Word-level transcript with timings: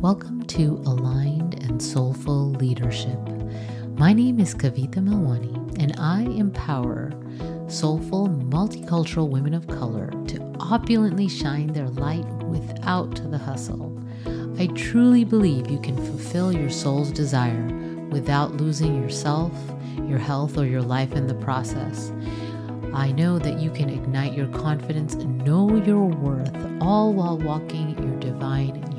Welcome 0.00 0.44
to 0.44 0.82
Aligned 0.86 1.62
and 1.62 1.78
Soulful 1.78 2.52
Leadership. 2.52 3.18
My 3.98 4.14
name 4.14 4.40
is 4.40 4.54
Kavita 4.54 4.94
Milwani, 4.94 5.78
and 5.78 5.94
I 5.98 6.22
empower 6.22 7.12
soulful, 7.68 8.28
multicultural 8.28 9.28
women 9.28 9.52
of 9.52 9.66
color 9.66 10.10
to 10.28 10.56
opulently 10.58 11.28
shine 11.28 11.74
their 11.74 11.90
light 11.90 12.24
without 12.44 13.30
the 13.30 13.36
hustle. 13.36 13.94
I 14.58 14.68
truly 14.68 15.22
believe 15.22 15.70
you 15.70 15.78
can 15.78 15.96
fulfill 15.96 16.50
your 16.50 16.70
soul's 16.70 17.12
desire 17.12 17.66
without 18.08 18.56
losing 18.56 19.02
yourself, 19.02 19.52
your 20.08 20.18
health, 20.18 20.56
or 20.56 20.64
your 20.64 20.80
life 20.80 21.12
in 21.12 21.26
the 21.26 21.34
process. 21.34 22.10
I 22.94 23.12
know 23.12 23.38
that 23.38 23.60
you 23.60 23.70
can 23.70 23.90
ignite 23.90 24.32
your 24.32 24.48
confidence 24.48 25.12
and 25.12 25.44
know 25.44 25.76
your 25.84 26.06
worth, 26.06 26.56
all 26.80 27.12
while 27.12 27.36
walking 27.36 28.02
your 28.02 28.18
divine. 28.18 28.89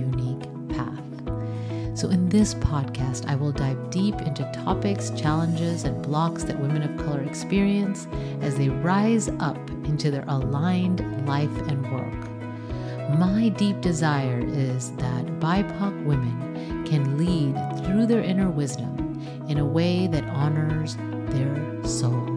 So, 2.02 2.10
in 2.10 2.30
this 2.30 2.56
podcast, 2.56 3.30
I 3.30 3.36
will 3.36 3.52
dive 3.52 3.92
deep 3.92 4.16
into 4.24 4.52
topics, 4.66 5.12
challenges, 5.12 5.84
and 5.84 6.02
blocks 6.02 6.44
that 6.46 6.60
women 6.60 6.82
of 6.82 7.06
color 7.06 7.22
experience 7.22 8.08
as 8.42 8.58
they 8.58 8.70
rise 8.70 9.30
up 9.40 9.70
into 9.86 10.10
their 10.10 10.26
aligned 10.28 11.28
life 11.28 11.56
and 11.68 11.94
work. 11.94 13.20
My 13.20 13.50
deep 13.50 13.82
desire 13.82 14.42
is 14.44 14.94
that 14.94 15.28
BIPOC 15.40 16.06
women 16.06 16.86
can 16.88 17.20
lead 17.20 17.54
through 17.86 18.08
their 18.08 18.24
inner 18.24 18.50
wisdom 18.50 19.24
in 19.48 19.60
a 19.60 19.66
way 19.66 20.08
that 20.08 20.24
honors 20.30 20.98
their 21.28 21.84
soul. 21.84 22.28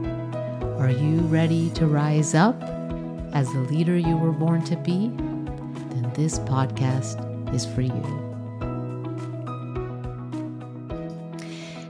Are 0.79 0.91
you 0.91 1.21
ready 1.21 1.71
to 1.71 1.87
rise 1.87 2.35
up 2.35 2.63
as 3.33 3.51
the 3.51 3.61
leader 3.61 3.97
you 3.97 4.19
were 4.19 4.33
born 4.33 4.63
to 4.65 4.77
be? 4.77 5.09
Then 5.89 6.13
this 6.15 6.39
podcast 6.41 7.17
is 7.55 7.65
for 7.65 7.81
you. 7.81 8.24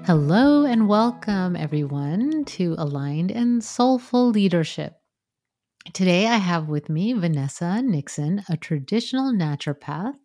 Hello 0.07 0.67
and 0.67 0.87
welcome, 0.87 1.57
everyone, 1.57 2.45
to 2.45 2.75
Aligned 2.77 3.31
and 3.31 3.65
Soulful 3.65 4.29
Leadership. 4.29 5.01
Today 5.95 6.27
I 6.27 6.37
have 6.37 6.69
with 6.69 6.91
me 6.91 7.15
Vanessa 7.15 7.81
Nixon, 7.81 8.43
a 8.51 8.59
traditional 8.59 9.33
naturopath 9.33 10.19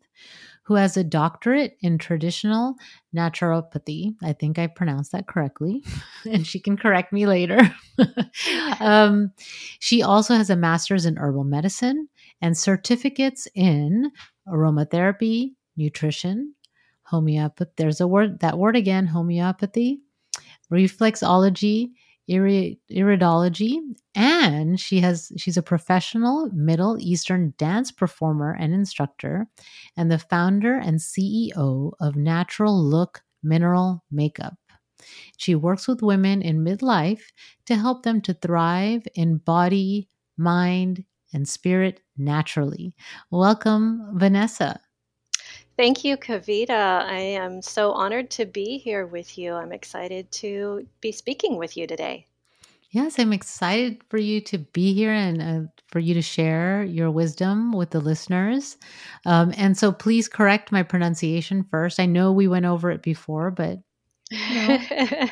who 0.64 0.76
has 0.76 0.98
a 0.98 1.04
doctorate 1.06 1.78
in 1.82 1.98
traditional 1.98 2.76
naturopathy. 3.16 4.16
I 4.22 4.34
think 4.34 4.60
I 4.60 4.68
pronounced 4.68 5.14
that 5.14 5.30
correctly, 5.30 5.82
and 6.30 6.46
she 6.46 6.60
can 6.60 6.76
correct 6.76 7.14
me 7.14 7.26
later. 7.26 7.62
um, 8.82 9.32
she 9.80 10.04
also 10.04 10.36
has 10.36 10.50
a 10.50 10.58
master's 10.58 11.06
in 11.06 11.16
herbal 11.16 11.46
medicine 11.46 12.10
and 12.42 12.58
certificates 12.58 13.48
in 13.56 14.12
aromatherapy, 14.46 15.52
nutrition, 15.78 16.54
homeopathy. 17.10 17.72
There's 17.78 18.02
a 18.02 18.08
word, 18.08 18.40
that 18.40 18.58
word 18.58 18.76
again, 18.76 19.08
homeopathy, 19.08 20.02
reflexology, 20.72 21.92
iridology, 22.30 23.80
and 24.14 24.80
she 24.80 25.00
has 25.00 25.32
she's 25.38 25.58
a 25.58 25.64
professional 25.64 26.50
Middle 26.54 26.98
Eastern 27.00 27.54
dance 27.58 27.92
performer 27.92 28.56
and 28.60 28.74
instructor, 28.74 29.48
and 29.98 30.12
the 30.12 30.20
founder 30.20 30.76
and 30.76 31.00
CEO 31.00 31.94
of 32.00 32.16
Natural 32.16 32.80
Look 32.80 33.22
Mineral 33.42 34.04
Makeup. 34.12 34.58
She 35.38 35.56
works 35.56 35.88
with 35.88 36.04
women 36.04 36.42
in 36.42 36.64
midlife 36.64 37.24
to 37.66 37.76
help 37.76 38.04
them 38.04 38.22
to 38.22 38.34
thrive 38.34 39.08
in 39.16 39.38
body, 39.38 40.10
mind, 40.38 41.04
and 41.34 41.48
spirit 41.48 42.02
naturally. 42.18 42.94
Welcome, 43.32 44.12
Vanessa. 44.20 44.82
Thank 45.80 46.04
you, 46.04 46.18
Kavita. 46.18 47.06
I 47.06 47.20
am 47.20 47.62
so 47.62 47.94
honored 47.94 48.30
to 48.32 48.46
be 48.46 48.80
here 48.80 49.06
with 49.06 49.38
you. 49.38 49.54
I'm 49.54 49.72
excited 49.72 50.30
to 50.34 50.86
be 51.00 51.14
speaking 51.14 51.56
with 51.56 51.78
you 51.78 51.88
today. 51.88 52.28
Yes, 52.92 53.18
I'm 53.18 53.32
excited 53.32 54.04
for 54.10 54.18
you 54.18 54.42
to 54.42 54.58
be 54.58 54.94
here 54.94 55.14
and 55.14 55.42
uh, 55.42 55.72
for 55.88 56.00
you 56.00 56.14
to 56.16 56.22
share 56.22 56.84
your 56.84 57.10
wisdom 57.10 57.72
with 57.72 57.92
the 57.92 58.02
listeners. 58.02 58.76
Um, 59.26 59.54
and 59.56 59.78
so 59.78 59.94
please 59.94 60.28
correct 60.28 60.74
my 60.74 60.84
pronunciation 60.84 61.64
first. 61.72 61.98
I 61.98 62.08
know 62.08 62.34
we 62.34 62.50
went 62.50 62.66
over 62.66 62.92
it 62.92 63.02
before, 63.02 63.50
but. 63.50 63.80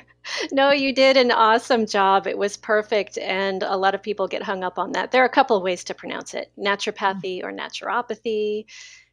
no, 0.53 0.71
you 0.71 0.95
did 0.95 1.17
an 1.17 1.31
awesome 1.31 1.85
job. 1.85 2.25
It 2.25 2.37
was 2.37 2.55
perfect. 2.55 3.17
And 3.17 3.63
a 3.63 3.75
lot 3.75 3.95
of 3.95 4.01
people 4.01 4.29
get 4.29 4.43
hung 4.43 4.63
up 4.63 4.79
on 4.79 4.93
that. 4.93 5.11
There 5.11 5.21
are 5.23 5.27
a 5.27 5.29
couple 5.29 5.57
of 5.57 5.63
ways 5.63 5.83
to 5.83 5.93
pronounce 5.93 6.33
it 6.33 6.53
naturopathy 6.57 7.43
or 7.43 7.51
naturopathy 7.51 8.63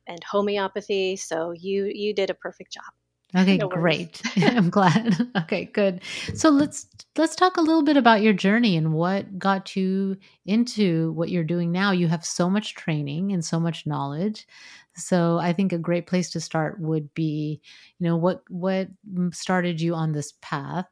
and 0.06 0.22
homeopathy. 0.24 1.16
So 1.16 1.52
you 1.52 1.90
you 1.92 2.14
did 2.14 2.30
a 2.30 2.34
perfect 2.34 2.72
job. 2.72 2.84
Okay, 3.36 3.56
no 3.56 3.68
great. 3.68 4.22
I'm 4.36 4.70
glad. 4.70 5.28
okay, 5.36 5.64
good. 5.64 6.02
So 6.34 6.50
let's 6.50 6.86
let's 7.16 7.34
talk 7.34 7.56
a 7.56 7.62
little 7.62 7.82
bit 7.82 7.96
about 7.96 8.22
your 8.22 8.32
journey 8.32 8.76
and 8.76 8.92
what 8.92 9.38
got 9.38 9.74
you 9.74 10.16
into 10.46 11.12
what 11.12 11.30
you're 11.30 11.42
doing 11.42 11.72
now. 11.72 11.90
You 11.90 12.06
have 12.08 12.24
so 12.24 12.48
much 12.48 12.74
training 12.74 13.32
and 13.32 13.44
so 13.44 13.58
much 13.58 13.86
knowledge. 13.86 14.46
So 14.96 15.38
I 15.38 15.52
think 15.52 15.72
a 15.72 15.78
great 15.78 16.06
place 16.06 16.30
to 16.30 16.40
start 16.40 16.78
would 16.78 17.12
be, 17.14 17.60
you 17.98 18.06
know, 18.06 18.16
what 18.16 18.44
what 18.48 18.88
started 19.32 19.80
you 19.80 19.94
on 19.94 20.12
this 20.12 20.34
path? 20.40 20.86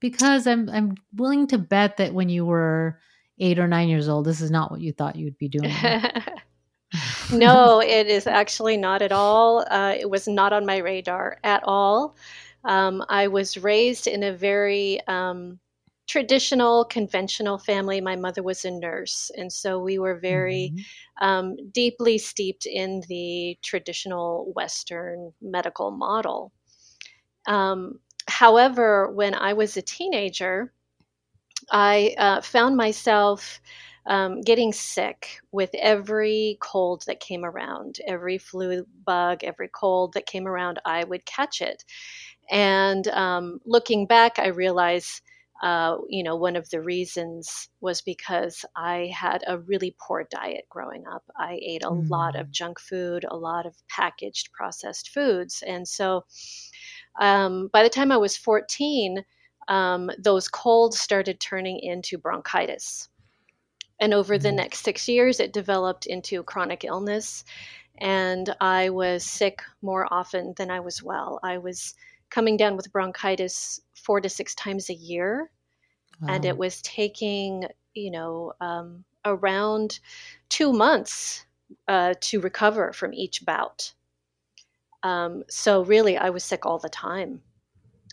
Because 0.00 0.46
I'm 0.46 0.68
I'm 0.68 0.96
willing 1.14 1.46
to 1.48 1.58
bet 1.58 1.96
that 1.96 2.12
when 2.12 2.28
you 2.28 2.44
were 2.44 3.00
8 3.38 3.58
or 3.58 3.68
9 3.68 3.88
years 3.88 4.06
old, 4.06 4.26
this 4.26 4.42
is 4.42 4.50
not 4.50 4.70
what 4.70 4.82
you 4.82 4.92
thought 4.92 5.16
you'd 5.16 5.38
be 5.38 5.48
doing. 5.48 5.72
no, 7.32 7.80
it 7.84 8.06
is 8.06 8.26
actually 8.26 8.76
not 8.76 9.02
at 9.02 9.12
all. 9.12 9.64
Uh, 9.70 9.94
it 9.98 10.08
was 10.08 10.26
not 10.28 10.52
on 10.52 10.66
my 10.66 10.78
radar 10.78 11.38
at 11.44 11.62
all. 11.64 12.16
Um, 12.64 13.04
I 13.08 13.28
was 13.28 13.56
raised 13.56 14.06
in 14.06 14.22
a 14.22 14.32
very 14.32 15.00
um, 15.06 15.58
traditional, 16.08 16.84
conventional 16.84 17.56
family. 17.56 18.00
My 18.00 18.16
mother 18.16 18.42
was 18.42 18.64
a 18.64 18.70
nurse, 18.70 19.30
and 19.36 19.50
so 19.52 19.78
we 19.78 19.98
were 19.98 20.18
very 20.18 20.72
mm-hmm. 20.74 21.26
um, 21.26 21.56
deeply 21.72 22.18
steeped 22.18 22.66
in 22.66 23.02
the 23.08 23.56
traditional 23.62 24.52
Western 24.54 25.32
medical 25.40 25.90
model. 25.90 26.52
Um, 27.46 28.00
however, 28.28 29.10
when 29.12 29.34
I 29.34 29.52
was 29.52 29.76
a 29.76 29.82
teenager, 29.82 30.72
I 31.70 32.14
uh, 32.18 32.40
found 32.40 32.76
myself 32.76 33.60
um, 34.06 34.40
getting 34.40 34.72
sick 34.72 35.40
with 35.52 35.70
every 35.74 36.58
cold 36.60 37.04
that 37.06 37.20
came 37.20 37.44
around, 37.44 37.98
every 38.06 38.38
flu 38.38 38.86
bug, 39.04 39.44
every 39.44 39.68
cold 39.68 40.14
that 40.14 40.26
came 40.26 40.46
around, 40.46 40.78
I 40.84 41.04
would 41.04 41.24
catch 41.26 41.60
it. 41.60 41.84
And 42.50 43.06
um, 43.08 43.60
looking 43.64 44.06
back, 44.06 44.38
I 44.38 44.48
realized, 44.48 45.20
uh, 45.62 45.98
you 46.08 46.22
know, 46.22 46.34
one 46.34 46.56
of 46.56 46.68
the 46.70 46.80
reasons 46.80 47.68
was 47.80 48.00
because 48.00 48.64
I 48.74 49.12
had 49.14 49.44
a 49.46 49.58
really 49.58 49.94
poor 50.00 50.26
diet 50.30 50.64
growing 50.68 51.06
up. 51.06 51.22
I 51.36 51.60
ate 51.62 51.84
a 51.84 51.90
mm. 51.90 52.08
lot 52.08 52.34
of 52.36 52.48
mm. 52.48 52.50
junk 52.50 52.80
food, 52.80 53.24
a 53.30 53.36
lot 53.36 53.66
of 53.66 53.76
packaged 53.88 54.50
processed 54.52 55.10
foods. 55.10 55.62
And 55.66 55.86
so 55.86 56.24
um, 57.20 57.68
by 57.72 57.82
the 57.82 57.90
time 57.90 58.10
I 58.10 58.16
was 58.16 58.36
14, 58.36 59.24
um, 59.68 60.10
those 60.18 60.48
colds 60.48 60.98
started 60.98 61.38
turning 61.38 61.78
into 61.78 62.18
bronchitis. 62.18 63.08
And 64.00 64.14
over 64.14 64.38
the 64.38 64.48
mm-hmm. 64.48 64.56
next 64.56 64.82
six 64.82 65.08
years, 65.08 65.40
it 65.40 65.52
developed 65.52 66.06
into 66.06 66.42
chronic 66.42 66.84
illness. 66.84 67.44
And 67.98 68.54
I 68.60 68.88
was 68.88 69.24
sick 69.24 69.60
more 69.82 70.08
often 70.10 70.54
than 70.56 70.70
I 70.70 70.80
was 70.80 71.02
well. 71.02 71.38
I 71.42 71.58
was 71.58 71.94
coming 72.30 72.56
down 72.56 72.76
with 72.76 72.92
bronchitis 72.92 73.80
four 73.94 74.20
to 74.20 74.28
six 74.28 74.54
times 74.54 74.88
a 74.88 74.94
year. 74.94 75.50
Wow. 76.22 76.34
And 76.34 76.44
it 76.44 76.56
was 76.56 76.80
taking, 76.82 77.64
you 77.94 78.10
know, 78.10 78.54
um, 78.60 79.04
around 79.24 80.00
two 80.48 80.72
months 80.72 81.44
uh, 81.88 82.14
to 82.20 82.40
recover 82.40 82.92
from 82.92 83.12
each 83.12 83.44
bout. 83.44 83.92
Um, 85.02 85.44
so, 85.48 85.84
really, 85.84 86.16
I 86.16 86.30
was 86.30 86.44
sick 86.44 86.66
all 86.66 86.78
the 86.78 86.88
time. 86.88 87.40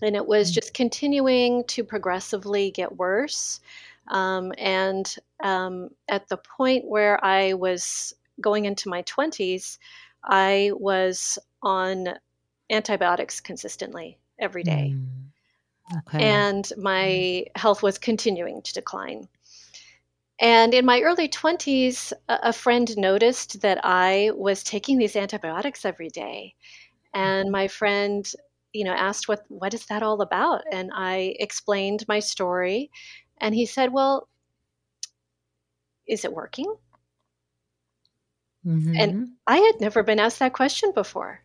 And 0.01 0.15
it 0.15 0.25
was 0.25 0.51
mm. 0.51 0.55
just 0.55 0.73
continuing 0.73 1.63
to 1.65 1.83
progressively 1.83 2.71
get 2.71 2.97
worse. 2.97 3.59
Um, 4.09 4.53
and 4.57 5.13
um, 5.43 5.89
at 6.07 6.27
the 6.29 6.37
point 6.37 6.85
where 6.85 7.23
I 7.23 7.53
was 7.53 8.13
going 8.41 8.65
into 8.65 8.89
my 8.89 9.03
20s, 9.03 9.77
I 10.23 10.71
was 10.75 11.37
on 11.61 12.09
antibiotics 12.69 13.39
consistently 13.39 14.17
every 14.39 14.63
day. 14.63 14.93
Mm. 14.95 15.99
Okay. 15.99 16.23
And 16.23 16.69
my 16.77 17.05
mm. 17.05 17.45
health 17.55 17.81
was 17.81 17.97
continuing 17.97 18.61
to 18.61 18.73
decline. 18.73 19.27
And 20.39 20.73
in 20.73 20.85
my 20.85 21.01
early 21.01 21.27
20s, 21.27 22.13
a 22.29 22.53
friend 22.53 22.95
noticed 22.95 23.61
that 23.61 23.79
I 23.83 24.31
was 24.35 24.63
taking 24.63 24.97
these 24.97 25.15
antibiotics 25.15 25.83
every 25.83 26.09
day. 26.09 26.53
And 27.13 27.51
my 27.51 27.67
friend, 27.67 28.29
you 28.71 28.83
know, 28.83 28.91
asked 28.91 29.27
what 29.27 29.45
what 29.47 29.73
is 29.73 29.85
that 29.87 30.03
all 30.03 30.21
about? 30.21 30.61
And 30.71 30.91
I 30.93 31.35
explained 31.39 32.05
my 32.07 32.19
story 32.19 32.91
and 33.39 33.53
he 33.55 33.65
said, 33.65 33.91
Well, 33.91 34.27
is 36.07 36.25
it 36.25 36.33
working? 36.33 36.73
Mm-hmm. 38.65 38.97
And 38.97 39.29
I 39.45 39.57
had 39.57 39.79
never 39.79 40.03
been 40.03 40.19
asked 40.19 40.39
that 40.39 40.53
question 40.53 40.91
before. 40.93 41.41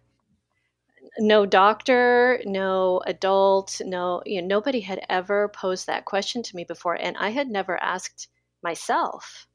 no 1.19 1.45
doctor, 1.47 2.41
no 2.47 3.03
adult, 3.07 3.81
no, 3.85 4.23
you 4.25 4.41
know, 4.41 4.49
nobody 4.49 4.81
had 4.81 5.01
ever 5.09 5.49
posed 5.49 5.87
that 5.87 6.05
question 6.07 6.43
to 6.43 6.57
me 6.57 6.65
before. 6.65 6.95
And 6.95 7.17
I 7.19 7.31
had 7.31 7.49
never 7.49 7.81
asked 7.83 8.29
myself 8.63 9.47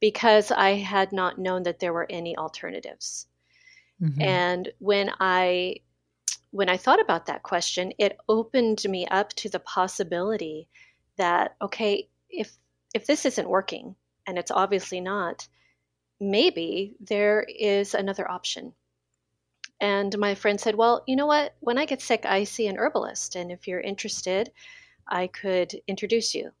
because 0.00 0.50
I 0.50 0.70
had 0.74 1.12
not 1.12 1.38
known 1.38 1.64
that 1.64 1.80
there 1.80 1.92
were 1.92 2.06
any 2.10 2.36
alternatives. 2.36 3.26
Mm-hmm. 4.00 4.22
And 4.22 4.68
when 4.78 5.10
I 5.20 5.76
when 6.50 6.68
I 6.68 6.76
thought 6.76 7.00
about 7.00 7.26
that 7.26 7.42
question, 7.42 7.92
it 7.98 8.16
opened 8.28 8.84
me 8.84 9.06
up 9.06 9.30
to 9.34 9.48
the 9.48 9.58
possibility 9.58 10.68
that 11.16 11.56
okay, 11.62 12.08
if 12.28 12.56
if 12.94 13.06
this 13.06 13.24
isn't 13.26 13.48
working, 13.48 13.96
and 14.26 14.38
it's 14.38 14.50
obviously 14.50 15.00
not, 15.00 15.48
maybe 16.20 16.94
there 17.00 17.42
is 17.42 17.94
another 17.94 18.30
option. 18.30 18.72
And 19.80 20.16
my 20.18 20.34
friend 20.34 20.60
said, 20.60 20.76
Well, 20.76 21.02
you 21.06 21.16
know 21.16 21.26
what? 21.26 21.54
When 21.60 21.78
I 21.78 21.84
get 21.84 22.00
sick, 22.00 22.24
I 22.24 22.44
see 22.44 22.66
an 22.68 22.78
herbalist. 22.78 23.36
And 23.36 23.50
if 23.50 23.66
you're 23.66 23.80
interested, 23.80 24.50
I 25.08 25.26
could 25.26 25.74
introduce 25.86 26.34
you. 26.34 26.52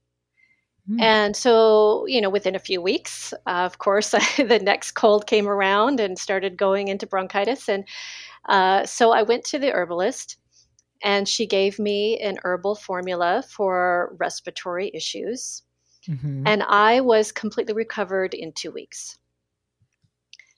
Mm. 0.90 1.00
And 1.00 1.36
so, 1.36 2.06
you 2.06 2.20
know, 2.20 2.28
within 2.28 2.54
a 2.54 2.58
few 2.58 2.82
weeks, 2.82 3.32
uh, 3.46 3.64
of 3.64 3.78
course, 3.78 4.10
the 4.36 4.60
next 4.62 4.92
cold 4.92 5.26
came 5.26 5.48
around 5.48 6.00
and 6.00 6.18
started 6.18 6.56
going 6.56 6.88
into 6.88 7.06
bronchitis. 7.06 7.68
And 7.68 7.84
uh, 8.48 8.84
so 8.84 9.12
I 9.12 9.22
went 9.22 9.44
to 9.46 9.58
the 9.58 9.72
herbalist 9.72 10.36
and 11.04 11.28
she 11.28 11.46
gave 11.46 11.78
me 11.78 12.18
an 12.18 12.38
herbal 12.44 12.74
formula 12.74 13.44
for 13.48 14.16
respiratory 14.18 14.90
issues. 14.94 15.62
Mm-hmm. 16.08 16.44
And 16.46 16.62
I 16.62 17.00
was 17.00 17.30
completely 17.30 17.74
recovered 17.74 18.32
in 18.32 18.52
two 18.52 18.70
weeks. 18.70 19.18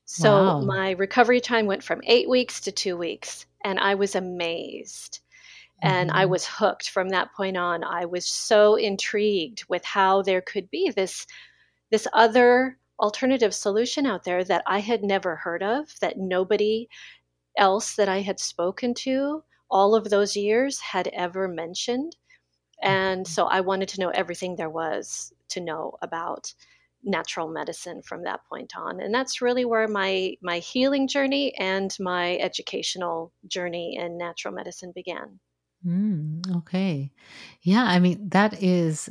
So 0.04 0.30
wow. 0.30 0.60
my 0.60 0.92
recovery 0.92 1.40
time 1.40 1.66
went 1.66 1.82
from 1.82 2.00
eight 2.06 2.28
weeks 2.28 2.60
to 2.60 2.72
two 2.72 2.96
weeks, 2.96 3.44
and 3.64 3.80
I 3.80 3.96
was 3.96 4.14
amazed. 4.14 5.18
Mm-hmm. 5.84 5.94
And 5.94 6.10
I 6.12 6.22
mm-hmm. 6.22 6.30
was 6.30 6.46
hooked 6.46 6.90
from 6.90 7.08
that 7.08 7.32
point 7.34 7.56
on. 7.56 7.82
I 7.82 8.04
was 8.04 8.26
so 8.26 8.76
intrigued 8.76 9.64
with 9.68 9.84
how 9.84 10.22
there 10.22 10.40
could 10.40 10.70
be 10.70 10.90
this 10.90 11.26
this 11.90 12.06
other 12.12 12.78
alternative 13.00 13.54
solution 13.54 14.06
out 14.06 14.24
there 14.24 14.42
that 14.44 14.62
I 14.66 14.78
had 14.78 15.02
never 15.02 15.36
heard 15.36 15.62
of, 15.62 15.92
that 16.00 16.18
nobody 16.18 16.88
else 17.58 17.96
that 17.96 18.08
I 18.08 18.20
had 18.20 18.38
spoken 18.40 18.94
to 18.94 19.42
all 19.70 19.94
of 19.94 20.10
those 20.10 20.36
years 20.36 20.80
had 20.80 21.08
ever 21.08 21.48
mentioned. 21.48 22.16
And 22.82 23.24
mm-hmm. 23.24 23.32
so 23.32 23.46
I 23.46 23.60
wanted 23.60 23.88
to 23.90 24.00
know 24.00 24.10
everything 24.10 24.56
there 24.56 24.70
was 24.70 25.32
to 25.50 25.60
know 25.60 25.96
about 26.02 26.52
natural 27.06 27.48
medicine 27.48 28.02
from 28.02 28.24
that 28.24 28.40
point 28.48 28.72
on 28.76 29.00
and 29.00 29.14
that's 29.14 29.40
really 29.40 29.64
where 29.64 29.86
my 29.86 30.34
my 30.42 30.58
healing 30.58 31.06
journey 31.06 31.54
and 31.56 31.96
my 32.00 32.36
educational 32.38 33.32
journey 33.46 33.96
in 33.96 34.18
natural 34.18 34.52
medicine 34.52 34.92
began 34.94 35.38
mm, 35.86 36.56
okay 36.56 37.10
yeah 37.62 37.84
i 37.84 38.00
mean 38.00 38.28
that 38.28 38.60
is 38.60 39.08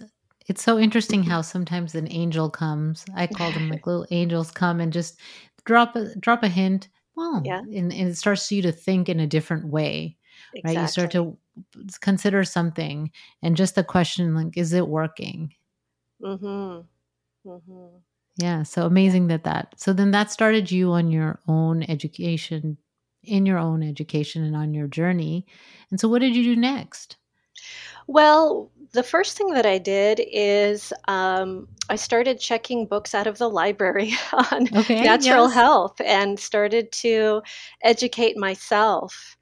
it's 0.47 0.61
so 0.61 0.77
interesting 0.77 1.23
how 1.23 1.41
sometimes 1.41 1.95
an 1.95 2.11
angel 2.11 2.49
comes 2.49 3.05
i 3.15 3.25
call 3.25 3.49
them 3.51 3.69
like 3.69 3.87
little 3.87 4.05
angels 4.11 4.51
come 4.51 4.81
and 4.81 4.91
just 4.91 5.17
drop 5.63 5.95
a 5.95 6.13
drop 6.17 6.43
a 6.43 6.49
hint 6.49 6.89
well 7.15 7.41
yeah 7.45 7.59
and, 7.59 7.93
and 7.93 8.09
it 8.09 8.17
starts 8.17 8.51
you 8.51 8.61
to 8.61 8.73
think 8.73 9.07
in 9.07 9.21
a 9.21 9.27
different 9.27 9.65
way 9.69 10.17
exactly. 10.55 10.75
right 10.75 10.81
you 10.81 10.87
start 10.87 11.11
to 11.11 11.37
consider 12.01 12.43
something 12.43 13.11
and 13.41 13.55
just 13.55 13.75
the 13.75 13.83
question 13.83 14.33
like 14.35 14.57
is 14.57 14.73
it 14.73 14.87
working 14.87 15.53
mm-hmm 16.23 16.81
Mm-hmm. 17.45 17.97
Yeah, 18.37 18.63
so 18.63 18.85
amazing 18.85 19.27
that 19.27 19.43
that. 19.45 19.75
So 19.77 19.93
then 19.93 20.11
that 20.11 20.31
started 20.31 20.71
you 20.71 20.91
on 20.91 21.09
your 21.09 21.39
own 21.47 21.83
education, 21.83 22.77
in 23.23 23.45
your 23.45 23.57
own 23.57 23.81
education 23.81 24.43
and 24.43 24.55
on 24.55 24.73
your 24.73 24.87
journey. 24.87 25.45
And 25.89 25.99
so 25.99 26.09
what 26.09 26.19
did 26.19 26.35
you 26.35 26.43
do 26.43 26.55
next? 26.55 27.17
Well, 28.07 28.71
the 28.91 29.03
first 29.03 29.37
thing 29.37 29.53
that 29.53 29.65
I 29.65 29.77
did 29.77 30.21
is 30.31 30.91
um, 31.07 31.67
I 31.89 31.95
started 31.95 32.39
checking 32.39 32.85
books 32.85 33.15
out 33.15 33.27
of 33.27 33.37
the 33.37 33.49
library 33.49 34.13
on 34.51 34.67
okay, 34.75 35.01
natural 35.01 35.45
yes. 35.45 35.53
health 35.53 36.01
and 36.01 36.39
started 36.39 36.91
to 36.93 37.41
educate 37.83 38.37
myself. 38.37 39.37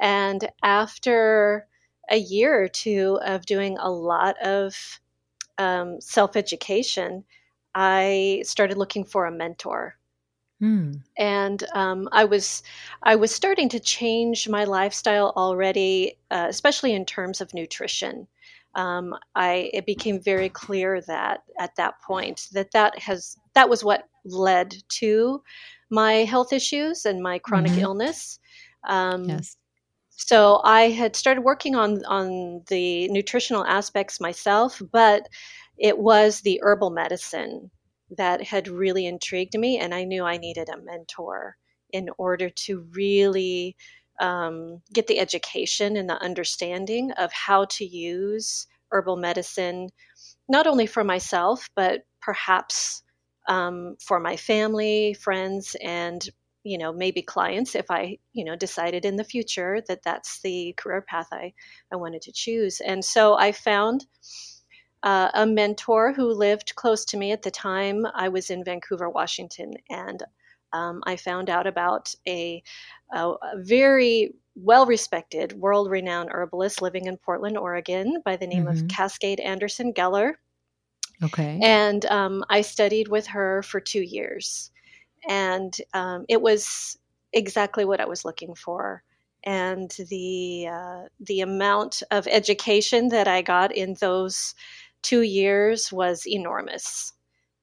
And 0.00 0.48
after 0.62 1.66
a 2.10 2.16
year 2.16 2.62
or 2.62 2.68
two 2.68 3.18
of 3.24 3.46
doing 3.46 3.78
a 3.78 3.90
lot 3.90 4.40
of 4.42 5.00
um, 5.58 6.00
self 6.00 6.36
education, 6.36 7.24
I 7.74 8.42
started 8.44 8.76
looking 8.76 9.04
for 9.04 9.26
a 9.26 9.32
mentor. 9.32 9.96
Mm. 10.62 11.02
And 11.16 11.64
um, 11.74 12.08
I 12.12 12.24
was 12.24 12.62
I 13.02 13.16
was 13.16 13.34
starting 13.34 13.68
to 13.70 13.80
change 13.80 14.48
my 14.48 14.64
lifestyle 14.64 15.32
already, 15.36 16.18
uh, 16.30 16.46
especially 16.48 16.92
in 16.92 17.06
terms 17.06 17.40
of 17.40 17.54
nutrition. 17.54 18.26
Um, 18.74 19.14
I 19.34 19.70
it 19.72 19.86
became 19.86 20.20
very 20.20 20.48
clear 20.48 21.00
that 21.02 21.42
at 21.58 21.74
that 21.76 21.94
point 22.02 22.48
that 22.52 22.72
that 22.72 22.98
has 22.98 23.36
that 23.54 23.70
was 23.70 23.82
what 23.82 24.06
led 24.24 24.74
to 25.00 25.42
my 25.90 26.24
health 26.24 26.52
issues 26.52 27.06
and 27.06 27.22
my 27.22 27.38
chronic 27.38 27.72
mm-hmm. 27.72 27.80
illness. 27.80 28.38
Um, 28.86 29.24
yes. 29.24 29.56
So 30.26 30.60
I 30.64 30.90
had 30.90 31.16
started 31.16 31.40
working 31.42 31.74
on 31.74 32.04
on 32.04 32.62
the 32.68 33.08
nutritional 33.08 33.64
aspects 33.64 34.20
myself, 34.20 34.80
but 34.92 35.28
it 35.78 35.98
was 35.98 36.42
the 36.42 36.60
herbal 36.62 36.90
medicine 36.90 37.70
that 38.16 38.42
had 38.42 38.68
really 38.68 39.06
intrigued 39.06 39.58
me, 39.58 39.78
and 39.78 39.94
I 39.94 40.04
knew 40.04 40.24
I 40.24 40.36
needed 40.36 40.68
a 40.68 40.80
mentor 40.82 41.56
in 41.92 42.10
order 42.18 42.50
to 42.50 42.86
really 42.92 43.76
um, 44.20 44.82
get 44.92 45.06
the 45.06 45.18
education 45.18 45.96
and 45.96 46.08
the 46.08 46.22
understanding 46.22 47.12
of 47.12 47.32
how 47.32 47.64
to 47.64 47.84
use 47.84 48.66
herbal 48.92 49.16
medicine, 49.16 49.88
not 50.48 50.66
only 50.66 50.86
for 50.86 51.02
myself, 51.02 51.68
but 51.74 52.02
perhaps 52.20 53.02
um, 53.48 53.96
for 54.00 54.20
my 54.20 54.36
family, 54.36 55.14
friends, 55.14 55.76
and 55.82 56.28
you 56.62 56.76
know 56.76 56.92
maybe 56.92 57.22
clients 57.22 57.74
if 57.74 57.90
i 57.90 58.18
you 58.32 58.44
know 58.44 58.56
decided 58.56 59.04
in 59.04 59.16
the 59.16 59.24
future 59.24 59.80
that 59.88 60.02
that's 60.02 60.40
the 60.42 60.74
career 60.76 61.00
path 61.00 61.28
i 61.32 61.52
i 61.92 61.96
wanted 61.96 62.20
to 62.20 62.32
choose 62.32 62.80
and 62.80 63.04
so 63.04 63.34
i 63.34 63.52
found 63.52 64.04
uh, 65.02 65.30
a 65.34 65.46
mentor 65.46 66.12
who 66.12 66.32
lived 66.32 66.74
close 66.74 67.04
to 67.06 67.16
me 67.16 67.32
at 67.32 67.42
the 67.42 67.50
time. 67.50 68.06
I 68.14 68.28
was 68.28 68.50
in 68.50 68.64
Vancouver, 68.64 69.08
Washington, 69.08 69.72
and 69.88 70.22
um, 70.72 71.02
I 71.06 71.16
found 71.16 71.50
out 71.50 71.66
about 71.66 72.14
a, 72.28 72.62
a, 73.12 73.34
very 73.56 74.34
well 74.54 74.86
respected, 74.86 75.52
world 75.54 75.90
renowned 75.90 76.30
herbalist 76.30 76.82
living 76.82 77.06
in 77.06 77.16
Portland, 77.16 77.56
Oregon, 77.56 78.20
by 78.24 78.36
the 78.36 78.46
name 78.46 78.66
mm-hmm. 78.66 78.84
of 78.84 78.88
Cascade 78.88 79.40
Anderson 79.40 79.92
Geller. 79.92 80.34
Okay. 81.22 81.58
And 81.62 82.04
um, 82.06 82.44
I 82.48 82.60
studied 82.60 83.08
with 83.08 83.26
her 83.28 83.62
for 83.62 83.80
two 83.80 84.02
years. 84.02 84.70
And 85.28 85.74
um, 85.94 86.24
it 86.28 86.40
was 86.40 86.98
exactly 87.32 87.84
what 87.84 88.00
I 88.00 88.06
was 88.06 88.24
looking 88.24 88.54
for 88.54 89.02
and 89.44 89.90
the 90.10 90.68
uh, 90.70 91.02
the 91.20 91.40
amount 91.40 92.02
of 92.10 92.26
education 92.26 93.08
that 93.08 93.26
I 93.28 93.42
got 93.42 93.74
in 93.74 93.96
those 94.00 94.54
two 95.02 95.22
years 95.22 95.92
was 95.92 96.26
enormous. 96.26 97.12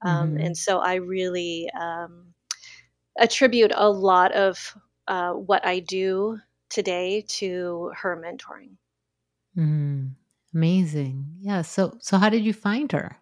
Um, 0.02 0.30
mm-hmm. 0.30 0.46
And 0.46 0.58
so 0.58 0.80
I 0.80 0.96
really 0.96 1.70
um, 1.80 2.34
attribute 3.18 3.72
a 3.76 3.90
lot 3.90 4.32
of 4.34 4.76
uh, 5.08 5.34
what 5.34 5.66
I 5.66 5.80
do 5.80 6.40
today 6.70 7.24
to 7.28 7.92
her 7.96 8.22
mentoring. 8.24 8.76
Mm, 9.58 10.12
amazing. 10.54 11.26
Yeah. 11.40 11.62
So, 11.62 11.98
so 12.00 12.18
how 12.18 12.30
did 12.30 12.44
you 12.44 12.54
find 12.54 12.92
her? 12.92 13.18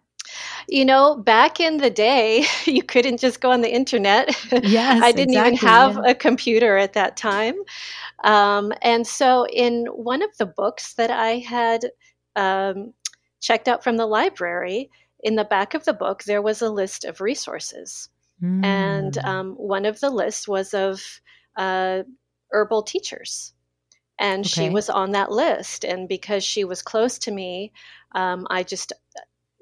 You 0.68 0.84
know, 0.84 1.16
back 1.16 1.60
in 1.60 1.76
the 1.76 1.90
day, 1.90 2.44
you 2.64 2.82
couldn't 2.82 3.18
just 3.18 3.40
go 3.40 3.50
on 3.50 3.60
the 3.60 3.72
internet. 3.72 4.34
Yes, 4.62 5.02
I 5.02 5.12
didn't 5.12 5.34
exactly, 5.34 5.54
even 5.54 5.68
have 5.68 5.94
yeah. 5.96 6.10
a 6.10 6.14
computer 6.14 6.76
at 6.76 6.94
that 6.94 7.16
time. 7.16 7.54
Um, 8.24 8.72
and 8.82 9.06
so, 9.06 9.46
in 9.46 9.86
one 9.86 10.22
of 10.22 10.30
the 10.38 10.46
books 10.46 10.94
that 10.94 11.10
I 11.10 11.38
had 11.38 11.86
um, 12.34 12.94
checked 13.40 13.68
out 13.68 13.84
from 13.84 13.96
the 13.96 14.06
library, 14.06 14.90
in 15.20 15.36
the 15.36 15.44
back 15.44 15.74
of 15.74 15.84
the 15.84 15.92
book, 15.92 16.24
there 16.24 16.42
was 16.42 16.62
a 16.62 16.70
list 16.70 17.04
of 17.04 17.20
resources. 17.20 18.08
Mm. 18.42 18.64
And 18.64 19.16
hmm. 19.16 19.28
um, 19.28 19.54
one 19.54 19.84
of 19.84 20.00
the 20.00 20.10
lists 20.10 20.46
was 20.46 20.74
of 20.74 21.02
uh, 21.56 22.02
herbal 22.52 22.82
teachers. 22.82 23.52
And 24.18 24.40
okay. 24.40 24.48
she 24.48 24.70
was 24.70 24.88
on 24.88 25.12
that 25.12 25.30
list. 25.30 25.84
And 25.84 26.08
because 26.08 26.42
she 26.44 26.64
was 26.64 26.82
close 26.82 27.18
to 27.20 27.30
me, 27.30 27.72
um, 28.12 28.46
I 28.50 28.62
just 28.62 28.92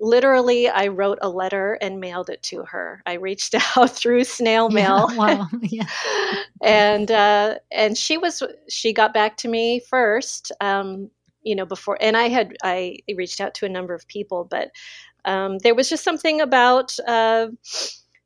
literally 0.05 0.69
I 0.69 0.89
wrote 0.89 1.19
a 1.23 1.29
letter 1.29 1.79
and 1.81 2.01
mailed 2.01 2.31
it 2.31 2.43
to 2.45 2.65
her. 2.65 3.03
I 3.07 3.15
reached 3.15 3.55
out 3.77 3.91
through 3.91 4.25
snail 4.25 4.71
mail. 4.71 5.09
Yeah, 5.11 5.17
wow. 5.17 5.49
yeah. 5.63 5.87
and 6.63 7.11
uh, 7.11 7.57
and 7.73 7.97
she 7.97 8.19
was 8.19 8.43
she 8.69 8.93
got 8.93 9.15
back 9.15 9.37
to 9.39 9.49
me 9.49 9.81
first. 9.81 10.53
Um, 10.61 11.11
you 11.47 11.55
know 11.55 11.67
before 11.67 11.99
and 12.01 12.17
i 12.17 12.29
had 12.29 12.57
i 12.65 12.97
reached 13.17 13.39
out 13.39 13.53
to 13.53 13.67
a 13.67 13.69
number 13.69 13.93
of 13.93 14.09
people 14.09 14.49
but 14.51 14.71
um, 15.27 15.59
there 15.59 15.75
was 15.75 15.91
just 15.91 16.03
something 16.03 16.41
about 16.41 16.99
uh, 17.07 17.49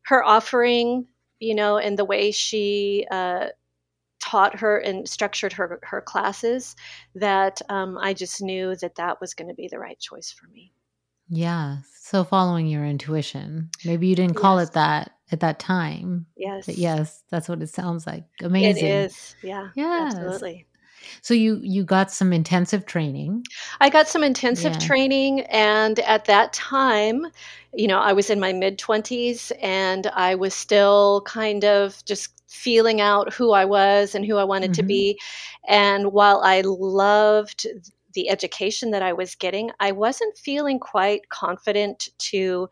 her 0.02 0.22
offering 0.22 1.04
you 1.40 1.52
know 1.52 1.78
and 1.78 1.98
the 1.98 2.04
way 2.04 2.30
she 2.30 3.06
uh, 3.10 3.46
taught 4.20 4.58
her 4.58 4.78
and 4.78 5.08
structured 5.08 5.52
her 5.52 5.78
her 5.82 6.00
classes 6.00 6.76
that 7.14 7.60
um, 7.68 7.98
I 7.98 8.14
just 8.14 8.42
knew 8.42 8.74
that 8.76 8.96
that 8.96 9.20
was 9.20 9.34
going 9.34 9.48
to 9.48 9.54
be 9.54 9.68
the 9.68 9.78
right 9.78 9.98
choice 9.98 10.30
for 10.30 10.48
me. 10.48 10.72
Yeah. 11.28 11.78
So 12.00 12.24
following 12.24 12.66
your 12.66 12.84
intuition. 12.84 13.70
Maybe 13.84 14.06
you 14.06 14.16
didn't 14.16 14.36
call 14.36 14.58
yes. 14.58 14.68
it 14.68 14.74
that 14.74 15.12
at 15.30 15.40
that 15.40 15.58
time. 15.58 16.26
Yes. 16.36 16.66
But 16.66 16.78
yes, 16.78 17.22
that's 17.30 17.48
what 17.48 17.62
it 17.62 17.68
sounds 17.68 18.06
like. 18.06 18.24
Amazing. 18.42 18.86
It 18.86 18.90
is. 18.90 19.36
Yeah. 19.42 19.68
Yeah. 19.74 20.10
Absolutely. 20.12 20.66
So 21.22 21.34
you 21.34 21.60
you 21.62 21.84
got 21.84 22.10
some 22.10 22.32
intensive 22.32 22.86
training. 22.86 23.44
I 23.80 23.88
got 23.88 24.08
some 24.08 24.24
intensive 24.24 24.74
yeah. 24.74 24.78
training 24.78 25.40
and 25.42 25.98
at 26.00 26.24
that 26.26 26.52
time, 26.52 27.26
you 27.74 27.86
know, 27.86 27.98
I 27.98 28.12
was 28.12 28.30
in 28.30 28.40
my 28.40 28.52
mid 28.52 28.78
20s 28.78 29.52
and 29.62 30.06
I 30.08 30.34
was 30.34 30.54
still 30.54 31.22
kind 31.26 31.64
of 31.64 32.04
just 32.04 32.42
feeling 32.48 33.00
out 33.00 33.32
who 33.32 33.52
I 33.52 33.64
was 33.64 34.14
and 34.14 34.24
who 34.24 34.36
I 34.36 34.44
wanted 34.44 34.72
mm-hmm. 34.72 34.80
to 34.80 34.82
be. 34.82 35.18
And 35.68 36.12
while 36.12 36.40
I 36.42 36.62
loved 36.62 37.66
the 38.14 38.30
education 38.30 38.90
that 38.92 39.02
I 39.02 39.12
was 39.12 39.34
getting, 39.34 39.70
I 39.80 39.92
wasn't 39.92 40.36
feeling 40.36 40.78
quite 40.78 41.28
confident 41.28 42.08
to 42.30 42.68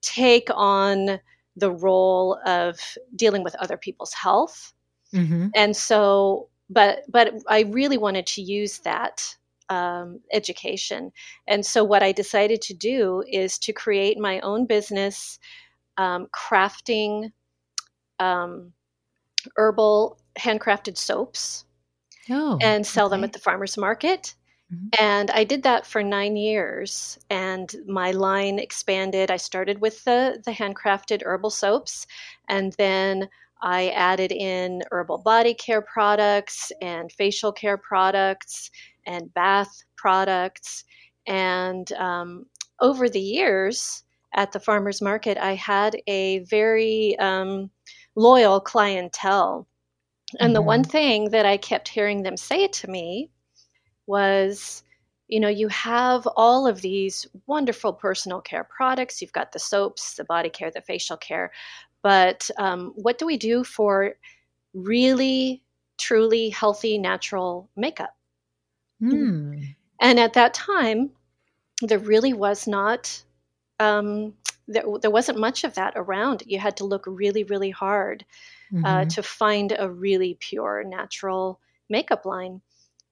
take 0.00 0.48
on 0.54 1.20
the 1.56 1.70
role 1.70 2.38
of 2.46 2.78
dealing 3.14 3.42
with 3.44 3.54
other 3.56 3.76
people's 3.76 4.12
health. 4.12 4.72
Mm-hmm. 5.14 5.48
And 5.54 5.76
so, 5.76 6.48
but 6.70 7.00
but 7.08 7.34
I 7.48 7.62
really 7.62 7.98
wanted 7.98 8.26
to 8.28 8.42
use 8.42 8.78
that 8.80 9.36
um, 9.68 10.20
education. 10.32 11.12
And 11.46 11.64
so, 11.64 11.84
what 11.84 12.02
I 12.02 12.12
decided 12.12 12.62
to 12.62 12.74
do 12.74 13.24
is 13.30 13.58
to 13.60 13.72
create 13.72 14.18
my 14.18 14.40
own 14.40 14.66
business, 14.66 15.38
um, 15.96 16.28
crafting 16.34 17.32
um, 18.18 18.72
herbal 19.56 20.18
handcrafted 20.38 20.96
soaps. 20.96 21.64
Oh, 22.30 22.58
and 22.60 22.86
sell 22.86 23.06
okay. 23.06 23.16
them 23.16 23.24
at 23.24 23.32
the 23.32 23.38
farmers 23.38 23.76
market. 23.76 24.34
Mm-hmm. 24.72 24.88
And 25.02 25.30
I 25.30 25.44
did 25.44 25.62
that 25.62 25.86
for 25.86 26.02
nine 26.02 26.36
years, 26.36 27.18
and 27.30 27.74
my 27.86 28.10
line 28.10 28.58
expanded. 28.58 29.30
I 29.30 29.38
started 29.38 29.80
with 29.80 30.04
the 30.04 30.42
the 30.44 30.52
handcrafted 30.52 31.22
herbal 31.24 31.50
soaps, 31.50 32.06
and 32.48 32.74
then 32.74 33.28
I 33.62 33.88
added 33.90 34.32
in 34.32 34.82
herbal 34.90 35.18
body 35.18 35.54
care 35.54 35.82
products 35.82 36.70
and 36.82 37.10
facial 37.12 37.52
care 37.52 37.78
products 37.78 38.70
and 39.06 39.32
bath 39.34 39.84
products. 39.96 40.84
And 41.26 41.90
um, 41.92 42.46
over 42.80 43.08
the 43.08 43.20
years 43.20 44.04
at 44.34 44.52
the 44.52 44.60
farmers 44.60 45.02
market, 45.02 45.38
I 45.38 45.54
had 45.54 45.96
a 46.06 46.40
very 46.40 47.18
um, 47.18 47.70
loyal 48.16 48.60
clientele. 48.60 49.67
And 50.40 50.48
mm-hmm. 50.48 50.54
the 50.54 50.62
one 50.62 50.82
mm-hmm. 50.82 50.90
thing 50.90 51.30
that 51.30 51.46
I 51.46 51.56
kept 51.56 51.88
hearing 51.88 52.22
them 52.22 52.36
say 52.36 52.68
to 52.68 52.90
me 52.90 53.30
was, 54.06 54.82
you 55.28 55.40
know, 55.40 55.48
you 55.48 55.68
have 55.68 56.26
all 56.36 56.66
of 56.66 56.80
these 56.80 57.26
wonderful 57.46 57.92
personal 57.92 58.40
care 58.40 58.64
products. 58.64 59.20
You've 59.20 59.32
got 59.32 59.52
the 59.52 59.58
soaps, 59.58 60.14
the 60.14 60.24
body 60.24 60.48
care, 60.48 60.70
the 60.70 60.80
facial 60.80 61.16
care. 61.16 61.52
But 62.02 62.50
um, 62.58 62.92
what 62.96 63.18
do 63.18 63.26
we 63.26 63.36
do 63.36 63.64
for 63.64 64.14
really, 64.72 65.62
truly 65.98 66.48
healthy, 66.50 66.98
natural 66.98 67.68
makeup? 67.76 68.16
Mm. 69.02 69.74
And 70.00 70.18
at 70.18 70.34
that 70.34 70.54
time, 70.54 71.10
there 71.82 71.98
really 71.98 72.32
was 72.32 72.66
not, 72.66 73.22
um, 73.80 74.34
there, 74.66 74.84
there 75.00 75.10
wasn't 75.10 75.38
much 75.38 75.64
of 75.64 75.74
that 75.74 75.92
around. 75.96 76.42
You 76.46 76.58
had 76.58 76.76
to 76.78 76.84
look 76.84 77.04
really, 77.06 77.44
really 77.44 77.70
hard 77.70 78.24
mm-hmm. 78.72 78.84
uh, 78.84 79.04
to 79.06 79.22
find 79.22 79.74
a 79.78 79.90
really 79.90 80.36
pure, 80.40 80.84
natural 80.84 81.60
makeup 81.88 82.24
line. 82.24 82.60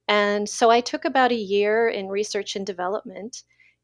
And 0.08 0.48
so 0.48 0.70
I 0.70 0.80
took 0.80 1.04
about 1.04 1.32
a 1.32 1.36
year 1.36 1.88
in 1.88 2.08
research 2.08 2.56
and 2.56 2.64
development, 2.64 3.42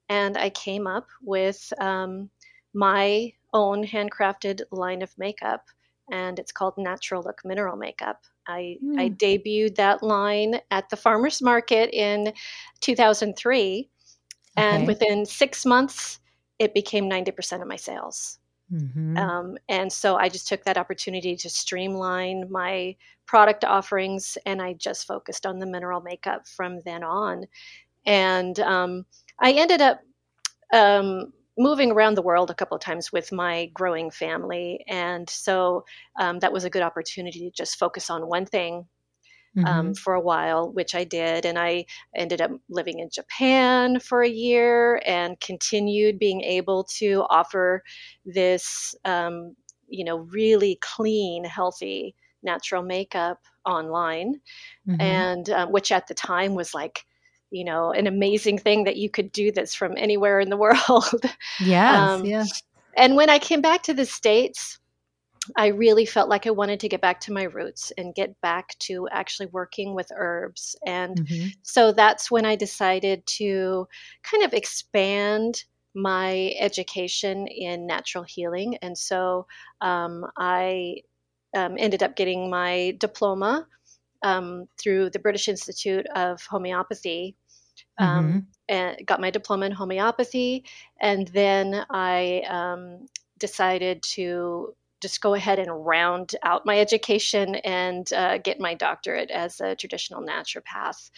and 0.09 0.37
I 0.37 0.51
came 0.51 0.87
up 0.87 1.09
with 1.23 1.73
um, 1.81 2.31
my 2.75 3.33
own 3.53 3.85
handcrafted 3.85 4.63
line 4.71 5.03
of 5.03 5.17
makeup, 5.19 5.67
and 6.11 6.39
it's 6.39 6.53
called 6.53 6.75
Natural 6.77 7.23
Look 7.23 7.41
Mineral 7.45 7.77
Makeup. 7.77 8.23
I, 8.47 8.77
mm. 8.85 8.99
I 8.99 9.11
debuted 9.11 9.77
that 9.77 10.03
line 10.03 10.61
at 10.71 10.89
the 10.91 10.97
farmers 10.97 11.43
market 11.43 11.91
in 11.93 12.33
2003, 12.81 13.89
okay. 14.59 14.67
and 14.67 14.87
within 14.87 15.27
six 15.27 15.67
months, 15.67 16.21
it 16.59 16.75
became 16.75 17.11
90% 17.11 17.63
of 17.63 17.69
my 17.69 17.77
sales. 17.77 18.39
Mm-hmm. 18.73 19.19
Um, 19.19 19.59
and 19.69 19.93
so 19.93 20.17
I 20.17 20.29
just 20.29 20.49
took 20.49 20.65
that 20.65 20.79
opportunity 20.79 21.37
to 21.37 21.51
streamline 21.51 22.51
my 22.51 22.97
product 23.27 23.65
offerings 23.65 24.39
and 24.47 24.63
I 24.63 24.73
just 24.75 25.07
focused 25.07 25.47
on 25.47 25.59
the 25.59 25.67
mineral 25.67 26.01
makeup 26.01 26.47
from 26.47 26.81
then 26.81 27.05
on. 27.05 27.45
And 28.07 28.59
um, 28.61 29.05
I 29.39 29.53
ended 29.53 29.81
up 29.81 30.01
um, 30.73 31.33
moving 31.59 31.93
around 31.93 32.15
the 32.15 32.23
world 32.23 32.51
a 32.51 32.55
couple 32.55 32.77
of 32.77 32.83
times 32.83 33.13
with 33.13 33.31
my 33.31 33.67
growing 33.75 34.11
family. 34.11 34.85
And 34.89 35.29
so 35.29 35.85
um, 36.19 36.39
that 36.39 36.53
was 36.53 36.65
a 36.65 36.71
good 36.71 36.83
opportunity 36.83 37.41
to 37.41 37.51
just 37.51 37.79
focus 37.79 38.09
on 38.09 38.27
one 38.27 38.47
thing 38.47 38.87
mm-hmm. 39.57 39.67
um, 39.67 39.95
for 39.95 40.15
a 40.15 40.21
while, 40.21 40.71
which 40.73 40.95
I 40.95 41.05
did. 41.05 41.45
And 41.45 41.59
I 41.59 41.87
ended 42.15 42.41
up 42.41 42.51
living 42.69 42.99
in 42.99 43.11
Japan 43.11 44.01
for 44.01 44.23
a 44.23 44.29
year 44.29 45.03
and 45.07 45.39
continued 45.41 46.19
being 46.19 46.43
able 46.43 46.85
to 46.99 47.25
offer 47.31 47.83
this, 48.25 48.95
um, 49.05 49.55
you 49.89 50.05
know, 50.05 50.19
really 50.19 50.79
clean, 50.81 51.45
healthy, 51.45 52.15
natural 52.43 52.83
makeup 52.83 53.39
online. 53.65 54.41
Mm-hmm. 54.89 55.01
And 55.01 55.51
um, 55.51 55.73
which 55.73 55.93
at 55.93 56.07
the 56.07 56.15
time 56.15 56.55
was 56.55 56.75
like, 56.75 57.05
you 57.51 57.65
know, 57.65 57.93
an 57.93 58.07
amazing 58.07 58.59
thing 58.59 58.85
that 58.85 58.97
you 58.97 59.11
could 59.11 59.31
do 59.31 59.53
this 59.53 59.75
from 59.75 59.95
anywhere 59.97 60.41
in 60.41 60.49
the 60.49 60.57
world. 60.89 61.23
Yes, 61.61 61.97
um, 61.97 62.25
yeah. 62.25 62.45
And 62.97 63.17
when 63.17 63.31
I 63.31 63.39
came 63.39 63.61
back 63.61 63.83
to 63.85 63.95
the 63.95 64.05
States, 64.05 64.79
I 65.57 65.69
really 65.69 66.07
felt 66.07 66.29
like 66.29 66.47
I 66.47 66.51
wanted 66.51 66.81
to 66.81 66.89
get 66.89 67.01
back 67.01 67.21
to 67.23 67.33
my 67.33 67.45
roots 67.45 67.93
and 67.99 68.15
get 68.15 68.41
back 68.41 68.79
to 68.81 69.09
actually 69.11 69.47
working 69.47 69.95
with 69.95 70.13
herbs. 70.15 70.77
And 70.87 71.17
mm-hmm. 71.17 71.49
so 71.63 71.93
that's 71.93 72.31
when 72.31 72.45
I 72.45 72.55
decided 72.55 73.27
to 73.39 73.89
kind 74.23 74.45
of 74.45 74.55
expand 74.55 75.65
my 75.95 76.55
education 76.59 77.47
in 77.47 77.87
natural 77.87 78.25
healing. 78.25 78.77
And 78.83 78.97
so 78.97 79.47
um, 79.81 80.27
I 80.39 80.99
um, 81.57 81.75
ended 81.79 82.03
up 82.03 82.17
getting 82.17 82.49
my 82.49 82.97
diploma 82.99 83.67
um, 84.23 84.69
through 84.79 85.11
the 85.11 85.19
British 85.19 85.49
Institute 85.49 86.07
of 86.15 86.41
Homeopathy. 86.47 87.37
Um, 87.99 88.29
mm-hmm. 88.29 88.39
And 88.69 89.07
got 89.07 89.21
my 89.21 89.31
diploma 89.31 89.67
in 89.67 89.73
homeopathy, 89.73 90.65
and 91.01 91.29
then 91.29 91.85
I 91.91 92.43
um, 92.49 93.07
decided 93.39 94.03
to 94.15 94.75
just 95.03 95.21
go 95.21 95.35
ahead 95.35 95.59
and 95.59 95.85
round 95.85 96.37
out 96.45 96.65
my 96.65 96.79
education 96.79 97.57
and 97.57 98.11
uh, 98.13 98.39
get 98.39 98.61
my 98.61 98.75
doctorate 98.75 99.31
as 99.31 99.61
a 99.61 99.75
traditional 99.75 100.23
naturopath. 100.23 101.11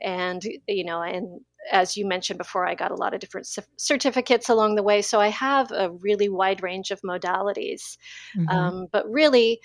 And, 0.00 0.42
you 0.68 0.84
know, 0.84 1.02
and 1.02 1.40
as 1.70 1.96
you 1.96 2.06
mentioned 2.06 2.38
before, 2.38 2.66
I 2.66 2.74
got 2.74 2.90
a 2.90 2.96
lot 2.96 3.14
of 3.14 3.20
different 3.20 3.48
certificates 3.76 4.48
along 4.48 4.76
the 4.76 4.82
way. 4.82 5.02
So 5.02 5.20
I 5.20 5.28
have 5.28 5.70
a 5.72 5.90
really 5.90 6.28
wide 6.28 6.62
range 6.62 6.90
of 6.90 7.00
modalities. 7.02 7.98
Mm-hmm. 8.36 8.48
Um, 8.48 8.86
but 8.92 9.10
really, 9.10 9.60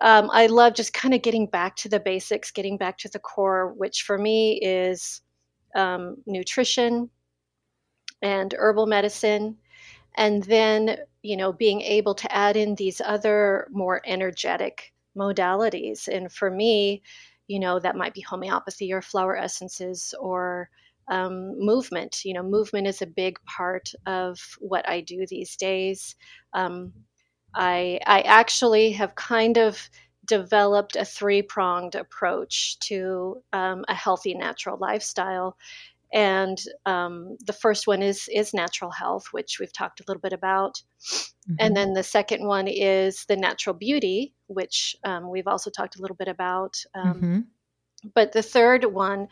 um, 0.00 0.28
I 0.30 0.46
love 0.46 0.74
just 0.74 0.92
kind 0.92 1.14
of 1.14 1.22
getting 1.22 1.46
back 1.46 1.76
to 1.76 1.88
the 1.88 2.00
basics, 2.00 2.50
getting 2.50 2.76
back 2.76 2.98
to 2.98 3.08
the 3.08 3.18
core, 3.18 3.72
which 3.76 4.02
for 4.02 4.18
me 4.18 4.60
is 4.62 5.22
um, 5.74 6.16
nutrition 6.26 7.10
and 8.22 8.54
herbal 8.58 8.86
medicine 8.86 9.56
and 10.16 10.42
then 10.44 10.98
you 11.22 11.36
know 11.36 11.52
being 11.52 11.80
able 11.82 12.14
to 12.14 12.32
add 12.34 12.56
in 12.56 12.74
these 12.74 13.00
other 13.04 13.68
more 13.70 14.02
energetic 14.06 14.92
modalities. 15.16 16.08
And 16.08 16.32
for 16.32 16.50
me 16.50 17.02
you 17.48 17.60
know 17.60 17.78
that 17.78 17.96
might 17.96 18.14
be 18.14 18.20
homeopathy 18.22 18.92
or 18.92 19.02
flower 19.02 19.36
essences 19.36 20.14
or 20.20 20.68
um, 21.08 21.58
movement. 21.58 22.24
You 22.24 22.34
know 22.34 22.42
movement 22.42 22.86
is 22.88 23.02
a 23.02 23.06
big 23.06 23.38
part 23.44 23.92
of 24.06 24.38
what 24.60 24.88
i 24.88 25.00
do 25.00 25.26
these 25.26 25.56
days. 25.56 26.16
Um, 26.54 26.92
i 27.54 27.98
i 28.06 28.20
actually 28.22 28.92
have 28.92 29.14
kind 29.14 29.58
of 29.58 29.88
developed 30.26 30.96
a 30.96 31.04
three 31.04 31.42
pronged 31.42 31.94
approach 31.94 32.78
to 32.80 33.42
um, 33.52 33.84
a 33.88 33.94
healthy 33.94 34.34
natural 34.34 34.76
lifestyle 34.80 35.56
and 36.12 36.58
um, 36.84 37.36
the 37.44 37.52
first 37.52 37.86
one 37.86 38.02
is 38.02 38.28
is 38.32 38.54
natural 38.54 38.90
health 38.90 39.26
which 39.32 39.58
we've 39.58 39.72
talked 39.72 40.00
a 40.00 40.04
little 40.06 40.20
bit 40.20 40.32
about 40.32 40.82
mm-hmm. 41.02 41.54
and 41.58 41.76
then 41.76 41.92
the 41.92 42.02
second 42.02 42.46
one 42.46 42.68
is 42.68 43.24
the 43.26 43.36
natural 43.36 43.74
beauty 43.74 44.34
which 44.46 44.96
um, 45.04 45.30
we've 45.30 45.48
also 45.48 45.70
talked 45.70 45.96
a 45.98 46.02
little 46.02 46.16
bit 46.16 46.28
about 46.28 46.76
um, 46.94 47.14
mm-hmm. 47.14 47.40
but 48.14 48.32
the 48.32 48.42
third 48.42 48.84
one 48.84 49.28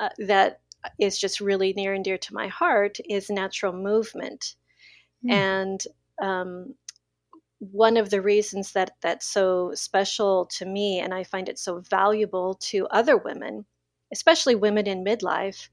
uh, 0.00 0.08
that 0.18 0.60
is 0.98 1.18
just 1.18 1.40
really 1.40 1.72
near 1.72 1.94
and 1.94 2.04
dear 2.04 2.18
to 2.18 2.34
my 2.34 2.48
heart 2.48 2.98
is 3.08 3.30
natural 3.30 3.72
movement 3.72 4.54
mm. 5.24 5.32
and 5.32 5.84
um, 6.22 6.74
one 7.58 7.96
of 7.96 8.10
the 8.10 8.20
reasons 8.20 8.72
that 8.72 8.92
that's 9.00 9.26
so 9.26 9.72
special 9.74 10.46
to 10.46 10.66
me 10.66 11.00
and 11.00 11.14
I 11.14 11.24
find 11.24 11.48
it 11.48 11.58
so 11.58 11.80
valuable 11.80 12.54
to 12.54 12.86
other 12.88 13.16
women, 13.16 13.64
especially 14.12 14.54
women 14.54 14.86
in 14.86 15.04
midlife, 15.04 15.68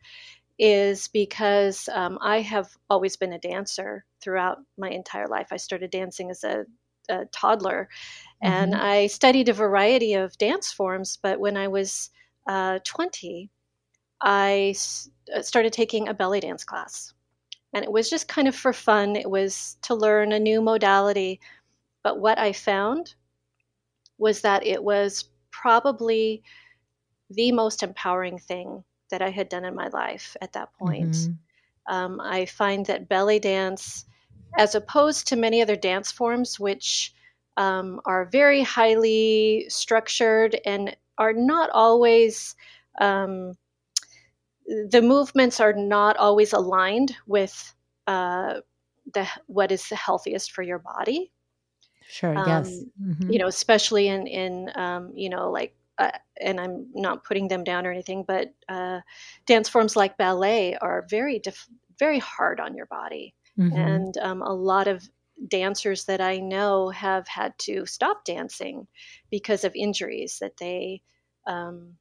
is 0.60 1.08
because 1.08 1.90
um, 1.94 2.18
I 2.22 2.42
have 2.42 2.70
always 2.90 3.16
been 3.18 3.34
a 3.34 3.40
dancer 3.40 4.06
throughout 4.22 4.60
my 4.78 4.90
entire 4.90 5.28
life. 5.28 5.48
I 5.52 5.58
started 5.58 5.92
dancing 5.92 6.30
as 6.30 6.44
a, 6.44 6.66
a 7.10 7.26
toddler 7.26 7.90
mm-hmm. 8.44 8.54
and 8.54 8.76
I 8.76 9.08
studied 9.08 9.50
a 9.50 9.54
variety 9.54 10.14
of 10.14 10.38
dance 10.38 10.72
forms. 10.72 11.18
But 11.22 11.40
when 11.40 11.58
I 11.58 11.68
was 11.68 12.10
uh, 12.48 12.80
20, 12.84 13.50
I 14.22 14.70
s- 14.76 15.10
uh, 15.36 15.42
started 15.42 15.74
taking 15.74 16.08
a 16.08 16.14
belly 16.14 16.40
dance 16.40 16.64
class. 16.64 17.14
And 17.74 17.84
it 17.84 17.92
was 17.92 18.10
just 18.10 18.28
kind 18.28 18.48
of 18.48 18.56
for 18.56 18.72
fun. 18.72 19.16
It 19.16 19.30
was 19.30 19.78
to 19.84 19.96
learn 19.96 20.32
a 20.32 20.40
new 20.40 20.62
modality. 20.62 21.40
But 22.04 22.20
what 22.20 22.38
I 22.38 22.54
found 22.54 23.16
was 24.20 24.42
that 24.42 24.66
it 24.66 24.84
was 24.84 25.26
probably 25.52 26.44
the 27.32 27.52
most 27.52 27.82
empowering 27.82 28.38
thing 28.38 28.84
that 29.14 29.22
I 29.22 29.30
had 29.30 29.48
done 29.48 29.64
in 29.64 29.76
my 29.76 29.90
life 29.90 30.36
at 30.42 30.54
that 30.54 30.74
point. 30.74 31.12
Mm-hmm. 31.12 31.94
Um, 31.94 32.20
I 32.20 32.48
find 32.48 32.84
that 32.88 33.08
belly 33.08 33.38
dance, 33.38 34.06
as 34.58 34.74
opposed 34.74 35.28
to 35.28 35.36
many 35.36 35.62
other 35.62 35.76
dance 35.76 36.12
forms, 36.12 36.60
which 36.60 37.14
um, 37.56 38.02
are 38.06 38.26
very 38.26 38.64
highly 38.64 39.66
structured 39.70 40.60
and 40.66 40.98
are 41.20 41.34
not 41.34 41.70
always, 41.70 42.56
um, 43.00 43.54
the 44.66 45.04
movements 45.04 45.60
are 45.60 45.74
not 45.74 46.18
always 46.18 46.52
aligned 46.52 47.16
with 47.28 47.76
uh, 48.08 48.62
the 49.14 49.28
what 49.46 49.72
is 49.72 49.88
the 49.90 49.96
healthiest 49.96 50.54
for 50.54 50.64
your 50.64 50.80
body. 50.80 51.32
Sure. 52.08 52.34
yes. 52.34 52.84
Mm-hmm. 53.00 53.32
You 53.32 53.38
know, 53.38 53.48
especially 53.48 54.08
in 54.08 54.26
in 54.26 54.72
um, 54.74 55.12
you 55.14 55.30
know 55.30 55.52
like 55.52 55.76
uh, 55.98 56.12
and 56.42 56.60
I'm 56.60 56.88
not 56.94 57.24
putting 57.24 57.48
them 57.48 57.64
down 57.64 57.86
or 57.86 57.92
anything, 57.92 58.24
but 58.28 58.54
uh, 58.68 59.02
dance 59.46 59.70
forms 59.70 59.96
like 59.96 60.18
ballet 60.18 60.76
are 60.78 61.06
very, 61.10 61.42
very 62.00 62.20
hard 62.20 62.60
on 62.60 62.76
your 62.76 62.88
body. 62.88 63.36
Mm-hmm. 63.60 63.78
And 63.78 64.18
um, 64.18 64.42
a 64.42 64.54
lot 64.54 64.88
of 64.88 65.08
dancers 65.48 66.06
that 66.06 66.22
I 66.22 66.38
know 66.38 66.90
have 66.90 67.28
had 67.28 67.58
to 67.60 67.86
stop 67.86 68.26
dancing 68.26 68.88
because 69.30 69.64
of 69.64 69.76
injuries 69.76 70.38
that 70.40 70.58
they 70.58 71.02
um, 71.46 71.94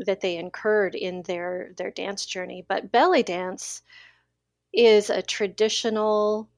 that 0.00 0.20
they 0.20 0.36
incurred 0.36 0.94
in 0.94 1.22
their 1.22 1.72
their 1.76 1.90
dance 1.90 2.26
journey. 2.26 2.64
But 2.68 2.90
belly 2.90 3.22
dance 3.22 3.82
is 4.72 5.10
a 5.10 5.22
traditional 5.22 6.48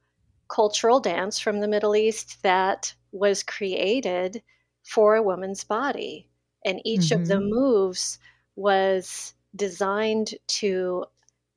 cultural 0.48 1.00
dance 1.00 1.38
from 1.38 1.60
the 1.60 1.68
Middle 1.68 1.96
East 1.96 2.42
that 2.42 2.94
was 3.12 3.42
created 3.42 4.42
for 4.84 5.16
a 5.16 5.22
woman's 5.22 5.64
body 5.64 6.29
and 6.64 6.80
each 6.84 7.08
mm-hmm. 7.08 7.22
of 7.22 7.28
the 7.28 7.34
mm-hmm. 7.34 7.50
moves 7.50 8.18
was 8.56 9.34
designed 9.56 10.34
to 10.46 11.04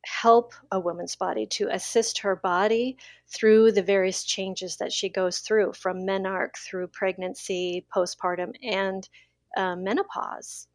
help 0.06 0.54
a 0.72 0.80
woman's 0.80 1.16
body 1.16 1.46
to 1.46 1.70
assist 1.72 2.20
her 2.20 2.36
body 2.36 2.98
through 3.28 3.72
the 3.72 3.82
various 3.82 4.24
changes 4.24 4.76
that 4.78 4.92
she 4.92 5.08
goes 5.08 5.40
through 5.40 5.72
from 5.74 6.06
menarche 6.06 6.58
through 6.58 6.88
pregnancy 6.88 7.86
postpartum 7.96 8.52
and 8.62 9.08
uh, 9.56 9.76
menopause 9.76 10.68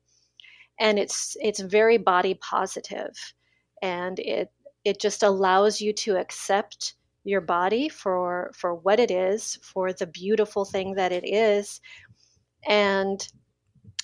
and 0.80 0.98
it's 0.98 1.36
it's 1.40 1.60
very 1.60 1.98
body 1.98 2.34
positive 2.34 3.14
and 3.82 4.18
it 4.20 4.50
it 4.84 4.98
just 4.98 5.22
allows 5.22 5.80
you 5.80 5.92
to 5.92 6.16
accept 6.16 6.94
your 7.24 7.40
body 7.40 7.88
for 7.88 8.50
for 8.54 8.74
what 8.74 8.98
it 8.98 9.10
is 9.10 9.58
for 9.62 9.92
the 9.92 10.06
beautiful 10.06 10.64
thing 10.64 10.94
that 10.94 11.12
it 11.12 11.26
is 11.26 11.80
and 12.66 13.28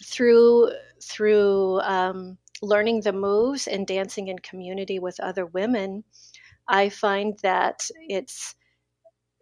through 0.02 0.70
through 1.02 1.80
um, 1.80 2.38
learning 2.62 3.00
the 3.02 3.12
moves 3.12 3.66
and 3.66 3.86
dancing 3.86 4.28
in 4.28 4.38
community 4.38 4.98
with 4.98 5.20
other 5.20 5.46
women, 5.46 6.02
I 6.68 6.88
find 6.88 7.38
that 7.42 7.88
it's 8.08 8.54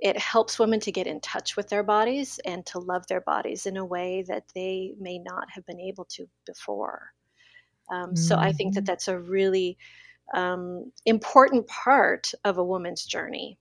it 0.01 0.19
helps 0.19 0.59
women 0.59 0.81
to 0.81 0.91
get 0.91 1.07
in 1.07 1.21
touch 1.21 1.57
with 1.57 1.69
their 1.69 1.85
bodies 1.85 2.41
and 2.45 2.67
to 2.67 2.81
love 2.81 3.07
their 3.07 3.21
bodies 3.21 3.67
in 3.67 3.77
a 3.77 3.85
way 3.85 4.25
that 4.27 4.43
they 4.53 4.95
may 4.99 5.19
not 5.21 5.47
have 5.49 5.65
been 5.65 5.81
able 5.81 6.05
to 6.07 6.29
before. 6.45 7.13
Um, 7.93 8.07
mm-hmm. 8.07 8.17
So 8.17 8.37
I 8.37 8.53
think 8.53 8.75
that 8.75 8.81
mm-hmm. 8.81 8.87
that's 8.87 9.07
a 9.07 9.19
really 9.19 9.79
um, 10.35 10.91
important 11.07 11.69
part 11.69 12.33
of 12.45 12.59
a 12.59 12.65
woman's 12.65 13.05
journey 13.05 13.59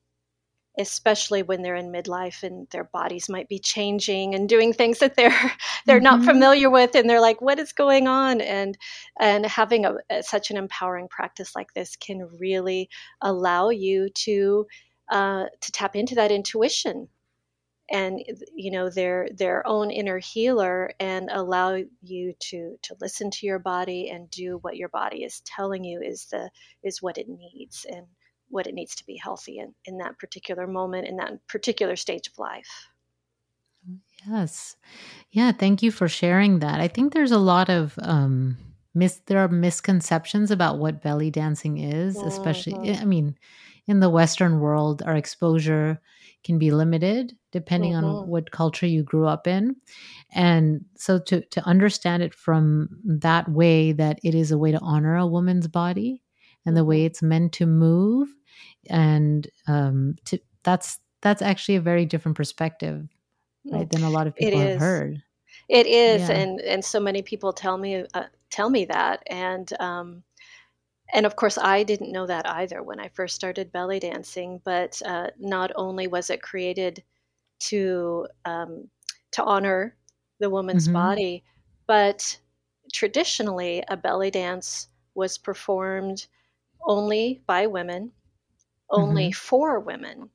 especially 0.78 1.44
when 1.44 1.62
they're 1.62 1.76
in 1.76 1.92
midlife 1.92 2.44
and 2.44 2.68
their 2.70 2.86
bodies 2.86 3.28
might 3.28 3.50
be 3.50 3.60
changing 3.60 4.34
and 4.34 4.48
doing 4.48 4.72
things 4.72 5.00
that 5.00 5.16
they're 5.16 5.32
they're 5.86 5.98
mm-hmm. 5.98 6.04
not 6.04 6.26
familiar 6.26 6.70
with 6.70 6.96
and 6.96 7.10
they're 7.10 7.22
like 7.22 7.42
what 7.42 7.60
is 7.60 7.74
going 7.74 8.08
on 8.08 8.42
and 8.42 8.78
and 9.20 9.46
having 9.46 9.86
a, 9.86 9.96
a, 10.10 10.24
such 10.24 10.50
an 10.50 10.58
empowering 10.58 11.08
practice 11.10 11.56
like 11.56 11.74
this 11.74 11.96
can 11.96 12.28
really 12.40 12.90
allow 13.22 13.70
you 13.70 14.10
to 14.10 14.66
uh, 15.12 15.46
to 15.60 15.72
tap 15.74 15.96
into 15.96 16.16
that 16.16 16.32
intuition 16.32 17.10
and 17.92 18.22
you 18.56 18.72
know 18.72 18.90
their 18.90 19.28
their 19.36 19.68
own 19.68 19.92
inner 19.92 20.20
healer 20.20 20.94
and 21.00 21.30
allow 21.32 21.78
you 22.02 22.34
to 22.40 22.78
to 22.82 22.96
listen 23.02 23.30
to 23.30 23.46
your 23.46 23.60
body 23.60 24.10
and 24.10 24.30
do 24.32 24.58
what 24.62 24.78
your 24.78 24.90
body 24.90 25.24
is 25.24 25.42
telling 25.46 25.84
you 25.84 26.02
is 26.02 26.28
the 26.32 26.50
is 26.84 27.02
what 27.02 27.18
it 27.18 27.28
needs 27.28 27.86
and 27.90 28.08
what 28.52 28.68
it 28.68 28.74
needs 28.74 28.96
to 28.96 29.06
be 29.06 29.16
healthy 29.16 29.60
in, 29.60 29.74
in 29.86 29.98
that 29.98 30.20
particular 30.20 30.68
moment, 30.68 31.08
in 31.08 31.18
that 31.18 31.34
particular 31.48 31.96
stage 31.96 32.28
of 32.28 32.38
life. 32.38 32.88
Yes. 34.28 34.76
Yeah. 35.32 35.52
Thank 35.52 35.82
you 35.82 35.92
for 35.92 36.08
sharing 36.08 36.60
that. 36.60 36.80
I 36.80 36.88
think 36.88 37.14
there's 37.14 37.32
a 37.32 37.40
lot 37.40 37.70
of, 37.70 37.98
um, 38.04 38.58
mis- 38.94 39.22
there 39.26 39.40
are 39.40 39.48
misconceptions 39.48 40.52
about 40.52 40.78
what 40.78 41.02
belly 41.02 41.32
dancing 41.32 41.80
is, 41.80 42.18
mm-hmm. 42.18 42.28
especially, 42.28 42.94
I 42.96 43.06
mean, 43.06 43.36
in 43.88 44.00
the 44.00 44.10
Western 44.10 44.60
world, 44.60 45.02
our 45.04 45.16
exposure 45.16 46.00
can 46.44 46.60
be 46.60 46.72
limited 46.72 47.36
depending 47.52 47.94
mm-hmm. 47.94 48.06
on 48.06 48.28
what 48.28 48.52
culture 48.52 48.86
you 48.86 49.04
grew 49.04 49.28
up 49.28 49.48
in. 49.48 49.76
And 50.34 50.86
so 50.96 51.20
to, 51.20 51.42
to 51.42 51.62
understand 51.66 52.24
it 52.24 52.34
from 52.34 52.90
that 53.04 53.50
way, 53.50 53.92
that 53.94 54.20
it 54.24 54.36
is 54.36 54.52
a 54.52 54.58
way 54.58 54.72
to 54.72 54.80
honor 54.80 55.18
a 55.18 55.28
woman's 55.28 55.68
body 55.68 56.22
and 56.66 56.76
the 56.76 56.86
way 56.86 57.00
mm-hmm. 57.00 57.08
it's 57.08 57.22
meant 57.22 57.54
to 57.54 57.66
move 57.66 58.30
and 58.90 59.48
um, 59.68 60.16
to, 60.26 60.40
that's 60.64 61.00
that's 61.22 61.42
actually 61.42 61.76
a 61.76 61.82
very 61.82 62.06
different 62.06 62.36
perspective, 62.36 63.08
right? 63.66 63.90
Than 63.90 64.04
a 64.04 64.10
lot 64.10 64.28
of 64.28 64.36
people 64.36 64.60
have 64.60 64.80
heard. 64.80 65.22
It 65.70 65.88
is, 65.88 66.28
yeah. 66.28 66.36
and 66.36 66.62
and 66.62 66.84
so 66.84 67.00
many 67.00 67.22
people 67.22 67.54
tell 67.54 67.78
me 67.78 68.06
uh, 68.14 68.24
tell 68.50 68.70
me 68.70 68.86
that, 68.86 69.24
and 69.28 69.72
um, 69.80 70.24
and 71.14 71.26
of 71.26 71.36
course 71.36 71.58
I 71.58 71.84
didn't 71.84 72.12
know 72.12 72.26
that 72.26 72.50
either 72.50 72.82
when 72.82 73.00
I 73.00 73.10
first 73.10 73.36
started 73.36 73.72
belly 73.72 74.00
dancing. 74.00 74.62
But 74.64 75.02
uh, 75.06 75.28
not 75.38 75.72
only 75.76 76.08
was 76.08 76.30
it 76.30 76.42
created 76.42 77.04
to 77.60 78.28
um, 78.46 78.90
to 79.32 79.44
honor 79.44 79.96
the 80.40 80.50
woman's 80.50 80.86
mm-hmm. 80.86 80.94
body, 80.94 81.44
but 81.88 82.38
traditionally 82.94 83.84
a 83.88 83.96
belly 83.96 84.32
dance 84.32 84.88
was 85.14 85.38
performed 85.38 86.28
only 86.86 87.42
by 87.46 87.68
women 87.68 88.12
only 88.92 89.30
mm-hmm. 89.30 89.48
for 89.48 89.80
women. 89.80 90.30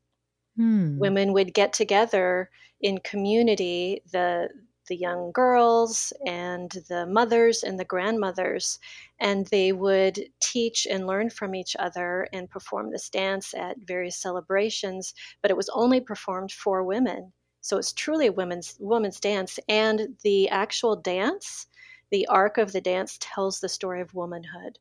Hmm. 0.57 0.99
Women 0.99 1.33
would 1.35 1.53
get 1.53 1.73
together 1.73 2.51
in 2.81 2.99
community, 2.99 4.03
the 4.13 4.49
the 4.89 4.97
young 4.97 5.33
girls 5.33 6.13
and 6.27 6.71
the 6.89 7.05
mothers 7.07 7.65
and 7.65 7.79
the 7.79 7.85
grandmothers, 7.85 8.79
and 9.19 9.45
they 9.47 9.73
would 9.73 10.21
teach 10.41 10.87
and 10.89 11.09
learn 11.09 11.29
from 11.29 11.57
each 11.57 11.75
other 11.77 12.29
and 12.33 12.49
perform 12.49 12.93
this 12.93 13.11
dance 13.11 13.53
at 13.53 13.77
various 13.85 14.17
celebrations. 14.17 15.13
But 15.43 15.51
it 15.51 15.57
was 15.57 15.69
only 15.71 16.01
performed 16.01 16.53
for 16.53 16.85
women, 16.85 17.33
so 17.61 17.79
it's 17.79 17.93
truly 17.93 18.29
a 18.29 18.33
women's 18.33 18.77
woman's 18.79 19.19
dance. 19.19 19.59
And 19.69 20.17
the 20.23 20.49
actual 20.51 20.95
dance, 20.95 21.67
the 22.11 22.27
arc 22.29 22.57
of 22.57 22.73
the 22.73 22.81
dance, 22.81 23.19
tells 23.21 23.59
the 23.59 23.69
story 23.69 24.01
of 24.01 24.15
womanhood 24.15 24.79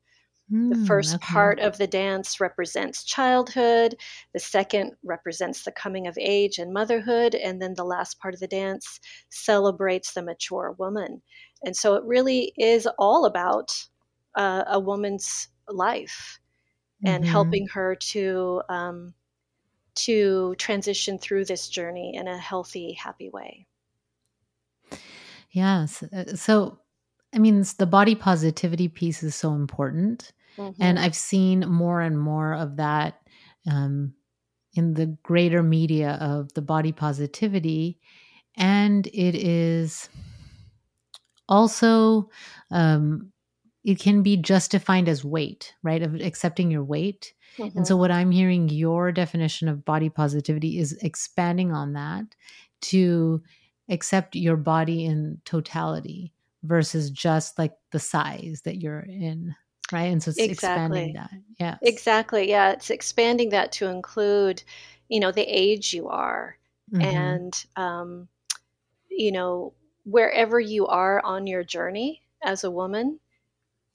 the 0.49 0.75
hmm, 0.75 0.85
first 0.85 1.19
part 1.21 1.59
of 1.59 1.77
the 1.77 1.87
dance 1.87 2.39
represents 2.39 3.03
childhood, 3.03 3.95
the 4.31 4.39
second 4.39 4.91
represents 5.03 5.63
the 5.63 5.71
coming 5.71 6.05
of 6.05 6.15
age 6.19 6.59
and 6.59 6.71
motherhood, 6.71 7.33
and 7.33 7.59
then 7.59 7.73
the 7.73 7.83
last 7.83 8.19
part 8.19 8.35
of 8.35 8.39
the 8.39 8.47
dance 8.47 8.99
celebrates 9.29 10.13
the 10.13 10.21
mature 10.21 10.75
woman. 10.77 11.21
And 11.63 11.75
so 11.75 11.95
it 11.95 12.03
really 12.03 12.53
is 12.57 12.87
all 12.99 13.25
about 13.25 13.71
uh, 14.35 14.65
a 14.67 14.79
woman's 14.79 15.47
life 15.67 16.39
and 17.03 17.23
mm-hmm. 17.23 17.31
helping 17.31 17.67
her 17.73 17.95
to 17.95 18.61
um, 18.69 19.13
to 19.95 20.53
transition 20.57 21.17
through 21.17 21.45
this 21.45 21.69
journey 21.69 22.15
in 22.15 22.27
a 22.27 22.37
healthy, 22.37 22.93
happy 22.93 23.29
way. 23.29 23.65
Yes. 25.51 26.03
Uh, 26.03 26.35
so 26.35 26.79
I 27.35 27.39
mean, 27.39 27.65
the 27.77 27.85
body 27.85 28.15
positivity 28.15 28.87
piece 28.87 29.21
is 29.21 29.35
so 29.35 29.53
important. 29.53 30.31
Mm-hmm. 30.57 30.81
And 30.81 30.97
I've 30.97 31.15
seen 31.15 31.69
more 31.69 31.99
and 31.99 32.17
more 32.17 32.53
of 32.53 32.77
that 32.77 33.21
um, 33.69 34.13
in 34.73 34.93
the 34.93 35.07
greater 35.23 35.63
media 35.63 36.17
of 36.21 36.53
the 36.53 36.61
body 36.61 36.91
positivity 36.91 37.99
and 38.57 39.07
it 39.07 39.35
is 39.35 40.09
also 41.47 42.29
um, 42.71 43.31
it 43.83 43.99
can 43.99 44.23
be 44.23 44.37
just 44.37 44.71
defined 44.71 45.07
as 45.07 45.23
weight 45.23 45.73
right 45.83 46.01
of 46.01 46.15
accepting 46.15 46.71
your 46.71 46.83
weight 46.83 47.33
mm-hmm. 47.57 47.77
and 47.77 47.87
so 47.87 47.95
what 47.95 48.11
i'm 48.11 48.31
hearing 48.31 48.69
your 48.69 49.11
definition 49.11 49.67
of 49.67 49.85
body 49.85 50.09
positivity 50.09 50.77
is 50.79 50.93
expanding 51.01 51.71
on 51.71 51.93
that 51.93 52.25
to 52.81 53.41
accept 53.89 54.35
your 54.35 54.57
body 54.57 55.05
in 55.05 55.39
totality 55.45 56.33
versus 56.65 57.09
just 57.09 57.57
like 57.57 57.73
the 57.91 57.99
size 57.99 58.61
that 58.65 58.81
you're 58.81 58.99
in 58.99 59.55
right 59.91 60.11
and 60.11 60.21
so 60.21 60.29
it's 60.29 60.39
exactly. 60.39 61.01
expanding 61.01 61.13
that 61.13 61.31
yeah 61.59 61.77
exactly 61.81 62.49
yeah 62.49 62.71
it's 62.71 62.89
expanding 62.89 63.49
that 63.49 63.71
to 63.71 63.87
include 63.87 64.63
you 65.09 65.19
know 65.19 65.31
the 65.31 65.43
age 65.43 65.93
you 65.93 66.07
are 66.07 66.57
mm-hmm. 66.91 67.01
and 67.01 67.65
um, 67.75 68.27
you 69.09 69.31
know 69.31 69.73
wherever 70.03 70.59
you 70.59 70.87
are 70.87 71.23
on 71.23 71.47
your 71.47 71.63
journey 71.63 72.21
as 72.43 72.63
a 72.63 72.71
woman 72.71 73.19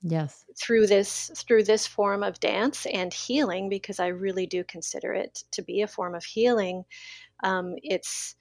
yes 0.01 0.45
through 0.57 0.87
this 0.87 1.31
through 1.35 1.63
this 1.63 1.85
form 1.85 2.23
of 2.23 2.39
dance 2.39 2.85
and 2.87 3.13
healing 3.13 3.69
because 3.69 3.99
i 3.99 4.07
really 4.07 4.45
do 4.45 4.63
consider 4.63 5.13
it 5.13 5.43
to 5.51 5.61
be 5.61 5.81
a 5.81 5.87
form 5.87 6.15
of 6.15 6.23
healing 6.23 6.83
um, 7.43 7.75
it's 7.83 8.35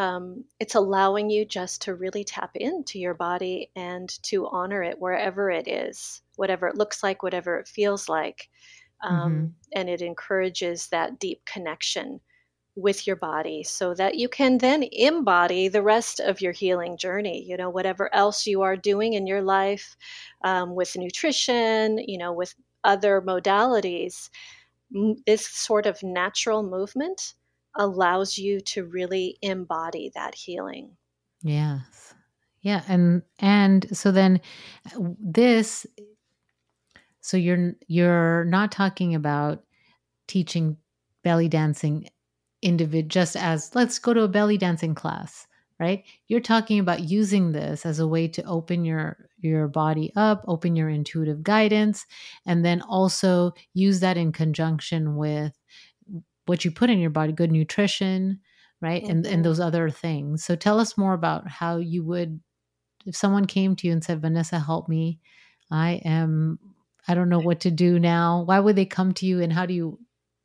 um, 0.00 0.44
it's 0.58 0.76
allowing 0.76 1.28
you 1.28 1.44
just 1.44 1.82
to 1.82 1.94
really 1.94 2.24
tap 2.24 2.52
into 2.54 2.98
your 2.98 3.12
body 3.12 3.70
and 3.76 4.08
to 4.22 4.48
honor 4.48 4.82
it 4.82 4.98
wherever 4.98 5.50
it 5.50 5.68
is, 5.68 6.22
whatever 6.36 6.66
it 6.68 6.74
looks 6.74 7.02
like, 7.02 7.22
whatever 7.22 7.58
it 7.58 7.68
feels 7.68 8.08
like. 8.08 8.48
Um, 9.02 9.32
mm-hmm. 9.32 9.46
And 9.74 9.90
it 9.90 10.00
encourages 10.00 10.86
that 10.86 11.18
deep 11.18 11.44
connection 11.44 12.18
with 12.76 13.06
your 13.06 13.16
body 13.16 13.62
so 13.62 13.92
that 13.92 14.16
you 14.16 14.26
can 14.26 14.56
then 14.56 14.84
embody 14.90 15.68
the 15.68 15.82
rest 15.82 16.18
of 16.18 16.40
your 16.40 16.52
healing 16.52 16.96
journey. 16.96 17.44
You 17.46 17.58
know, 17.58 17.68
whatever 17.68 18.08
else 18.14 18.46
you 18.46 18.62
are 18.62 18.76
doing 18.78 19.12
in 19.12 19.26
your 19.26 19.42
life 19.42 19.98
um, 20.44 20.74
with 20.74 20.96
nutrition, 20.96 21.98
you 21.98 22.16
know, 22.16 22.32
with 22.32 22.54
other 22.84 23.20
modalities, 23.20 24.30
this 25.26 25.46
sort 25.46 25.84
of 25.84 26.02
natural 26.02 26.62
movement 26.62 27.34
allows 27.76 28.38
you 28.38 28.60
to 28.60 28.84
really 28.84 29.38
embody 29.42 30.10
that 30.14 30.34
healing. 30.34 30.96
Yes. 31.42 32.14
Yeah, 32.62 32.82
and 32.88 33.22
and 33.38 33.96
so 33.96 34.12
then 34.12 34.40
uh, 34.94 35.00
this 35.18 35.86
so 37.20 37.36
you're 37.36 37.72
you're 37.86 38.44
not 38.46 38.72
talking 38.72 39.14
about 39.14 39.64
teaching 40.26 40.76
belly 41.22 41.48
dancing 41.48 42.08
individ 42.64 43.08
just 43.08 43.36
as 43.36 43.74
let's 43.74 43.98
go 43.98 44.12
to 44.14 44.22
a 44.22 44.28
belly 44.28 44.56
dancing 44.56 44.94
class 44.94 45.46
right 45.78 46.04
you're 46.28 46.40
talking 46.40 46.78
about 46.78 47.08
using 47.08 47.52
this 47.52 47.84
as 47.86 47.98
a 47.98 48.06
way 48.06 48.28
to 48.28 48.42
open 48.44 48.84
your 48.84 49.16
your 49.38 49.68
body 49.68 50.12
up 50.16 50.44
open 50.46 50.76
your 50.76 50.88
intuitive 50.88 51.42
guidance 51.42 52.06
and 52.46 52.64
then 52.64 52.82
also 52.82 53.52
use 53.74 54.00
that 54.00 54.16
in 54.16 54.32
conjunction 54.32 55.16
with 55.16 55.58
what 56.50 56.64
you 56.64 56.72
put 56.72 56.90
in 56.90 56.98
your 56.98 57.10
body, 57.10 57.32
good 57.32 57.52
nutrition, 57.52 58.40
right? 58.80 59.02
Mm-hmm. 59.02 59.10
And 59.10 59.26
and 59.26 59.44
those 59.44 59.60
other 59.60 59.88
things. 59.88 60.44
So 60.44 60.56
tell 60.56 60.80
us 60.80 60.98
more 60.98 61.14
about 61.14 61.48
how 61.48 61.76
you 61.76 62.02
would 62.04 62.40
if 63.06 63.14
someone 63.14 63.46
came 63.46 63.76
to 63.76 63.86
you 63.86 63.92
and 63.92 64.02
said, 64.02 64.20
"Vanessa, 64.20 64.58
help 64.58 64.88
me. 64.88 65.20
I 65.70 66.02
am 66.04 66.58
I 67.06 67.14
don't 67.14 67.28
know 67.28 67.38
what 67.38 67.60
to 67.60 67.70
do 67.70 68.00
now." 68.00 68.42
Why 68.42 68.58
would 68.58 68.74
they 68.74 68.84
come 68.84 69.14
to 69.14 69.26
you 69.26 69.40
and 69.40 69.52
how 69.52 69.64
do 69.64 69.74
you 69.74 70.00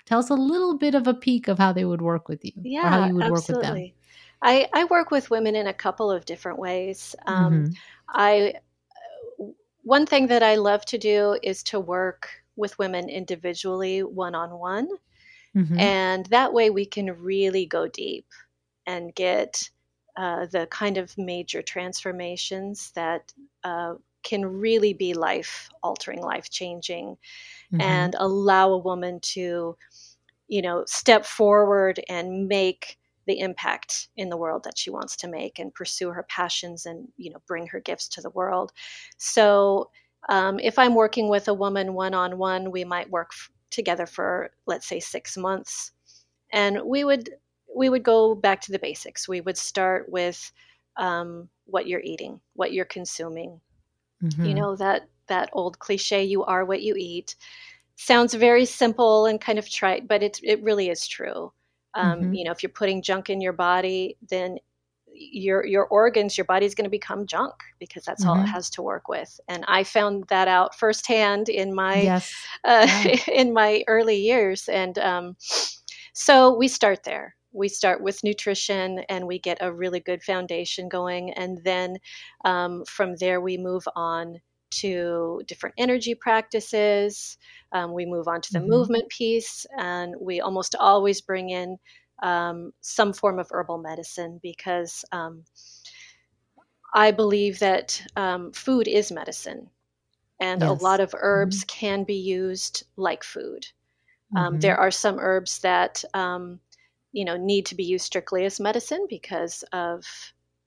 tell 0.05 0.19
us 0.19 0.29
a 0.29 0.35
little 0.35 0.77
bit 0.77 0.93
of 0.93 1.07
a 1.07 1.15
peek 1.15 1.47
of 1.47 1.57
how 1.57 1.73
they 1.73 1.85
would 1.85 2.03
work 2.03 2.29
with 2.29 2.45
you 2.45 2.51
yeah, 2.61 2.87
how 2.87 3.07
you 3.07 3.15
would 3.15 3.23
absolutely. 3.23 3.67
work 3.67 3.73
with 3.73 3.83
them? 3.83 3.91
I, 4.43 4.67
I 4.73 4.83
work 4.85 5.09
with 5.09 5.31
women 5.31 5.55
in 5.55 5.65
a 5.65 5.73
couple 5.73 6.11
of 6.11 6.25
different 6.25 6.59
ways. 6.59 7.15
Um, 7.25 7.53
mm-hmm. 7.53 7.73
I 8.09 8.53
one 9.81 10.05
thing 10.05 10.27
that 10.27 10.43
I 10.43 10.55
love 10.55 10.85
to 10.85 10.99
do 10.99 11.37
is 11.41 11.63
to 11.63 11.79
work 11.79 12.29
with 12.55 12.77
women 12.79 13.09
individually, 13.09 14.03
one 14.03 14.35
on 14.35 14.57
one. 14.57 14.87
Mm-hmm. 15.55 15.79
And 15.79 16.25
that 16.27 16.53
way 16.53 16.69
we 16.69 16.85
can 16.85 17.11
really 17.19 17.65
go 17.65 17.87
deep 17.87 18.25
and 18.85 19.15
get 19.15 19.69
uh, 20.17 20.45
the 20.51 20.67
kind 20.67 20.97
of 20.97 21.17
major 21.17 21.61
transformations 21.61 22.91
that 22.95 23.33
uh, 23.63 23.95
can 24.23 24.45
really 24.45 24.93
be 24.93 25.13
life 25.13 25.69
altering, 25.83 26.21
life 26.21 26.49
changing, 26.49 27.17
mm-hmm. 27.73 27.81
and 27.81 28.15
allow 28.17 28.69
a 28.69 28.77
woman 28.77 29.19
to, 29.21 29.77
you 30.47 30.61
know, 30.61 30.83
step 30.87 31.25
forward 31.25 31.99
and 32.09 32.47
make 32.47 32.97
the 33.27 33.39
impact 33.39 34.09
in 34.17 34.29
the 34.29 34.37
world 34.37 34.63
that 34.63 34.77
she 34.77 34.89
wants 34.89 35.15
to 35.15 35.27
make 35.27 35.59
and 35.59 35.73
pursue 35.73 36.09
her 36.09 36.23
passions 36.29 36.85
and, 36.85 37.07
you 37.17 37.31
know, 37.31 37.41
bring 37.47 37.65
her 37.67 37.79
gifts 37.79 38.07
to 38.07 38.21
the 38.21 38.29
world. 38.31 38.71
So, 39.17 39.89
um, 40.29 40.59
if 40.59 40.79
I'm 40.79 40.95
working 40.95 41.29
with 41.29 41.47
a 41.47 41.53
woman 41.53 41.93
one 41.93 42.15
on 42.15 42.37
one, 42.37 42.71
we 42.71 42.83
might 42.83 43.09
work 43.09 43.31
together 43.75 44.05
for 44.05 44.51
let's 44.65 44.87
say 44.87 44.99
six 44.99 45.37
months. 45.37 45.91
And 46.51 46.79
we 46.85 47.03
would 47.03 47.29
we 47.75 47.89
would 47.89 48.03
go 48.03 48.33
back 48.33 48.61
to 48.61 48.71
the 48.71 48.79
basics. 48.79 49.27
We 49.27 49.41
would 49.41 49.57
start 49.57 50.09
with 50.09 50.51
um, 50.97 51.49
what 51.65 51.87
you're 51.87 52.01
eating 52.01 52.39
what 52.55 52.73
you're 52.73 52.85
consuming. 52.85 53.59
Mm-hmm. 54.23 54.45
you 54.45 54.53
know 54.53 54.77
that 54.77 55.09
that 55.27 55.49
old 55.51 55.77
cliche 55.79 56.23
you 56.23 56.43
are 56.45 56.65
what 56.65 56.81
you 56.81 56.95
eat. 56.97 57.35
Sounds 57.97 58.33
very 58.33 58.65
simple 58.65 59.25
and 59.25 59.41
kind 59.41 59.59
of 59.59 59.69
trite 59.69 60.07
but 60.07 60.23
it, 60.23 60.39
it 60.41 60.63
really 60.63 60.89
is 60.89 61.07
true. 61.07 61.51
Um, 61.93 62.21
mm-hmm. 62.21 62.33
you 62.33 62.43
know 62.45 62.51
if 62.51 62.63
you're 62.63 62.69
putting 62.69 63.01
junk 63.01 63.29
in 63.29 63.41
your 63.41 63.53
body 63.53 64.17
then 64.29 64.57
your 65.17 65.65
your 65.65 65.85
organs, 65.85 66.37
your 66.37 66.45
body's 66.45 66.75
going 66.75 66.85
to 66.85 66.89
become 66.89 67.25
junk 67.25 67.53
because 67.79 68.03
that's 68.03 68.21
mm-hmm. 68.21 68.31
all 68.31 68.35
it 68.37 68.43
mm-hmm. 68.43 68.51
has 68.51 68.69
to 68.71 68.81
work 68.81 69.07
with. 69.07 69.39
And 69.47 69.63
I 69.67 69.83
found 69.83 70.25
that 70.29 70.47
out 70.47 70.75
firsthand 70.75 71.49
in 71.49 71.73
my 71.73 72.01
yes. 72.01 72.33
uh, 72.63 72.87
yeah. 73.05 73.15
in 73.33 73.53
my 73.53 73.83
early 73.87 74.17
years. 74.17 74.67
And 74.67 74.97
um, 74.97 75.37
so 76.13 76.55
we 76.55 76.67
start 76.67 77.03
there. 77.03 77.35
We 77.53 77.69
start 77.69 78.01
with 78.01 78.23
nutrition 78.23 78.99
and 79.07 79.27
we 79.27 79.39
get 79.39 79.59
a 79.61 79.71
really 79.71 80.01
good 80.01 80.23
foundation 80.23 80.89
going, 80.89 81.31
and 81.31 81.59
then 81.63 81.97
um, 82.43 82.83
from 82.85 83.15
there 83.15 83.39
we 83.39 83.57
move 83.57 83.87
on 83.95 84.41
to 84.71 85.41
different 85.47 85.75
energy 85.77 86.15
practices. 86.15 87.37
Um, 87.71 87.93
we 87.93 88.05
move 88.05 88.27
on 88.27 88.41
to 88.41 88.53
the 88.53 88.59
mm-hmm. 88.59 88.69
movement 88.69 89.09
piece, 89.09 89.65
and 89.77 90.15
we 90.19 90.41
almost 90.41 90.75
always 90.75 91.21
bring 91.21 91.49
in 91.49 91.77
um, 92.21 92.73
some 92.81 93.13
form 93.13 93.39
of 93.39 93.49
herbal 93.51 93.77
medicine 93.77 94.39
because 94.41 95.03
um, 95.11 95.43
I 96.93 97.11
believe 97.11 97.59
that 97.59 98.01
um, 98.15 98.51
food 98.53 98.87
is 98.87 99.11
medicine, 99.11 99.69
and 100.39 100.61
yes. 100.61 100.69
a 100.69 100.83
lot 100.83 100.99
of 100.99 101.13
herbs 101.17 101.63
mm-hmm. 101.63 101.79
can 101.79 102.03
be 102.03 102.15
used 102.15 102.85
like 102.95 103.23
food. 103.23 103.65
Um, 104.35 104.53
mm-hmm. 104.53 104.59
There 104.59 104.77
are 104.77 104.91
some 104.91 105.19
herbs 105.19 105.59
that 105.59 106.03
um, 106.13 106.59
you 107.11 107.25
know 107.25 107.37
need 107.37 107.65
to 107.67 107.75
be 107.75 107.83
used 107.83 108.05
strictly 108.05 108.45
as 108.45 108.59
medicine 108.59 109.07
because 109.09 109.63
of 109.71 110.03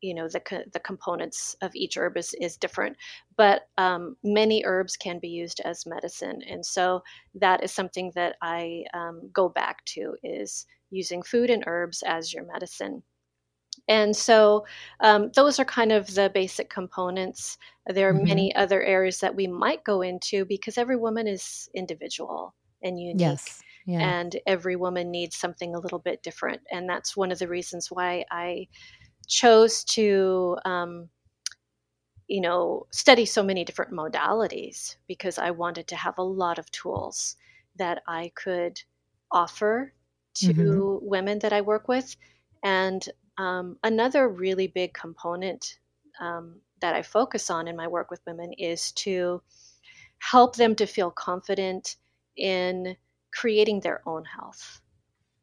you 0.01 0.15
know 0.15 0.29
the 0.29 0.41
co- 0.41 0.65
the 0.73 0.81
components 0.81 1.57
of 1.61 1.75
each 1.75 1.97
herb 1.97 2.17
is, 2.17 2.35
is 2.41 2.57
different 2.57 2.97
but 3.37 3.69
um, 3.77 4.17
many 4.25 4.63
herbs 4.65 4.97
can 4.97 5.19
be 5.19 5.29
used 5.29 5.61
as 5.65 5.87
medicine 5.87 6.41
and 6.49 6.65
so 6.65 7.03
that 7.35 7.63
is 7.63 7.73
something 7.73 8.11
that 8.15 8.37
i 8.41 8.85
um, 8.95 9.29
go 9.33 9.49
back 9.49 9.85
to 9.85 10.17
is 10.23 10.67
using 10.91 11.23
food 11.23 11.51
and 11.51 11.65
herbs 11.67 12.03
as 12.07 12.33
your 12.33 12.45
medicine. 12.45 13.03
And 13.89 14.15
so 14.15 14.67
um, 15.01 15.31
those 15.35 15.59
are 15.59 15.65
kind 15.65 15.93
of 15.93 16.15
the 16.15 16.31
basic 16.33 16.69
components. 16.69 17.57
There 17.87 18.09
are 18.09 18.15
mm-hmm. 18.15 18.25
many 18.25 18.55
other 18.55 18.83
areas 18.83 19.21
that 19.21 19.35
we 19.35 19.47
might 19.47 19.85
go 19.85 20.03
into 20.03 20.45
because 20.45 20.79
every 20.79 20.97
woman 20.97 21.27
is 21.27 21.69
individual 21.75 22.55
and 22.83 22.99
unique. 22.99 23.21
Yes. 23.21 23.63
Yeah. 23.87 24.01
And 24.01 24.37
every 24.47 24.77
woman 24.77 25.11
needs 25.11 25.37
something 25.37 25.75
a 25.75 25.81
little 25.81 25.99
bit 25.99 26.23
different. 26.23 26.61
And 26.71 26.89
that's 26.89 27.17
one 27.17 27.33
of 27.33 27.39
the 27.39 27.49
reasons 27.49 27.91
why 27.91 28.25
I 28.31 28.69
chose 29.27 29.83
to, 29.85 30.59
um, 30.67 31.09
you 32.27 32.43
know, 32.43 32.87
study 32.91 33.25
so 33.25 33.43
many 33.43 33.65
different 33.65 33.93
modalities 33.93 34.97
because 35.07 35.39
I 35.39 35.51
wanted 35.53 35.87
to 35.89 35.97
have 35.97 36.19
a 36.19 36.23
lot 36.23 36.59
of 36.59 36.71
tools 36.71 37.37
that 37.77 38.03
I 38.07 38.31
could 38.35 38.83
offer 39.33 39.95
to 40.41 40.55
mm-hmm. 40.55 41.09
women 41.09 41.39
that 41.41 41.53
I 41.53 41.61
work 41.61 41.89
with. 41.89 42.17
And 42.63 43.07
um, 43.39 43.77
another 43.85 44.29
really 44.29 44.67
big 44.67 44.93
component 44.95 45.79
um, 46.21 46.61
that 46.81 46.95
I 46.95 47.03
focus 47.03 47.51
on 47.51 47.69
in 47.69 47.77
my 47.77 47.87
work 47.87 48.11
with 48.11 48.21
women 48.27 48.53
is 48.55 48.93
to 48.93 49.43
help 50.19 50.57
them 50.57 50.75
to 50.77 50.87
feel 50.87 51.11
confident 51.11 51.97
in 52.37 52.97
creating 53.33 53.81
their 53.81 54.03
own 54.07 54.25
health, 54.25 54.81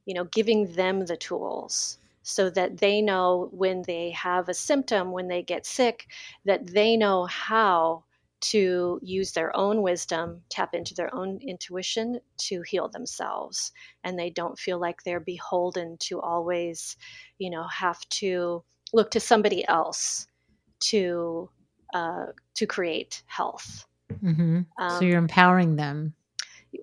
you 0.06 0.14
know, 0.14 0.26
giving 0.26 0.72
them 0.74 1.06
the 1.06 1.18
tools 1.18 1.98
so 2.24 2.50
that 2.50 2.78
they 2.78 3.02
know 3.02 3.50
when 3.52 3.84
they 3.84 4.10
have 4.12 4.50
a 4.50 4.54
symptom, 4.54 5.12
when 5.12 5.28
they 5.28 5.44
get 5.44 5.66
sick, 5.66 6.08
that 6.44 6.66
they 6.68 6.98
know 6.98 7.26
how 7.26 8.04
to 8.42 9.00
use 9.02 9.32
their 9.32 9.56
own 9.56 9.82
wisdom, 9.82 10.42
tap 10.50 10.74
into 10.74 10.94
their 10.94 11.14
own 11.14 11.40
intuition 11.42 12.20
to 12.38 12.62
heal 12.62 12.90
themselves. 12.90 13.72
And 14.04 14.18
they 14.18 14.30
don't 14.30 14.60
feel 14.60 14.80
like 14.80 15.04
they're 15.04 15.20
beholden 15.20 15.98
to 16.02 16.22
always, 16.22 16.96
you 17.40 17.50
know, 17.50 17.66
have 17.68 18.00
to 18.10 18.64
look 18.94 19.12
to 19.12 19.20
somebody 19.20 19.68
else 19.68 20.28
to 20.80 21.50
uh, 21.94 22.28
to 22.56 22.66
create 22.66 23.24
health. 23.28 23.86
Mm-hmm. 24.14 24.62
Um, 24.78 25.00
so 25.00 25.06
you're 25.06 25.18
empowering 25.18 25.76
them. 25.76 26.14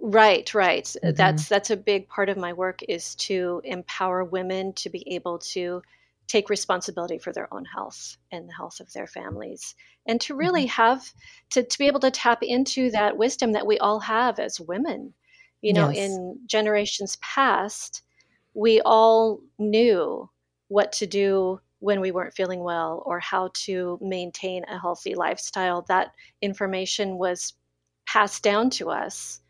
Right, 0.00 0.52
right. 0.54 0.84
Mm-hmm. 0.84 1.14
That's 1.14 1.48
that's 1.48 1.70
a 1.70 1.76
big 1.76 2.08
part 2.08 2.28
of 2.28 2.36
my 2.36 2.52
work 2.52 2.80
is 2.88 3.14
to 3.16 3.60
empower 3.64 4.24
women 4.24 4.72
to 4.74 4.90
be 4.90 5.14
able 5.14 5.38
to 5.38 5.82
take 6.26 6.48
responsibility 6.48 7.18
for 7.18 7.32
their 7.32 7.52
own 7.52 7.64
health 7.64 8.16
and 8.30 8.48
the 8.48 8.54
health 8.54 8.80
of 8.80 8.92
their 8.92 9.06
families 9.06 9.74
and 10.06 10.20
to 10.20 10.34
really 10.34 10.62
mm-hmm. 10.62 10.82
have 10.82 11.12
to, 11.50 11.62
to 11.62 11.78
be 11.78 11.86
able 11.86 12.00
to 12.00 12.10
tap 12.10 12.42
into 12.42 12.90
that 12.90 13.16
wisdom 13.16 13.52
that 13.52 13.66
we 13.66 13.78
all 13.78 14.00
have 14.00 14.38
as 14.38 14.60
women 14.60 15.12
you 15.60 15.72
know 15.72 15.90
yes. 15.90 16.10
in 16.10 16.38
generations 16.46 17.16
past 17.20 18.02
we 18.54 18.80
all 18.82 19.40
knew 19.58 20.28
what 20.68 20.92
to 20.92 21.06
do 21.06 21.60
when 21.78 22.00
we 22.00 22.12
weren't 22.12 22.34
feeling 22.34 22.62
well 22.62 23.02
or 23.06 23.18
how 23.18 23.50
to 23.54 23.98
maintain 24.00 24.64
a 24.68 24.78
healthy 24.78 25.14
lifestyle 25.14 25.82
that 25.88 26.12
information 26.40 27.18
was 27.18 27.54
passed 28.06 28.42
down 28.42 28.70
to 28.70 28.90
us 28.90 29.40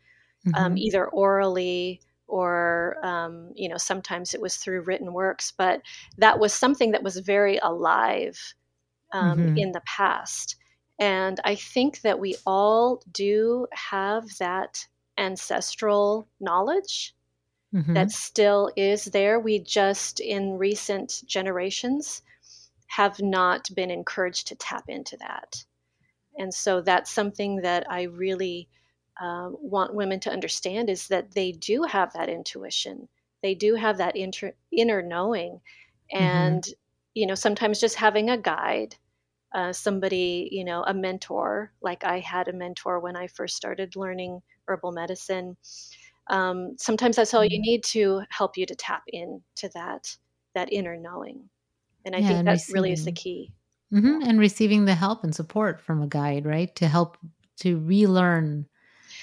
um, 0.47 0.53
mm-hmm. 0.53 0.65
um, 0.65 0.77
either 0.77 1.05
orally 1.07 2.01
or 2.33 2.97
um, 3.03 3.51
you 3.53 3.69
know 3.69 3.77
sometimes 3.77 4.33
it 4.33 4.41
was 4.41 4.57
through 4.57 4.81
written 4.81 5.13
works 5.13 5.53
but 5.55 5.81
that 6.17 6.39
was 6.39 6.51
something 6.51 6.89
that 6.89 7.03
was 7.03 7.17
very 7.17 7.59
alive 7.59 8.55
um, 9.13 9.37
mm-hmm. 9.37 9.57
in 9.57 9.71
the 9.71 9.83
past 9.85 10.55
and 10.99 11.39
i 11.45 11.53
think 11.53 12.01
that 12.01 12.19
we 12.19 12.35
all 12.47 13.03
do 13.11 13.67
have 13.71 14.23
that 14.39 14.87
ancestral 15.19 16.27
knowledge 16.39 17.13
mm-hmm. 17.71 17.93
that 17.93 18.09
still 18.09 18.71
is 18.75 19.05
there 19.05 19.39
we 19.39 19.59
just 19.59 20.19
in 20.19 20.57
recent 20.57 21.21
generations 21.27 22.23
have 22.87 23.21
not 23.21 23.69
been 23.75 23.91
encouraged 23.91 24.47
to 24.47 24.55
tap 24.55 24.85
into 24.87 25.15
that 25.17 25.63
and 26.39 26.51
so 26.51 26.81
that's 26.81 27.11
something 27.11 27.57
that 27.57 27.85
i 27.91 28.03
really 28.03 28.67
uh, 29.21 29.49
want 29.51 29.95
women 29.95 30.19
to 30.21 30.31
understand 30.31 30.89
is 30.89 31.07
that 31.07 31.33
they 31.33 31.51
do 31.51 31.83
have 31.83 32.13
that 32.13 32.29
intuition. 32.29 33.07
They 33.41 33.55
do 33.55 33.75
have 33.75 33.97
that 33.97 34.15
inter- 34.15 34.55
inner 34.71 35.01
knowing. 35.01 35.59
Mm-hmm. 36.13 36.23
And, 36.23 36.63
mm-hmm. 36.63 36.73
you 37.13 37.27
know, 37.27 37.35
sometimes 37.35 37.79
just 37.79 37.95
having 37.95 38.29
a 38.29 38.37
guide, 38.37 38.95
uh, 39.53 39.73
somebody, 39.73 40.49
you 40.51 40.65
know, 40.65 40.83
a 40.83 40.93
mentor, 40.93 41.71
like 41.81 42.03
I 42.03 42.19
had 42.19 42.47
a 42.47 42.53
mentor 42.53 42.99
when 42.99 43.15
I 43.15 43.27
first 43.27 43.55
started 43.55 43.95
learning 43.95 44.41
herbal 44.67 44.93
medicine. 44.93 45.57
Um, 46.27 46.75
sometimes 46.77 47.17
that's 47.17 47.33
all 47.33 47.43
you 47.43 47.57
mm-hmm. 47.57 47.61
need 47.61 47.83
to 47.85 48.21
help 48.29 48.57
you 48.57 48.65
to 48.65 48.75
tap 48.75 49.03
into 49.07 49.69
that 49.73 50.15
that 50.55 50.71
inner 50.71 50.95
knowing. 50.95 51.49
And 52.05 52.15
I 52.15 52.19
yeah, 52.19 52.27
think 52.27 52.45
that 52.45 52.51
receiving. 52.51 52.73
really 52.73 52.93
is 52.93 53.05
the 53.05 53.11
key. 53.11 53.51
Mm-hmm. 53.93 54.29
And 54.29 54.39
receiving 54.39 54.85
the 54.85 54.95
help 54.95 55.23
and 55.23 55.35
support 55.35 55.81
from 55.81 56.01
a 56.01 56.07
guide, 56.07 56.45
right? 56.45 56.73
To 56.77 56.87
help 56.87 57.17
to 57.57 57.79
relearn 57.79 58.67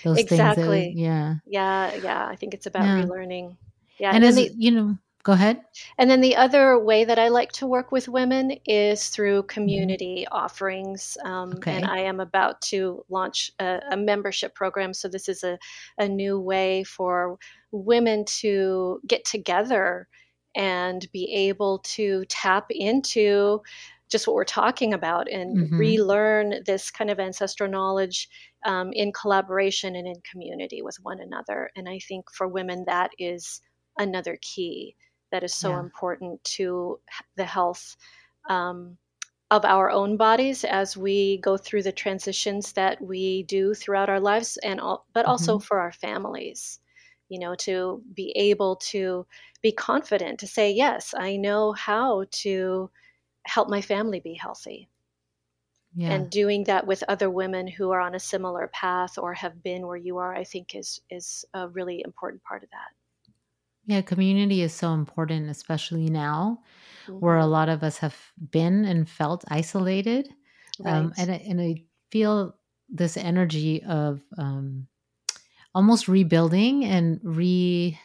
those 0.05 0.19
exactly. 0.19 0.93
things. 0.93 0.97
That, 0.97 1.01
yeah. 1.01 1.35
Yeah. 1.47 1.95
Yeah. 2.03 2.27
I 2.27 2.37
think 2.37 2.55
it's 2.55 2.67
about 2.67 2.85
yeah. 2.85 3.03
relearning. 3.03 3.57
Yeah. 3.99 4.09
And, 4.09 4.17
and 4.17 4.25
as 4.25 4.37
the, 4.37 4.51
you 4.57 4.71
know, 4.71 4.99
go 5.23 5.33
ahead. 5.33 5.61
And 5.99 6.11
then 6.11 6.21
the 6.21 6.37
other 6.37 6.79
way 6.79 7.05
that 7.05 7.19
I 7.19 7.29
like 7.29 7.53
to 7.53 7.67
work 7.67 7.93
with 7.93 8.09
women 8.09 8.53
is 8.67 9.09
through 9.09 9.41
mm-hmm. 9.41 9.49
community 9.49 10.25
mm-hmm. 10.27 10.37
offerings. 10.37 11.17
Um, 11.25 11.53
okay. 11.55 11.77
And 11.77 11.85
I 11.85 12.01
am 12.01 12.21
about 12.21 12.61
to 12.63 13.05
launch 13.09 13.53
a, 13.61 13.81
a, 13.91 13.97
membership 13.97 14.55
program. 14.55 14.95
So 14.95 15.09
this 15.09 15.29
is 15.29 15.45
a, 15.45 15.59
a 15.99 16.09
new 16.09 16.41
way 16.41 16.85
for 16.85 17.39
women 17.71 18.25
to 18.27 19.01
get 19.07 19.25
together 19.25 20.09
and 20.57 21.07
be 21.13 21.33
able 21.33 21.79
to 21.79 22.25
tap 22.29 22.67
into 22.71 23.63
just 24.11 24.27
what 24.27 24.35
we're 24.35 24.45
talking 24.45 24.93
about 24.93 25.31
and 25.31 25.57
mm-hmm. 25.57 25.77
relearn 25.77 26.55
this 26.67 26.91
kind 26.91 27.11
of 27.11 27.21
ancestral 27.21 27.71
knowledge 27.71 28.29
um, 28.67 28.91
in 28.93 29.13
collaboration 29.13 29.95
and 29.95 30.07
in 30.07 30.17
community 30.31 30.83
with 30.83 30.97
one 31.03 31.21
another. 31.21 31.71
And 31.77 31.89
I 31.89 32.01
think 32.01 32.27
for 32.33 32.49
women, 32.49 32.85
that 32.87 33.11
is 33.19 33.61
another 33.99 34.39
key 34.43 34.97
that 35.31 35.45
is 35.45 35.55
so 35.55 35.71
yeah. 35.71 35.81
important 35.81 36.43
to 36.43 36.99
the 37.37 37.45
health 37.45 37.97
um, 38.49 38.97
of 39.51 39.65
our 39.65 39.91
own 39.91 40.17
bodies 40.17 40.65
as 40.65 40.97
we 40.97 41.39
go 41.39 41.57
through 41.57 41.83
the 41.83 41.93
transitions 41.93 42.73
that 42.73 43.01
we 43.01 43.45
do 43.45 43.75
throughout 43.75 44.09
our 44.09 44.21
lives, 44.21 44.59
and 44.63 44.81
all, 44.81 45.07
but 45.13 45.23
mm-hmm. 45.23 45.31
also 45.31 45.59
for 45.59 45.81
our 45.81 45.93
families. 45.93 46.81
You 47.29 47.39
know, 47.39 47.55
to 47.61 48.03
be 48.13 48.33
able 48.35 48.77
to 48.91 49.25
be 49.63 49.71
confident 49.71 50.41
to 50.41 50.49
say, 50.49 50.73
yes, 50.73 51.15
I 51.17 51.37
know 51.37 51.73
how 51.73 52.25
to 52.43 52.91
help 53.47 53.69
my 53.69 53.81
family 53.81 54.21
be 54.21 54.35
healthy. 54.35 54.89
Yeah. 55.95 56.13
And 56.13 56.31
doing 56.31 56.65
that 56.65 56.87
with 56.87 57.03
other 57.09 57.29
women 57.29 57.67
who 57.67 57.91
are 57.91 58.01
on 58.01 58.15
a 58.15 58.21
similar 58.21 58.69
path 58.73 59.19
or 59.19 59.35
have 59.35 59.63
been 59.63 59.87
where 59.87 59.97
you 59.97 60.19
are, 60.19 60.35
I 60.35 60.45
think 60.45 60.75
is 60.75 61.01
is 61.11 61.45
a 61.53 61.69
really 61.69 62.03
important 62.05 62.45
part 62.45 62.63
of 62.63 62.71
that. 62.71 62.95
Yeah, 63.87 64.03
community 64.03 64.63
is 64.63 64.73
so 64.73 64.93
important, 64.93 65.51
especially 65.51 66.09
now, 66.09 66.61
mm-hmm. 67.09 67.19
where 67.19 67.39
a 67.39 67.43
mm-hmm. 67.43 67.51
lot 67.51 67.69
of 67.69 67.83
us 67.83 67.99
have 67.99 68.17
been 68.53 68.85
and 68.85 69.09
felt 69.09 69.45
isolated. 69.49 70.29
Um, 70.85 70.85
right. 70.85 70.95
Um, 70.95 71.13
and, 71.19 71.31
and 71.31 71.61
I 71.61 71.85
feel 72.13 72.55
this 72.89 73.17
energy 73.17 73.83
of 73.83 74.23
um, 74.39 74.87
almost 75.75 76.09
rebuilding 76.09 76.85
and 76.85 77.21
re 77.23 77.99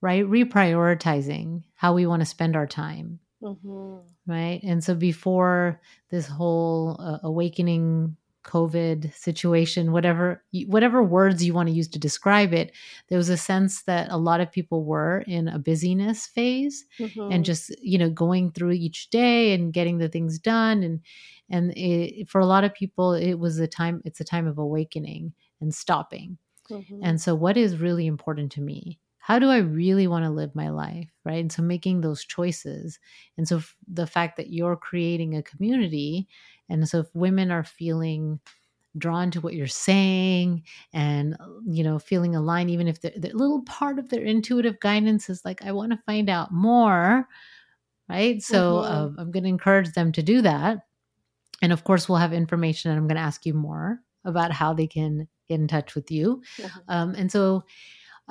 right 0.00 0.24
reprioritizing 0.24 1.62
how 1.74 1.94
we 1.94 2.06
want 2.06 2.20
to 2.20 2.26
spend 2.26 2.56
our 2.56 2.66
time 2.66 3.20
Mm-hmm. 3.42 3.96
Right. 4.26 4.60
And 4.62 4.82
so 4.82 4.94
before 4.94 5.80
this 6.10 6.26
whole 6.26 6.96
uh, 7.00 7.18
awakening 7.22 8.16
COVID 8.44 9.14
situation, 9.14 9.92
whatever 9.92 10.42
whatever 10.66 11.02
words 11.02 11.44
you 11.44 11.54
want 11.54 11.68
to 11.68 11.74
use 11.74 11.88
to 11.88 11.98
describe 11.98 12.52
it, 12.52 12.72
there 13.08 13.18
was 13.18 13.28
a 13.28 13.36
sense 13.36 13.82
that 13.82 14.08
a 14.10 14.16
lot 14.16 14.40
of 14.40 14.50
people 14.50 14.84
were 14.84 15.22
in 15.26 15.48
a 15.48 15.58
busyness 15.58 16.26
phase 16.26 16.84
mm-hmm. 16.98 17.32
and 17.32 17.44
just 17.44 17.74
you 17.80 17.98
know 17.98 18.10
going 18.10 18.50
through 18.50 18.72
each 18.72 19.10
day 19.10 19.54
and 19.54 19.72
getting 19.72 19.98
the 19.98 20.08
things 20.08 20.38
done 20.38 20.82
and 20.82 21.00
and 21.50 21.72
it, 21.76 22.28
for 22.28 22.40
a 22.40 22.46
lot 22.46 22.64
of 22.64 22.74
people 22.74 23.12
it 23.12 23.34
was 23.34 23.58
a 23.58 23.68
time 23.68 24.02
it's 24.04 24.20
a 24.20 24.24
time 24.24 24.46
of 24.46 24.58
awakening 24.58 25.32
and 25.60 25.74
stopping. 25.74 26.38
Mm-hmm. 26.70 27.00
And 27.02 27.20
so 27.20 27.34
what 27.34 27.56
is 27.56 27.78
really 27.78 28.06
important 28.06 28.52
to 28.52 28.60
me 28.60 28.98
how 29.22 29.38
do 29.38 29.50
I 29.50 29.58
really 29.58 30.08
want 30.08 30.24
to 30.24 30.30
live 30.30 30.52
my 30.52 30.68
life? 30.70 31.08
Right. 31.24 31.38
And 31.38 31.52
so 31.52 31.62
making 31.62 32.00
those 32.00 32.24
choices. 32.24 32.98
And 33.38 33.46
so 33.46 33.62
the 33.86 34.06
fact 34.06 34.36
that 34.36 34.50
you're 34.50 34.76
creating 34.76 35.36
a 35.36 35.44
community, 35.44 36.26
and 36.68 36.88
so 36.88 36.98
if 36.98 37.14
women 37.14 37.52
are 37.52 37.62
feeling 37.62 38.40
drawn 38.98 39.30
to 39.30 39.40
what 39.40 39.54
you're 39.54 39.66
saying 39.68 40.62
and 40.92 41.34
you 41.64 41.82
know 41.82 41.98
feeling 41.98 42.36
aligned 42.36 42.68
even 42.68 42.86
if 42.86 43.00
the, 43.00 43.10
the 43.16 43.30
little 43.32 43.62
part 43.62 43.98
of 43.98 44.10
their 44.10 44.22
intuitive 44.22 44.78
guidance 44.80 45.30
is 45.30 45.42
like 45.46 45.64
i 45.64 45.72
want 45.72 45.90
to 45.90 46.02
find 46.04 46.28
out 46.28 46.52
more 46.52 47.26
right 48.10 48.42
so 48.42 48.82
mm-hmm. 48.82 48.92
uh, 48.92 49.22
i'm 49.22 49.30
going 49.30 49.44
to 49.44 49.48
encourage 49.48 49.90
them 49.92 50.12
to 50.12 50.22
do 50.22 50.42
that 50.42 50.80
and 51.62 51.72
of 51.72 51.84
course 51.84 52.06
we'll 52.06 52.18
have 52.18 52.34
information 52.34 52.90
and 52.90 53.00
i'm 53.00 53.08
going 53.08 53.16
to 53.16 53.22
ask 53.22 53.46
you 53.46 53.54
more 53.54 53.98
about 54.26 54.52
how 54.52 54.74
they 54.74 54.86
can 54.86 55.26
get 55.48 55.58
in 55.58 55.66
touch 55.66 55.94
with 55.94 56.10
you 56.10 56.42
mm-hmm. 56.58 56.78
um, 56.88 57.14
and 57.14 57.32
so 57.32 57.64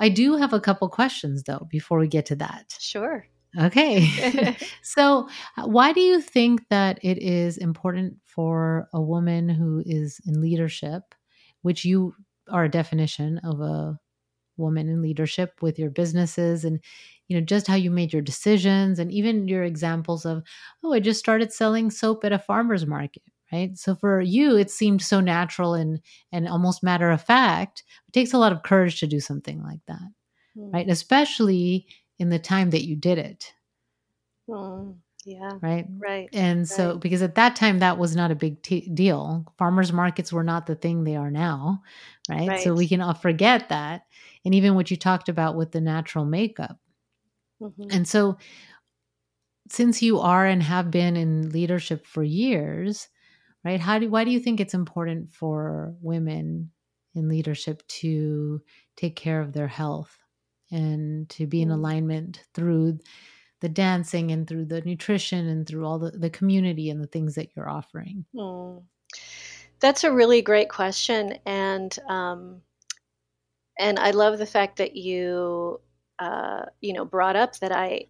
I 0.02 0.08
do 0.08 0.36
have 0.36 0.52
a 0.52 0.60
couple 0.60 0.88
questions 0.88 1.44
though 1.44 1.66
before 1.70 1.98
we 1.98 2.08
get 2.08 2.26
to 2.26 2.36
that. 2.36 2.76
Sure. 2.80 3.26
Okay. 3.58 4.56
so, 4.82 5.28
uh, 5.56 5.66
why 5.66 5.92
do 5.92 6.00
you 6.00 6.20
think 6.20 6.68
that 6.70 6.98
it 7.02 7.18
is 7.18 7.56
important 7.56 8.16
for 8.24 8.88
a 8.92 9.00
woman 9.00 9.48
who 9.48 9.82
is 9.86 10.20
in 10.26 10.40
leadership, 10.40 11.14
which 11.62 11.84
you 11.84 12.14
are 12.50 12.64
a 12.64 12.70
definition 12.70 13.38
of 13.44 13.60
a 13.60 13.98
woman 14.56 14.88
in 14.88 15.02
leadership 15.02 15.54
with 15.62 15.78
your 15.78 15.90
businesses 15.90 16.64
and 16.64 16.80
you 17.28 17.38
know 17.38 17.44
just 17.44 17.66
how 17.66 17.74
you 17.74 17.90
made 17.90 18.12
your 18.12 18.22
decisions 18.22 18.98
and 18.98 19.10
even 19.12 19.48
your 19.48 19.64
examples 19.64 20.26
of 20.26 20.42
oh 20.84 20.92
I 20.92 21.00
just 21.00 21.20
started 21.20 21.52
selling 21.52 21.90
soap 21.90 22.24
at 22.24 22.32
a 22.32 22.38
farmers 22.38 22.86
market 22.86 23.22
right? 23.52 23.76
So 23.76 23.94
for 23.94 24.20
you 24.20 24.56
it 24.56 24.70
seemed 24.70 25.02
so 25.02 25.20
natural 25.20 25.74
and 25.74 26.00
and 26.32 26.48
almost 26.48 26.82
matter 26.82 27.10
of 27.10 27.22
fact. 27.22 27.84
It 28.08 28.12
takes 28.12 28.32
a 28.32 28.38
lot 28.38 28.52
of 28.52 28.62
courage 28.62 29.00
to 29.00 29.06
do 29.06 29.20
something 29.20 29.62
like 29.62 29.80
that 29.86 30.08
mm. 30.56 30.72
right? 30.72 30.88
Especially 30.88 31.86
in 32.18 32.30
the 32.30 32.38
time 32.38 32.70
that 32.70 32.84
you 32.84 32.96
did 32.96 33.18
it. 33.18 33.52
Mm. 34.48 34.96
yeah. 35.24 35.52
Right? 35.60 35.86
Right. 35.98 36.28
And 36.32 36.60
right. 36.60 36.68
so 36.68 36.98
because 36.98 37.22
at 37.22 37.36
that 37.36 37.56
time 37.56 37.78
that 37.78 37.98
was 37.98 38.16
not 38.16 38.30
a 38.30 38.36
big 38.36 38.62
t- 38.62 38.90
deal. 38.92 39.46
Farmers 39.58 39.92
markets 39.92 40.32
were 40.32 40.44
not 40.44 40.66
the 40.66 40.74
thing 40.74 41.04
they 41.04 41.16
are 41.16 41.30
now 41.30 41.82
right? 42.28 42.48
right 42.48 42.60
so 42.60 42.74
we 42.74 42.88
can 42.88 43.00
all 43.00 43.14
forget 43.14 43.68
that. 43.68 44.02
And 44.44 44.54
even 44.54 44.74
what 44.74 44.90
you 44.90 44.96
talked 44.96 45.28
about 45.28 45.56
with 45.56 45.72
the 45.72 45.80
natural 45.80 46.24
makeup. 46.24 46.78
Mm-hmm. 47.62 47.92
and 47.92 48.08
so 48.08 48.38
since 49.68 50.02
you 50.02 50.18
are 50.18 50.44
and 50.44 50.60
have 50.60 50.90
been 50.90 51.16
in 51.16 51.50
leadership 51.50 52.04
for 52.08 52.24
years 52.24 53.08
right? 53.64 53.80
How 53.80 53.98
do 53.98 54.08
why 54.08 54.24
do 54.24 54.30
you 54.30 54.40
think 54.40 54.60
it's 54.60 54.74
important 54.74 55.32
for 55.32 55.94
women 56.00 56.70
in 57.14 57.28
leadership 57.28 57.86
to 57.86 58.62
take 58.96 59.16
care 59.16 59.40
of 59.40 59.52
their 59.52 59.68
health 59.68 60.16
and 60.70 61.28
to 61.28 61.46
be 61.46 61.62
in 61.62 61.68
mm. 61.68 61.74
alignment 61.74 62.40
through 62.54 62.98
the 63.60 63.68
dancing 63.68 64.32
and 64.32 64.48
through 64.48 64.64
the 64.64 64.80
nutrition 64.80 65.46
and 65.46 65.66
through 65.66 65.86
all 65.86 65.98
the, 65.98 66.10
the 66.10 66.30
community 66.30 66.90
and 66.90 67.00
the 67.00 67.06
things 67.06 67.36
that 67.36 67.50
you're 67.54 67.68
offering? 67.68 68.24
Mm. 68.34 68.82
That's 69.80 70.04
a 70.04 70.12
really 70.12 70.42
great 70.42 70.68
question, 70.68 71.38
and 71.44 71.96
um, 72.08 72.62
and 73.78 73.98
I 73.98 74.12
love 74.12 74.38
the 74.38 74.46
fact 74.46 74.76
that 74.76 74.94
you 74.94 75.80
uh, 76.18 76.66
you 76.80 76.92
know 76.92 77.04
brought 77.04 77.34
up 77.36 77.58
that 77.58 77.72
I 77.72 78.06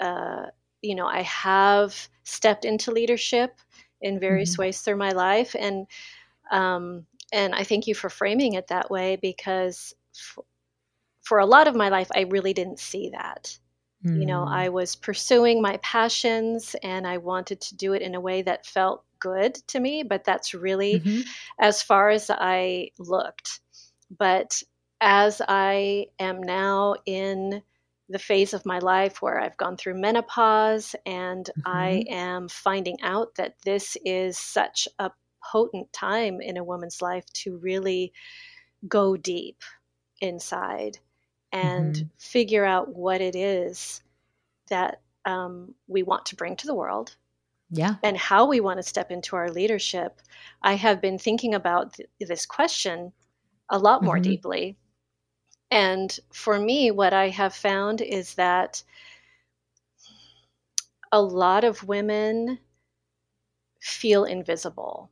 uh, 0.00 0.46
you 0.80 0.94
know 0.94 1.06
I 1.06 1.20
have 1.22 2.08
stepped 2.22 2.64
into 2.64 2.90
leadership 2.90 3.58
in 4.04 4.20
various 4.20 4.52
mm-hmm. 4.52 4.62
ways 4.62 4.80
through 4.80 4.96
my 4.96 5.10
life, 5.10 5.56
and 5.58 5.86
um, 6.52 7.06
and 7.32 7.54
I 7.54 7.64
thank 7.64 7.86
you 7.86 7.94
for 7.94 8.08
framing 8.08 8.52
it 8.52 8.68
that 8.68 8.90
way 8.90 9.16
because 9.16 9.94
f- 10.14 10.44
for 11.22 11.38
a 11.38 11.46
lot 11.46 11.66
of 11.66 11.74
my 11.74 11.88
life 11.88 12.10
I 12.14 12.20
really 12.20 12.52
didn't 12.52 12.78
see 12.78 13.10
that. 13.10 13.58
Mm. 14.04 14.20
You 14.20 14.26
know, 14.26 14.44
mm. 14.44 14.52
I 14.52 14.68
was 14.68 14.94
pursuing 14.94 15.62
my 15.62 15.78
passions 15.78 16.76
and 16.82 17.06
I 17.06 17.16
wanted 17.16 17.60
to 17.62 17.76
do 17.76 17.94
it 17.94 18.02
in 18.02 18.14
a 18.14 18.20
way 18.20 18.42
that 18.42 18.66
felt 18.66 19.04
good 19.18 19.54
to 19.68 19.80
me, 19.80 20.02
but 20.02 20.24
that's 20.24 20.52
really 20.52 21.00
mm-hmm. 21.00 21.22
as 21.58 21.82
far 21.82 22.10
as 22.10 22.30
I 22.30 22.90
looked. 22.98 23.60
But 24.16 24.62
as 25.00 25.40
I 25.48 26.06
am 26.18 26.42
now 26.42 26.96
in 27.06 27.62
the 28.08 28.18
phase 28.18 28.52
of 28.52 28.66
my 28.66 28.78
life 28.78 29.22
where 29.22 29.40
I've 29.40 29.56
gone 29.56 29.76
through 29.76 30.00
menopause 30.00 30.94
and 31.06 31.48
mm-hmm. 31.58 31.76
I 31.76 32.04
am 32.08 32.48
finding 32.48 33.00
out 33.02 33.34
that 33.36 33.56
this 33.64 33.96
is 34.04 34.38
such 34.38 34.88
a 34.98 35.10
potent 35.42 35.92
time 35.92 36.40
in 36.40 36.56
a 36.56 36.64
woman's 36.64 37.00
life 37.00 37.24
to 37.32 37.56
really 37.58 38.12
go 38.88 39.16
deep 39.16 39.62
inside 40.20 40.98
and 41.52 41.94
mm-hmm. 41.94 42.06
figure 42.18 42.64
out 42.64 42.94
what 42.94 43.20
it 43.20 43.36
is 43.36 44.02
that 44.68 45.00
um, 45.24 45.74
we 45.86 46.02
want 46.02 46.26
to 46.26 46.36
bring 46.36 46.56
to 46.56 46.66
the 46.66 46.74
world 46.74 47.16
yeah 47.70 47.94
and 48.02 48.16
how 48.16 48.46
we 48.46 48.60
want 48.60 48.78
to 48.78 48.82
step 48.82 49.10
into 49.10 49.36
our 49.36 49.50
leadership 49.50 50.20
i 50.62 50.74
have 50.74 51.00
been 51.00 51.18
thinking 51.18 51.54
about 51.54 51.94
th- 51.94 52.08
this 52.20 52.44
question 52.44 53.10
a 53.70 53.78
lot 53.78 54.02
more 54.02 54.16
mm-hmm. 54.16 54.22
deeply 54.22 54.76
and 55.74 56.20
for 56.32 56.58
me 56.58 56.90
what 56.90 57.12
i 57.12 57.28
have 57.28 57.54
found 57.54 58.00
is 58.00 58.34
that 58.34 58.82
a 61.12 61.20
lot 61.20 61.64
of 61.64 61.86
women 61.86 62.58
feel 63.80 64.24
invisible 64.24 65.10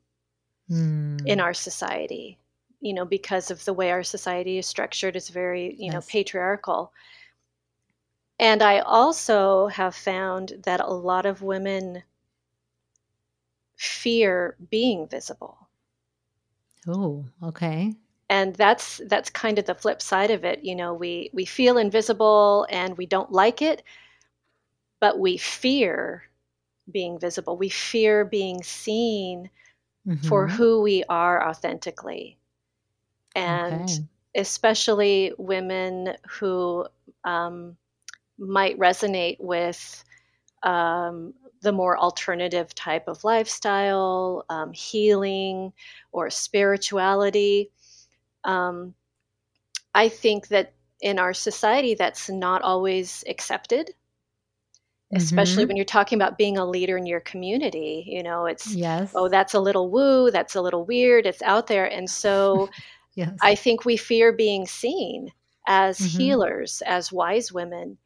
mm. 0.71 1.27
in 1.27 1.41
our 1.41 1.53
society 1.53 2.39
you 2.81 2.95
know 2.95 3.05
because 3.05 3.51
of 3.51 3.65
the 3.65 3.75
way 3.75 3.91
our 3.91 4.03
society 4.03 4.57
is 4.57 4.67
structured 4.67 5.17
it's 5.17 5.29
very 5.29 5.75
you 5.79 5.87
yes. 5.87 5.93
know 5.93 6.01
patriarchal 6.09 6.93
and 8.39 8.63
i 8.63 8.79
also 8.79 9.67
have 9.67 9.95
found 9.95 10.55
that 10.65 10.81
a 10.81 10.87
lot 10.87 11.27
of 11.27 11.43
women 11.43 12.03
fear 13.83 14.57
being 14.71 15.09
visible. 15.09 15.69
Oh, 16.87 17.25
okay. 17.43 17.93
And 18.33 18.55
that's 18.55 18.99
that's 19.09 19.29
kind 19.29 19.59
of 19.59 19.67
the 19.67 19.75
flip 19.75 20.01
side 20.01 20.31
of 20.31 20.43
it. 20.43 20.65
You 20.65 20.75
know, 20.75 20.95
we 20.95 21.29
we 21.35 21.45
feel 21.45 21.77
invisible 21.77 22.67
and 22.71 22.97
we 22.97 23.05
don't 23.05 23.31
like 23.31 23.61
it, 23.61 23.83
but 25.01 25.19
we 25.19 25.37
fear 25.37 26.23
being 26.91 27.19
visible. 27.19 27.59
We 27.59 27.69
fear 27.69 28.25
being 28.25 28.63
seen 28.63 29.51
mm-hmm. 30.09 30.27
for 30.27 30.49
who 30.49 30.81
we 30.81 31.05
are 31.11 31.47
authentically. 31.47 32.39
And 33.37 33.83
okay. 33.83 33.99
especially 34.35 35.35
women 35.37 36.15
who 36.27 36.87
um, 37.25 37.77
might 38.39 38.79
resonate 38.79 39.41
with 39.41 40.05
um, 40.63 41.35
the 41.61 41.73
more 41.73 41.99
alternative 41.99 42.75
type 42.75 43.09
of 43.09 43.25
lifestyle, 43.25 44.47
um, 44.49 44.73
healing, 44.73 45.75
or 46.13 46.31
spirituality. 46.31 47.71
Um, 48.45 48.95
I 49.95 50.09
think 50.09 50.49
that 50.49 50.75
in 51.01 51.19
our 51.19 51.35
society, 51.35 51.95
that's 51.95 52.29
not 52.29 52.63
always 52.63 53.25
accepted, 53.29 53.91
especially 55.13 55.65
mm-hmm. 55.65 55.69
when 55.69 55.77
you're 55.77 55.85
talking 55.85 56.17
about 56.17 56.39
being 56.39 56.57
a 56.57 56.65
leader 56.65 56.97
in 56.97 57.07
your 57.07 57.21
community. 57.21 58.05
You 58.07 58.23
know, 58.23 58.47
it's, 58.47 58.75
yes. 58.75 59.13
oh, 59.15 59.29
that's 59.29 59.55
a 59.55 59.61
little 59.61 59.91
woo, 59.91 60.31
that's 60.31 60.55
a 60.55 60.63
little 60.63 60.85
weird, 60.85 61.27
it's 61.27 61.43
out 61.43 61.67
there. 61.67 61.87
And 61.87 62.09
so 62.09 62.69
yes. 63.15 63.37
I 63.43 63.55
think 63.55 63.85
we 63.85 63.97
fear 63.97 64.33
being 64.33 64.67
seen 64.67 65.31
as 65.67 65.99
mm-hmm. 65.99 66.19
healers, 66.19 66.83
as 66.87 67.13
wise 67.13 67.53
women. 67.53 67.99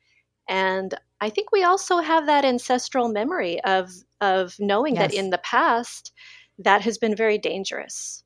And 0.48 0.94
I 1.20 1.30
think 1.30 1.52
we 1.52 1.64
also 1.64 1.98
have 1.98 2.26
that 2.26 2.44
ancestral 2.44 3.08
memory 3.08 3.62
of 3.64 3.90
of 4.20 4.56
knowing 4.58 4.96
yes. 4.96 5.10
that 5.10 5.18
in 5.18 5.30
the 5.30 5.38
past 5.38 6.12
that 6.58 6.82
has 6.82 6.98
been 6.98 7.14
very 7.14 7.38
dangerous 7.38 8.22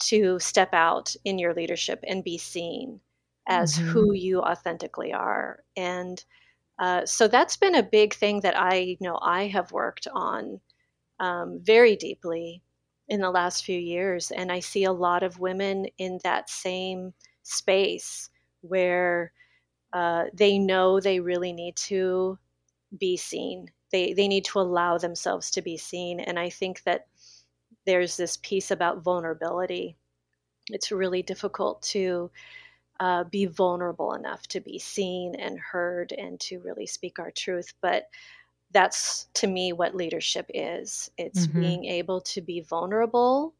to 0.00 0.38
step 0.38 0.72
out 0.72 1.14
in 1.24 1.38
your 1.38 1.54
leadership 1.54 2.04
and 2.06 2.24
be 2.24 2.38
seen 2.38 3.00
as 3.46 3.74
mm-hmm. 3.74 3.88
who 3.88 4.12
you 4.12 4.40
authentically 4.40 5.12
are. 5.12 5.62
And 5.76 6.22
uh, 6.78 7.04
so 7.06 7.26
that's 7.26 7.56
been 7.56 7.74
a 7.74 7.82
big 7.82 8.14
thing 8.14 8.40
that 8.40 8.54
I 8.56 8.96
know 9.00 9.18
I 9.20 9.46
have 9.46 9.72
worked 9.72 10.06
on 10.12 10.60
um, 11.18 11.58
very 11.62 11.96
deeply 11.96 12.62
in 13.08 13.20
the 13.20 13.30
last 13.30 13.64
few 13.64 13.78
years. 13.78 14.30
And 14.30 14.52
I 14.52 14.60
see 14.60 14.84
a 14.84 14.92
lot 14.92 15.22
of 15.22 15.40
women 15.40 15.86
in 15.98 16.20
that 16.22 16.50
same 16.50 17.14
space 17.42 18.30
where 18.60 19.32
uh, 19.92 20.24
they 20.34 20.58
know 20.58 21.00
they 21.00 21.20
really 21.20 21.52
need 21.52 21.76
to 21.76 22.38
be 22.98 23.16
seen. 23.16 23.70
They 23.90 24.12
they 24.12 24.28
need 24.28 24.44
to 24.46 24.60
allow 24.60 24.98
themselves 24.98 25.50
to 25.52 25.62
be 25.62 25.78
seen, 25.78 26.20
and 26.20 26.38
I 26.38 26.50
think 26.50 26.82
that 26.82 27.06
there's 27.88 28.18
this 28.18 28.36
piece 28.36 28.70
about 28.70 29.02
vulnerability. 29.02 29.96
It's 30.70 30.92
really 30.92 31.22
difficult 31.22 31.80
to 31.94 32.30
uh, 33.00 33.24
be 33.24 33.46
vulnerable 33.46 34.12
enough 34.12 34.46
to 34.48 34.60
be 34.60 34.78
seen 34.78 35.34
and 35.34 35.58
heard 35.58 36.12
and 36.12 36.38
to 36.40 36.58
really 36.58 36.86
speak 36.86 37.18
our 37.18 37.30
truth, 37.30 37.72
but 37.80 38.10
that's 38.72 39.28
to 39.32 39.46
me 39.46 39.72
what 39.72 39.94
leadership 39.94 40.50
is. 40.52 41.10
It's 41.16 41.46
mm-hmm. 41.46 41.60
being 41.60 41.84
able 41.86 42.20
to 42.20 42.42
be 42.42 42.60
vulnerable 42.60 43.54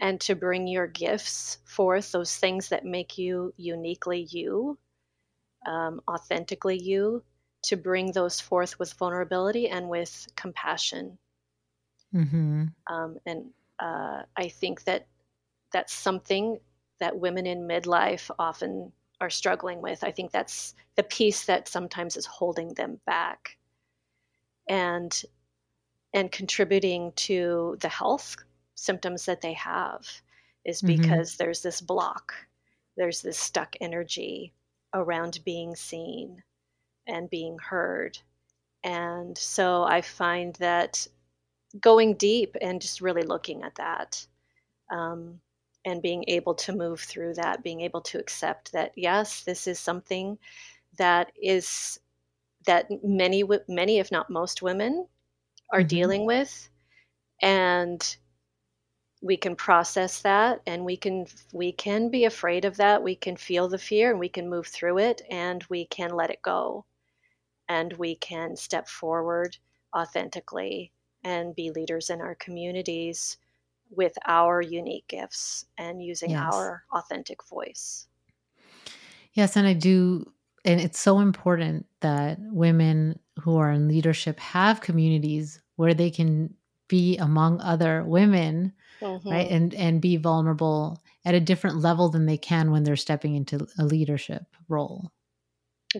and 0.00 0.18
to 0.22 0.34
bring 0.34 0.66
your 0.66 0.86
gifts 0.86 1.58
forth, 1.66 2.12
those 2.12 2.34
things 2.34 2.70
that 2.70 2.86
make 2.86 3.18
you 3.18 3.52
uniquely 3.58 4.26
you, 4.30 4.78
um, 5.66 6.00
authentically 6.08 6.80
you, 6.80 7.22
to 7.64 7.76
bring 7.76 8.12
those 8.12 8.40
forth 8.40 8.78
with 8.78 8.94
vulnerability 8.94 9.68
and 9.68 9.90
with 9.90 10.28
compassion. 10.34 11.18
Mm-hmm. 12.14 12.64
Um, 12.92 13.18
and 13.26 13.46
uh, 13.80 14.22
I 14.36 14.48
think 14.48 14.84
that 14.84 15.06
that's 15.72 15.92
something 15.92 16.60
that 17.00 17.18
women 17.18 17.46
in 17.46 17.66
midlife 17.66 18.30
often 18.38 18.92
are 19.20 19.30
struggling 19.30 19.82
with. 19.82 20.04
I 20.04 20.10
think 20.10 20.30
that's 20.30 20.74
the 20.96 21.02
piece 21.02 21.46
that 21.46 21.68
sometimes 21.68 22.16
is 22.16 22.26
holding 22.26 22.74
them 22.74 23.00
back 23.06 23.56
and 24.68 25.22
and 26.12 26.30
contributing 26.30 27.12
to 27.16 27.76
the 27.80 27.88
health 27.88 28.36
symptoms 28.76 29.24
that 29.26 29.40
they 29.40 29.52
have 29.54 30.06
is 30.64 30.80
mm-hmm. 30.80 31.02
because 31.02 31.32
mm-hmm. 31.32 31.44
there's 31.44 31.62
this 31.62 31.80
block. 31.80 32.32
There's 32.96 33.20
this 33.22 33.38
stuck 33.38 33.74
energy 33.80 34.52
around 34.94 35.40
being 35.44 35.74
seen 35.74 36.42
and 37.06 37.28
being 37.28 37.58
heard. 37.58 38.18
And 38.84 39.36
so 39.36 39.82
I 39.82 40.02
find 40.02 40.54
that 40.56 41.06
going 41.80 42.14
deep 42.14 42.56
and 42.60 42.80
just 42.80 43.00
really 43.00 43.22
looking 43.22 43.62
at 43.62 43.74
that 43.76 44.26
um, 44.90 45.40
and 45.84 46.02
being 46.02 46.24
able 46.28 46.54
to 46.54 46.72
move 46.72 47.00
through 47.00 47.34
that, 47.34 47.62
being 47.62 47.80
able 47.80 48.00
to 48.00 48.18
accept 48.18 48.72
that, 48.72 48.92
yes, 48.96 49.42
this 49.42 49.66
is 49.66 49.78
something 49.78 50.38
that 50.98 51.32
is 51.40 51.98
that 52.66 52.88
many, 53.02 53.44
many, 53.68 53.98
if 53.98 54.10
not 54.10 54.30
most 54.30 54.62
women 54.62 55.06
are 55.72 55.80
mm-hmm. 55.80 55.88
dealing 55.88 56.26
with. 56.26 56.70
And 57.42 58.16
we 59.24 59.36
can 59.38 59.56
process 59.56 60.20
that 60.20 60.60
and 60.66 60.84
we 60.84 60.98
can 60.98 61.26
we 61.54 61.72
can 61.72 62.10
be 62.10 62.26
afraid 62.26 62.66
of 62.66 62.76
that 62.76 63.02
we 63.02 63.16
can 63.16 63.34
feel 63.34 63.66
the 63.68 63.78
fear 63.78 64.10
and 64.10 64.20
we 64.20 64.28
can 64.28 64.50
move 64.50 64.66
through 64.66 64.98
it 64.98 65.22
and 65.30 65.64
we 65.70 65.86
can 65.86 66.10
let 66.10 66.28
it 66.28 66.42
go 66.42 66.84
and 67.70 67.94
we 67.94 68.16
can 68.16 68.54
step 68.54 68.86
forward 68.86 69.56
authentically 69.96 70.92
and 71.24 71.54
be 71.54 71.70
leaders 71.70 72.10
in 72.10 72.20
our 72.20 72.34
communities 72.36 73.38
with 73.90 74.12
our 74.26 74.60
unique 74.60 75.06
gifts 75.08 75.66
and 75.78 76.02
using 76.02 76.30
yes. 76.30 76.52
our 76.52 76.84
authentic 76.92 77.46
voice 77.48 78.06
yes 79.32 79.56
and 79.56 79.66
i 79.66 79.72
do 79.72 80.24
and 80.64 80.80
it's 80.80 80.98
so 80.98 81.18
important 81.20 81.86
that 82.00 82.38
women 82.40 83.18
who 83.40 83.56
are 83.56 83.70
in 83.70 83.88
leadership 83.88 84.38
have 84.40 84.80
communities 84.80 85.60
where 85.76 85.94
they 85.94 86.10
can 86.10 86.54
be 86.88 87.16
among 87.18 87.60
other 87.60 88.04
women 88.04 88.72
mm-hmm. 89.00 89.28
right 89.28 89.50
and 89.50 89.74
and 89.74 90.00
be 90.00 90.16
vulnerable 90.16 91.02
at 91.24 91.34
a 91.34 91.40
different 91.40 91.78
level 91.78 92.08
than 92.08 92.26
they 92.26 92.36
can 92.36 92.70
when 92.70 92.84
they're 92.84 92.96
stepping 92.96 93.34
into 93.34 93.66
a 93.78 93.84
leadership 93.84 94.42
role 94.68 95.10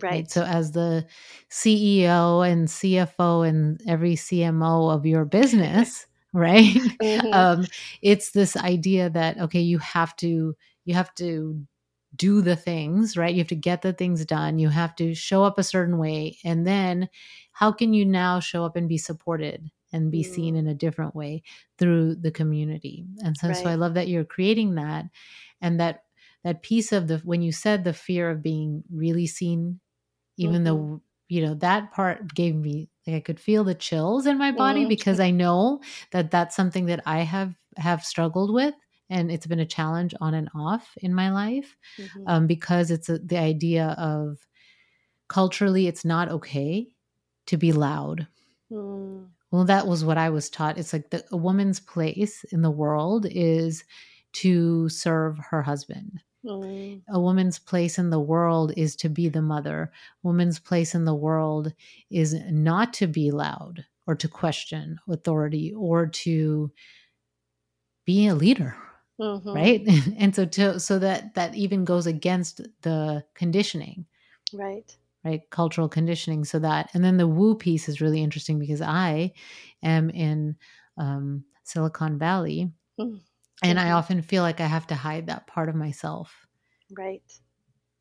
right, 0.02 0.10
right? 0.10 0.30
so 0.30 0.42
as 0.42 0.72
the 0.72 1.06
ceo 1.50 2.48
and 2.48 2.68
cfo 2.68 3.46
and 3.46 3.80
every 3.86 4.14
cmo 4.14 4.92
of 4.92 5.06
your 5.06 5.24
business 5.24 6.06
right 6.32 6.74
mm-hmm. 7.02 7.32
um, 7.32 7.66
it's 8.02 8.32
this 8.32 8.56
idea 8.56 9.10
that 9.10 9.38
okay 9.38 9.60
you 9.60 9.78
have 9.78 10.14
to 10.16 10.56
you 10.84 10.94
have 10.94 11.14
to 11.14 11.60
do 12.16 12.40
the 12.40 12.56
things 12.56 13.16
right 13.16 13.34
you 13.34 13.40
have 13.40 13.48
to 13.48 13.54
get 13.54 13.82
the 13.82 13.92
things 13.92 14.24
done 14.24 14.58
you 14.58 14.68
have 14.68 14.94
to 14.96 15.14
show 15.14 15.44
up 15.44 15.58
a 15.58 15.64
certain 15.64 15.98
way 15.98 16.36
and 16.44 16.66
then 16.66 17.08
how 17.52 17.70
can 17.72 17.92
you 17.92 18.04
now 18.04 18.40
show 18.40 18.64
up 18.64 18.76
and 18.76 18.88
be 18.88 18.98
supported 18.98 19.70
and 19.94 20.10
be 20.10 20.24
mm. 20.24 20.26
seen 20.26 20.56
in 20.56 20.66
a 20.66 20.74
different 20.74 21.14
way 21.14 21.42
through 21.78 22.16
the 22.16 22.32
community. 22.32 23.06
And 23.24 23.36
so, 23.36 23.48
right. 23.48 23.56
so 23.56 23.66
I 23.66 23.76
love 23.76 23.94
that 23.94 24.08
you're 24.08 24.24
creating 24.24 24.74
that 24.74 25.06
and 25.62 25.78
that 25.78 26.02
that 26.42 26.62
piece 26.62 26.92
of 26.92 27.06
the 27.06 27.18
when 27.18 27.40
you 27.40 27.52
said 27.52 27.84
the 27.84 27.94
fear 27.94 28.28
of 28.28 28.42
being 28.42 28.82
really 28.92 29.26
seen, 29.26 29.80
even 30.36 30.56
mm-hmm. 30.56 30.64
though 30.64 31.02
you 31.28 31.44
know 31.44 31.54
that 31.54 31.92
part 31.92 32.34
gave 32.34 32.54
me 32.54 32.88
like 33.06 33.16
I 33.16 33.20
could 33.20 33.40
feel 33.40 33.64
the 33.64 33.74
chills 33.74 34.26
in 34.26 34.38
my 34.38 34.52
body 34.52 34.80
mm-hmm. 34.80 34.88
because 34.88 35.20
I 35.20 35.30
know 35.30 35.80
that 36.12 36.30
that's 36.30 36.56
something 36.56 36.86
that 36.86 37.00
I 37.06 37.20
have 37.20 37.54
have 37.76 38.04
struggled 38.04 38.52
with 38.52 38.74
and 39.10 39.30
it's 39.30 39.46
been 39.46 39.60
a 39.60 39.66
challenge 39.66 40.14
on 40.20 40.34
and 40.34 40.48
off 40.54 40.92
in 40.98 41.14
my 41.14 41.30
life 41.30 41.76
mm-hmm. 41.98 42.24
um, 42.26 42.46
because 42.46 42.90
it's 42.90 43.08
a, 43.08 43.18
the 43.18 43.38
idea 43.38 43.94
of 43.98 44.38
culturally 45.28 45.86
it's 45.86 46.04
not 46.04 46.28
okay 46.28 46.88
to 47.46 47.56
be 47.56 47.72
loud 47.72 48.26
mm. 48.70 49.26
Well, 49.54 49.66
that 49.66 49.86
was 49.86 50.04
what 50.04 50.18
I 50.18 50.30
was 50.30 50.50
taught. 50.50 50.78
It's 50.78 50.92
like 50.92 51.10
the, 51.10 51.24
a 51.30 51.36
woman's 51.36 51.78
place 51.78 52.42
in 52.50 52.62
the 52.62 52.72
world 52.72 53.24
is 53.30 53.84
to 54.32 54.88
serve 54.88 55.38
her 55.38 55.62
husband. 55.62 56.18
Mm. 56.44 57.02
A 57.08 57.20
woman's 57.20 57.58
place 57.58 57.98
in 57.98 58.10
the 58.10 58.20
world 58.20 58.72
is 58.76 58.96
to 58.96 59.08
be 59.08 59.28
the 59.28 59.42
mother. 59.42 59.92
Woman's 60.22 60.58
place 60.58 60.94
in 60.94 61.04
the 61.04 61.14
world 61.14 61.72
is 62.10 62.34
not 62.50 62.92
to 62.94 63.06
be 63.06 63.30
loud 63.30 63.84
or 64.06 64.14
to 64.16 64.28
question 64.28 64.98
authority 65.08 65.72
or 65.72 66.06
to 66.06 66.70
be 68.04 68.26
a 68.26 68.34
leader. 68.34 68.76
Mm-hmm. 69.20 69.52
Right. 69.52 69.88
and 70.18 70.34
so 70.34 70.44
to 70.44 70.80
so 70.80 70.98
that 70.98 71.34
that 71.34 71.54
even 71.54 71.84
goes 71.84 72.06
against 72.06 72.60
the 72.82 73.24
conditioning. 73.34 74.06
Right 74.52 74.94
right 75.24 75.48
cultural 75.50 75.88
conditioning 75.88 76.44
so 76.44 76.58
that 76.58 76.90
and 76.94 77.02
then 77.02 77.16
the 77.16 77.26
woo 77.26 77.54
piece 77.54 77.88
is 77.88 78.00
really 78.00 78.22
interesting 78.22 78.58
because 78.58 78.80
i 78.80 79.32
am 79.82 80.10
in 80.10 80.54
um, 80.98 81.44
silicon 81.64 82.18
valley 82.18 82.70
mm. 83.00 83.18
And 83.62 83.78
i 83.78 83.92
often 83.92 84.22
feel 84.22 84.42
like 84.42 84.60
i 84.60 84.66
have 84.66 84.86
to 84.86 84.94
hide 84.94 85.26
that 85.26 85.46
part 85.46 85.68
of 85.68 85.74
myself 85.74 86.46
right 86.96 87.22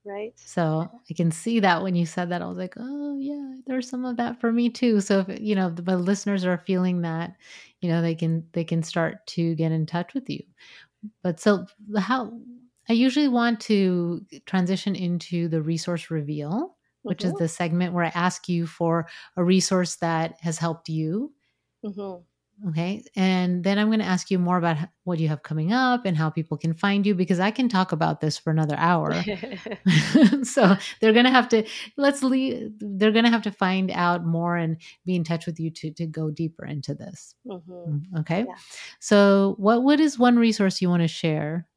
right 0.05 0.33
so 0.35 0.89
i 1.09 1.13
can 1.13 1.31
see 1.31 1.59
that 1.59 1.81
when 1.81 1.95
you 1.95 2.05
said 2.05 2.29
that 2.29 2.41
i 2.41 2.45
was 2.45 2.57
like 2.57 2.73
oh 2.77 3.17
yeah 3.19 3.55
there's 3.65 3.89
some 3.89 4.05
of 4.05 4.17
that 4.17 4.39
for 4.39 4.51
me 4.51 4.69
too 4.69 4.99
so 4.99 5.25
if 5.27 5.39
you 5.39 5.55
know 5.55 5.69
the 5.69 5.97
listeners 5.97 6.45
are 6.45 6.57
feeling 6.57 7.01
that 7.01 7.35
you 7.81 7.89
know 7.89 8.01
they 8.01 8.15
can 8.15 8.43
they 8.53 8.63
can 8.63 8.83
start 8.83 9.25
to 9.27 9.55
get 9.55 9.71
in 9.71 9.85
touch 9.85 10.13
with 10.13 10.29
you 10.29 10.43
but 11.21 11.39
so 11.39 11.65
how 11.97 12.31
i 12.89 12.93
usually 12.93 13.27
want 13.29 13.59
to 13.59 14.25
transition 14.45 14.95
into 14.95 15.47
the 15.47 15.61
resource 15.61 16.11
reveal 16.11 16.75
which 17.03 17.19
mm-hmm. 17.19 17.27
is 17.27 17.33
the 17.35 17.47
segment 17.47 17.93
where 17.93 18.05
I 18.05 18.11
ask 18.15 18.49
you 18.49 18.65
for 18.65 19.07
a 19.37 19.43
resource 19.43 19.97
that 19.97 20.37
has 20.41 20.57
helped 20.57 20.89
you. 20.89 21.31
Mm-hmm. 21.85 22.23
Okay. 22.69 23.03
And 23.15 23.63
then 23.63 23.77
I'm 23.77 23.87
going 23.87 23.99
to 23.99 24.05
ask 24.05 24.31
you 24.31 24.39
more 24.39 24.57
about 24.57 24.77
what 25.03 25.19
you 25.19 25.27
have 25.27 25.43
coming 25.43 25.73
up 25.73 26.05
and 26.05 26.15
how 26.15 26.29
people 26.29 26.57
can 26.57 26.73
find 26.73 27.05
you 27.05 27.13
because 27.13 27.39
I 27.39 27.51
can 27.51 27.67
talk 27.67 27.91
about 27.91 28.21
this 28.21 28.37
for 28.37 28.51
another 28.51 28.75
hour. 28.77 29.13
so 30.43 30.75
they're 31.01 31.13
going 31.13 31.25
to 31.25 31.31
have 31.31 31.49
to, 31.49 31.65
let's 31.97 32.23
leave, 32.23 32.71
they're 32.79 33.11
going 33.11 33.25
to 33.25 33.31
have 33.31 33.41
to 33.43 33.51
find 33.51 33.91
out 33.91 34.25
more 34.25 34.55
and 34.55 34.77
be 35.05 35.15
in 35.15 35.23
touch 35.23 35.45
with 35.45 35.59
you 35.59 35.71
to, 35.71 35.91
to 35.91 36.05
go 36.05 36.29
deeper 36.29 36.65
into 36.65 36.93
this. 36.93 37.35
Mm-hmm. 37.45 37.71
Mm, 37.71 38.19
okay. 38.19 38.45
Yeah. 38.47 38.55
So, 38.99 39.55
what, 39.57 39.83
what 39.83 39.99
is 39.99 40.17
one 40.17 40.37
resource 40.37 40.81
you 40.81 40.89
want 40.89 41.01
to 41.01 41.07
share? 41.07 41.67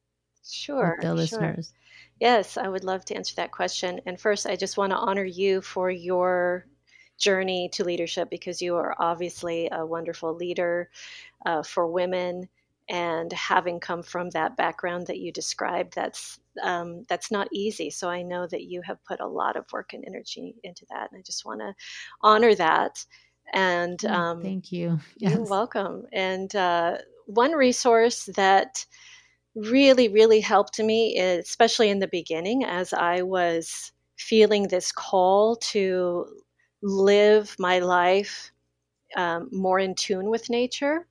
Sure. 0.49 0.95
With 0.97 1.05
the 1.05 1.13
listeners? 1.13 1.67
Sure. 1.67 1.77
Yes, 2.19 2.57
I 2.57 2.67
would 2.67 2.83
love 2.83 3.03
to 3.05 3.15
answer 3.15 3.35
that 3.35 3.51
question. 3.51 4.01
And 4.05 4.19
first, 4.19 4.47
I 4.47 4.55
just 4.55 4.77
want 4.77 4.91
to 4.91 4.97
honor 4.97 5.25
you 5.25 5.61
for 5.61 5.91
your 5.91 6.65
journey 7.17 7.69
to 7.73 7.83
leadership 7.83 8.29
because 8.29 8.61
you 8.61 8.75
are 8.75 8.95
obviously 8.99 9.69
a 9.71 9.85
wonderful 9.85 10.33
leader 10.35 10.89
uh, 11.45 11.63
for 11.63 11.87
women. 11.87 12.49
And 12.89 13.33
having 13.33 13.81
come 13.81 14.01
from 14.01 14.29
that 14.29 14.55
background 14.55 15.07
that 15.07 15.17
you 15.17 15.33
described, 15.33 15.93
that's 15.93 16.39
um, 16.63 17.03
that's 17.09 17.31
not 17.31 17.49
easy. 17.51 17.89
So 17.89 18.09
I 18.09 18.21
know 18.21 18.47
that 18.47 18.63
you 18.63 18.81
have 18.81 19.03
put 19.03 19.19
a 19.19 19.27
lot 19.27 19.57
of 19.57 19.65
work 19.73 19.91
and 19.91 20.05
energy 20.07 20.55
into 20.63 20.85
that, 20.89 21.11
and 21.11 21.19
I 21.19 21.21
just 21.21 21.45
want 21.45 21.59
to 21.59 21.73
honor 22.21 22.55
that. 22.55 23.05
And 23.53 23.99
oh, 24.05 24.13
um, 24.13 24.41
thank 24.41 24.71
you. 24.71 24.99
Yes. 25.17 25.33
You're 25.33 25.43
welcome. 25.43 26.05
And 26.13 26.55
uh, 26.55 26.99
one 27.25 27.51
resource 27.51 28.29
that 28.35 28.85
really, 29.55 30.07
really 30.07 30.39
helped 30.39 30.79
me, 30.79 31.17
especially 31.17 31.89
in 31.89 31.99
the 31.99 32.07
beginning 32.07 32.63
as 32.63 32.93
I 32.93 33.21
was 33.21 33.91
feeling 34.17 34.67
this 34.67 34.91
call 34.91 35.55
to 35.57 36.25
live 36.81 37.55
my 37.59 37.79
life 37.79 38.51
um, 39.15 39.49
more 39.51 39.79
in 39.79 39.95
tune 39.95 40.29
with 40.29 40.49
nature 40.49 41.07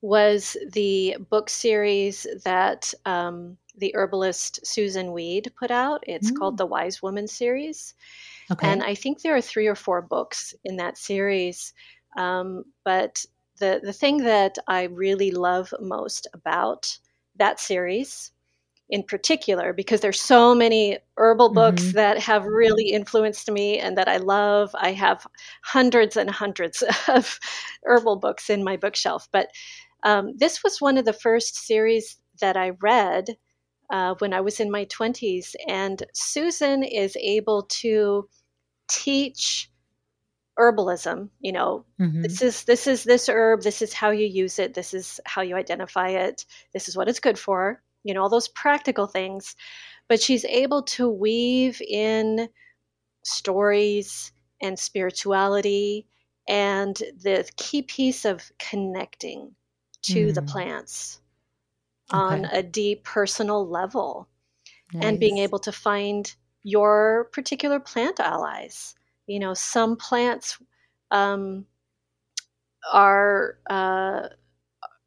was 0.00 0.56
the 0.72 1.16
book 1.30 1.48
series 1.48 2.26
that 2.44 2.92
um, 3.06 3.56
the 3.76 3.94
herbalist 3.94 4.60
Susun 4.64 5.12
Weed 5.12 5.52
put 5.58 5.70
out. 5.70 6.02
It's 6.06 6.30
mm. 6.30 6.38
called 6.38 6.58
the 6.58 6.66
Wise 6.66 7.00
Woman 7.00 7.28
series. 7.28 7.94
Okay. 8.50 8.68
And 8.68 8.82
I 8.82 8.94
think 8.94 9.22
there 9.22 9.36
are 9.36 9.40
three 9.40 9.68
or 9.68 9.76
four 9.76 10.02
books 10.02 10.54
in 10.64 10.76
that 10.76 10.98
series. 10.98 11.72
Um, 12.16 12.64
but 12.84 13.24
the, 13.60 13.80
the 13.82 13.92
thing 13.92 14.18
that 14.18 14.58
I 14.66 14.84
really 14.84 15.30
love 15.30 15.72
most 15.80 16.26
about 16.34 16.98
that 17.36 17.60
series 17.60 18.31
in 18.92 19.02
particular 19.02 19.72
because 19.72 20.00
there's 20.00 20.20
so 20.20 20.54
many 20.54 20.98
herbal 21.16 21.54
books 21.54 21.82
mm-hmm. 21.82 21.96
that 21.96 22.18
have 22.18 22.44
really 22.44 22.90
influenced 22.90 23.50
me 23.50 23.78
and 23.78 23.96
that 23.96 24.06
I 24.06 24.18
love. 24.18 24.70
I 24.78 24.92
have 24.92 25.26
hundreds 25.64 26.18
and 26.18 26.30
hundreds 26.30 26.84
of 27.08 27.40
herbal 27.84 28.16
books 28.16 28.50
in 28.50 28.62
my 28.62 28.76
bookshelf, 28.76 29.26
but 29.32 29.48
um, 30.02 30.34
this 30.36 30.62
was 30.62 30.78
one 30.78 30.98
of 30.98 31.06
the 31.06 31.14
first 31.14 31.56
series 31.56 32.18
that 32.42 32.58
I 32.58 32.72
read 32.82 33.28
uh, 33.90 34.14
when 34.18 34.34
I 34.34 34.42
was 34.42 34.60
in 34.60 34.70
my 34.70 34.84
20s, 34.86 35.54
and 35.66 36.02
Susun 36.14 36.86
is 36.86 37.16
able 37.16 37.62
to 37.80 38.28
teach 38.90 39.70
herbalism 40.58 41.30
you 41.40 41.50
know 41.50 41.86
mm-hmm. 41.98 42.20
this 42.20 42.42
is 42.42 42.64
this 42.64 42.86
is 42.86 43.04
this 43.04 43.30
herb 43.30 43.62
this 43.62 43.80
is 43.80 43.94
how 43.94 44.10
you 44.10 44.26
use 44.26 44.58
it 44.58 44.74
this 44.74 44.92
is 44.92 45.18
how 45.24 45.40
you 45.40 45.56
identify 45.56 46.08
it 46.08 46.44
this 46.74 46.88
is 46.88 46.96
what 46.96 47.08
it's 47.08 47.20
good 47.20 47.38
for 47.38 47.80
you 48.04 48.14
know 48.14 48.22
all 48.22 48.28
those 48.28 48.48
practical 48.48 49.06
things 49.06 49.56
but 50.08 50.20
she's 50.20 50.44
able 50.46 50.82
to 50.82 51.08
weave 51.08 51.80
in 51.82 52.48
stories 53.24 54.32
and 54.60 54.78
spirituality 54.78 56.06
and 56.48 56.96
the 57.22 57.48
key 57.56 57.82
piece 57.82 58.24
of 58.24 58.50
connecting 58.58 59.54
to 60.02 60.28
mm. 60.28 60.34
the 60.34 60.42
plants 60.42 61.20
okay. 62.12 62.18
on 62.18 62.44
a 62.46 62.62
deep 62.62 63.04
personal 63.04 63.68
level 63.68 64.28
nice. 64.92 65.04
and 65.04 65.20
being 65.20 65.38
able 65.38 65.58
to 65.58 65.72
find 65.72 66.34
your 66.64 67.28
particular 67.32 67.78
plant 67.78 68.18
allies 68.20 68.94
you 69.26 69.38
know, 69.38 69.54
some 69.54 69.96
plants 69.96 70.58
um, 71.10 71.66
are 72.92 73.58
uh, 73.70 74.28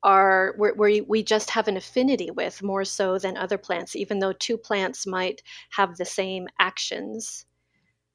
are 0.05 0.53
where, 0.57 0.75
where, 0.75 1.03
we 1.07 1.23
just 1.23 1.49
have 1.49 1.67
an 1.67 1.77
affinity 1.77 2.29
with 2.29 2.61
more 2.61 2.85
so 2.85 3.17
than 3.17 3.35
other 3.35 3.57
plants, 3.57 3.95
even 3.95 4.19
though 4.19 4.33
two 4.33 4.55
plants 4.55 5.07
might 5.07 5.41
have 5.71 5.97
the 5.97 6.05
same 6.05 6.47
actions. 6.59 7.45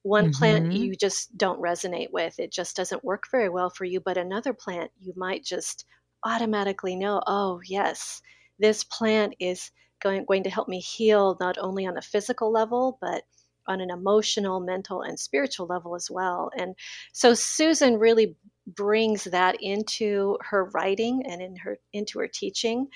One 0.02 0.26
mm-hmm. 0.26 0.38
plant 0.38 0.72
you 0.72 0.94
just 0.94 1.36
don't 1.36 1.60
resonate 1.60 2.12
with, 2.12 2.38
it 2.38 2.52
just 2.52 2.76
doesn't 2.76 3.04
work 3.04 3.24
very 3.30 3.48
well 3.48 3.70
for 3.70 3.84
you, 3.84 4.00
but 4.00 4.16
another 4.16 4.54
plant 4.54 4.92
you 5.00 5.12
might 5.16 5.44
just 5.44 5.84
automatically 6.24 6.94
know, 6.94 7.20
oh, 7.26 7.60
yes, 7.66 8.22
this 8.60 8.84
plant 8.84 9.34
is 9.40 9.72
going, 10.00 10.24
going 10.26 10.44
to 10.44 10.50
help 10.50 10.68
me 10.68 10.78
heal 10.78 11.36
not 11.40 11.58
only 11.58 11.86
on 11.86 11.98
a 11.98 12.02
physical 12.02 12.52
level, 12.52 12.98
but 13.00 13.24
on 13.66 13.80
an 13.80 13.90
emotional, 13.90 14.60
mental, 14.60 15.02
and 15.02 15.18
spiritual 15.18 15.66
level 15.66 15.96
as 15.96 16.08
well. 16.08 16.50
And 16.56 16.76
so 17.12 17.32
Susun 17.32 18.00
really 18.00 18.36
brings 18.74 19.24
that 19.24 19.56
into 19.60 20.36
her 20.40 20.64
writing 20.74 21.22
and 21.26 21.40
in 21.40 21.56
her 21.56 21.78
into 21.92 22.18
her 22.18 22.28
teaching 22.32 22.86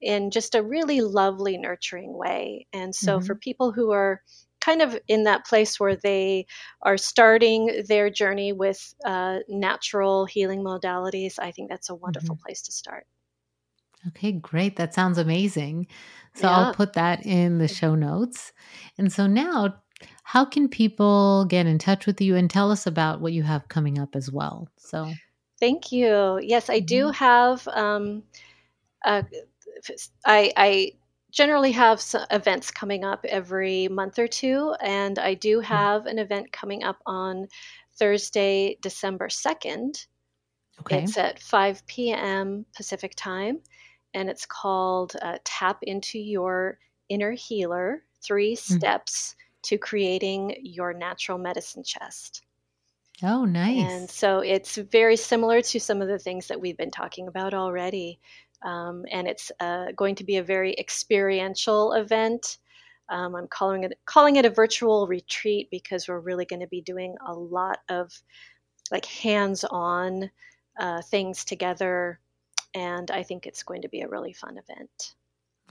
in 0.00 0.30
just 0.30 0.54
a 0.54 0.62
really 0.62 1.00
lovely 1.00 1.56
nurturing 1.58 2.16
way 2.16 2.66
and 2.72 2.94
so 2.94 3.16
mm-hmm. 3.16 3.26
for 3.26 3.34
people 3.34 3.72
who 3.72 3.90
are 3.92 4.20
kind 4.64 4.80
of 4.80 4.98
in 5.08 5.24
that 5.24 5.44
place 5.44 5.78
where 5.78 5.96
they 5.96 6.46
are 6.80 6.96
starting 6.96 7.84
their 7.86 8.08
journey 8.08 8.52
with 8.52 8.94
uh, 9.04 9.40
natural 9.46 10.24
healing 10.24 10.64
modalities, 10.64 11.34
I 11.38 11.50
think 11.50 11.68
that's 11.68 11.90
a 11.90 11.94
wonderful 11.94 12.36
mm-hmm. 12.36 12.46
place 12.46 12.62
to 12.62 12.72
start. 12.72 13.06
Okay, 14.08 14.32
great. 14.32 14.76
That 14.76 14.94
sounds 14.94 15.18
amazing. 15.18 15.86
So 16.34 16.46
yeah. 16.46 16.56
I'll 16.56 16.74
put 16.74 16.94
that 16.94 17.24
in 17.24 17.58
the 17.58 17.68
show 17.68 17.94
notes. 17.94 18.52
And 18.98 19.12
so 19.12 19.26
now, 19.26 19.82
how 20.34 20.44
can 20.44 20.68
people 20.68 21.44
get 21.44 21.64
in 21.64 21.78
touch 21.78 22.06
with 22.06 22.20
you 22.20 22.34
and 22.34 22.50
tell 22.50 22.72
us 22.72 22.88
about 22.88 23.20
what 23.20 23.32
you 23.32 23.44
have 23.44 23.68
coming 23.68 24.00
up 24.00 24.16
as 24.16 24.32
well? 24.32 24.68
So, 24.76 25.12
thank 25.60 25.92
you. 25.92 26.40
Yes, 26.42 26.68
I 26.68 26.80
do 26.80 27.04
mm-hmm. 27.04 27.12
have. 27.12 27.68
Um, 27.68 28.24
uh, 29.04 29.22
I, 30.26 30.52
I 30.56 30.92
generally 31.30 31.70
have 31.70 32.02
events 32.32 32.72
coming 32.72 33.04
up 33.04 33.24
every 33.28 33.86
month 33.86 34.18
or 34.18 34.26
two, 34.26 34.74
and 34.82 35.20
I 35.20 35.34
do 35.34 35.58
mm-hmm. 35.58 35.72
have 35.72 36.06
an 36.06 36.18
event 36.18 36.50
coming 36.50 36.82
up 36.82 36.98
on 37.06 37.46
Thursday, 37.96 38.76
December 38.82 39.28
2nd. 39.28 40.04
Okay. 40.80 41.04
It's 41.04 41.16
at 41.16 41.38
5 41.38 41.86
p.m. 41.86 42.66
Pacific 42.74 43.12
time, 43.14 43.60
and 44.14 44.28
it's 44.28 44.46
called 44.46 45.14
uh, 45.22 45.38
Tap 45.44 45.78
into 45.82 46.18
Your 46.18 46.80
Inner 47.08 47.30
Healer 47.30 48.02
Three 48.20 48.56
mm-hmm. 48.56 48.74
Steps 48.74 49.36
to 49.64 49.78
Creating 49.78 50.56
Your 50.62 50.92
Natural 50.92 51.38
Medicine 51.38 51.82
Chest. 51.82 52.42
Oh, 53.22 53.44
nice. 53.44 53.92
And 53.92 54.10
so 54.10 54.40
it's 54.40 54.76
very 54.76 55.16
similar 55.16 55.62
to 55.62 55.78
some 55.80 56.02
of 56.02 56.08
the 56.08 56.18
things 56.18 56.48
that 56.48 56.60
we've 56.60 56.76
been 56.76 56.90
talking 56.90 57.28
about 57.28 57.54
already. 57.54 58.18
Um, 58.62 59.04
and 59.10 59.28
it's 59.28 59.52
uh, 59.60 59.92
going 59.96 60.14
to 60.16 60.24
be 60.24 60.38
a 60.38 60.42
very 60.42 60.74
experiential 60.78 61.92
event. 61.92 62.58
Um, 63.10 63.34
I'm 63.36 63.48
calling 63.48 63.84
it 63.84 63.98
calling 64.06 64.36
it 64.36 64.46
a 64.46 64.50
virtual 64.50 65.06
retreat 65.06 65.68
because 65.70 66.08
we're 66.08 66.20
really 66.20 66.46
going 66.46 66.60
to 66.60 66.66
be 66.66 66.80
doing 66.80 67.14
a 67.26 67.34
lot 67.34 67.80
of 67.88 68.10
like 68.90 69.04
hands-on 69.04 70.30
uh, 70.80 71.02
things 71.02 71.44
together, 71.44 72.18
and 72.74 73.10
I 73.10 73.22
think 73.22 73.46
it's 73.46 73.62
going 73.62 73.82
to 73.82 73.88
be 73.88 74.00
a 74.00 74.08
really 74.08 74.32
fun 74.32 74.56
event. 74.56 75.14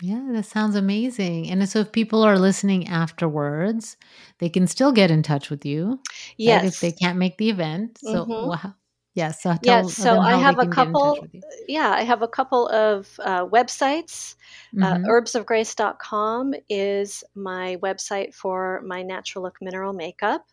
Yeah, 0.02 0.26
that 0.32 0.46
sounds 0.46 0.76
amazing. 0.76 1.50
And 1.50 1.68
so, 1.70 1.80
if 1.80 1.92
people 1.92 2.24
are 2.24 2.40
listening 2.40 2.88
afterwards, 2.88 3.98
they 4.40 4.50
can 4.50 4.68
still 4.68 4.92
get 4.92 5.12
in 5.12 5.24
touch 5.24 5.50
with 5.50 5.66
you. 5.66 6.00
Yes, 6.38 6.64
right, 6.64 6.68
if 6.68 6.80
they 6.80 6.92
can't 6.92 7.18
make 7.18 7.38
the 7.38 7.50
event. 7.50 8.00
So, 8.02 8.26
mm-hmm. 8.26 8.70
Yes. 9.16 9.42
Yeah, 9.46 9.54
so, 9.54 9.60
yeah, 9.62 9.84
so 9.84 10.20
I 10.20 10.38
have 10.38 10.58
a 10.58 10.66
couple. 10.66 11.28
Yeah, 11.68 11.92
I 11.92 12.02
have 12.02 12.24
a 12.24 12.28
couple 12.28 12.68
of 12.70 13.20
uh, 13.24 13.46
websites. 13.46 14.34
Uh, 14.76 14.96
mm-hmm. 14.96 15.06
Uh, 15.06 15.08
herbsofgrace.com 15.08 16.56
is 16.68 17.24
my 17.36 17.78
website 17.84 18.34
for 18.34 18.82
my 18.84 19.04
natural 19.04 19.44
look 19.44 19.58
mineral 19.62 19.94
makeup. 19.94 20.48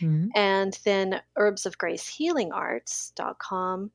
Mm-hmm. 0.00 0.28
And 0.34 0.78
then 0.84 1.20
herbsofgracehealingarts.com 1.38 3.90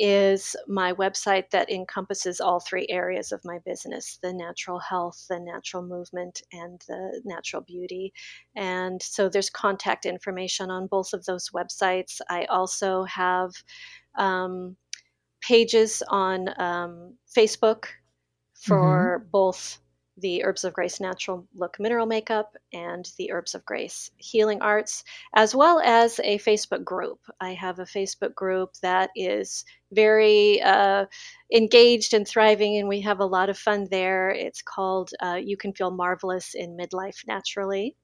is 0.00 0.56
my 0.66 0.94
website 0.94 1.50
that 1.50 1.70
encompasses 1.70 2.40
all 2.40 2.58
three 2.58 2.86
areas 2.88 3.32
of 3.32 3.44
my 3.44 3.58
business 3.66 4.18
the 4.22 4.32
natural 4.32 4.78
health, 4.78 5.26
the 5.28 5.38
natural 5.38 5.82
movement, 5.82 6.42
and 6.52 6.80
the 6.88 7.20
natural 7.26 7.60
beauty. 7.62 8.12
And 8.56 9.00
so 9.02 9.28
there's 9.28 9.50
contact 9.50 10.06
information 10.06 10.70
on 10.70 10.86
both 10.86 11.12
of 11.12 11.26
those 11.26 11.50
websites. 11.50 12.20
I 12.30 12.46
also 12.46 13.04
have 13.04 13.52
um, 14.16 14.76
pages 15.42 16.02
on 16.08 16.48
um, 16.58 17.14
Facebook 17.36 17.84
for 18.54 19.18
mm-hmm. 19.20 19.30
both 19.30 19.80
the 20.20 20.44
Herbs 20.44 20.64
of 20.64 20.72
Grace 20.72 21.00
Natural 21.00 21.46
Look 21.54 21.78
Mineral 21.78 22.06
Makeup 22.06 22.56
and 22.72 23.10
the 23.18 23.32
Herbs 23.32 23.54
of 23.54 23.64
Grace 23.64 24.10
Healing 24.16 24.60
Arts, 24.62 25.04
as 25.34 25.54
well 25.54 25.80
as 25.80 26.20
a 26.20 26.38
Facebook 26.38 26.84
group. 26.84 27.18
I 27.40 27.54
have 27.54 27.78
a 27.78 27.84
Facebook 27.84 28.34
group 28.34 28.74
that 28.82 29.10
is 29.16 29.64
very 29.92 30.60
uh, 30.62 31.06
engaged 31.52 32.14
and 32.14 32.26
thriving, 32.26 32.76
and 32.76 32.88
we 32.88 33.00
have 33.00 33.20
a 33.20 33.26
lot 33.26 33.50
of 33.50 33.58
fun 33.58 33.88
there. 33.90 34.30
It's 34.30 34.62
called 34.62 35.10
uh, 35.22 35.38
You 35.42 35.56
Can 35.56 35.72
Feel 35.72 35.90
Marvelous 35.90 36.54
in 36.54 36.76
Midlife 36.76 37.26
Naturally. 37.26 37.96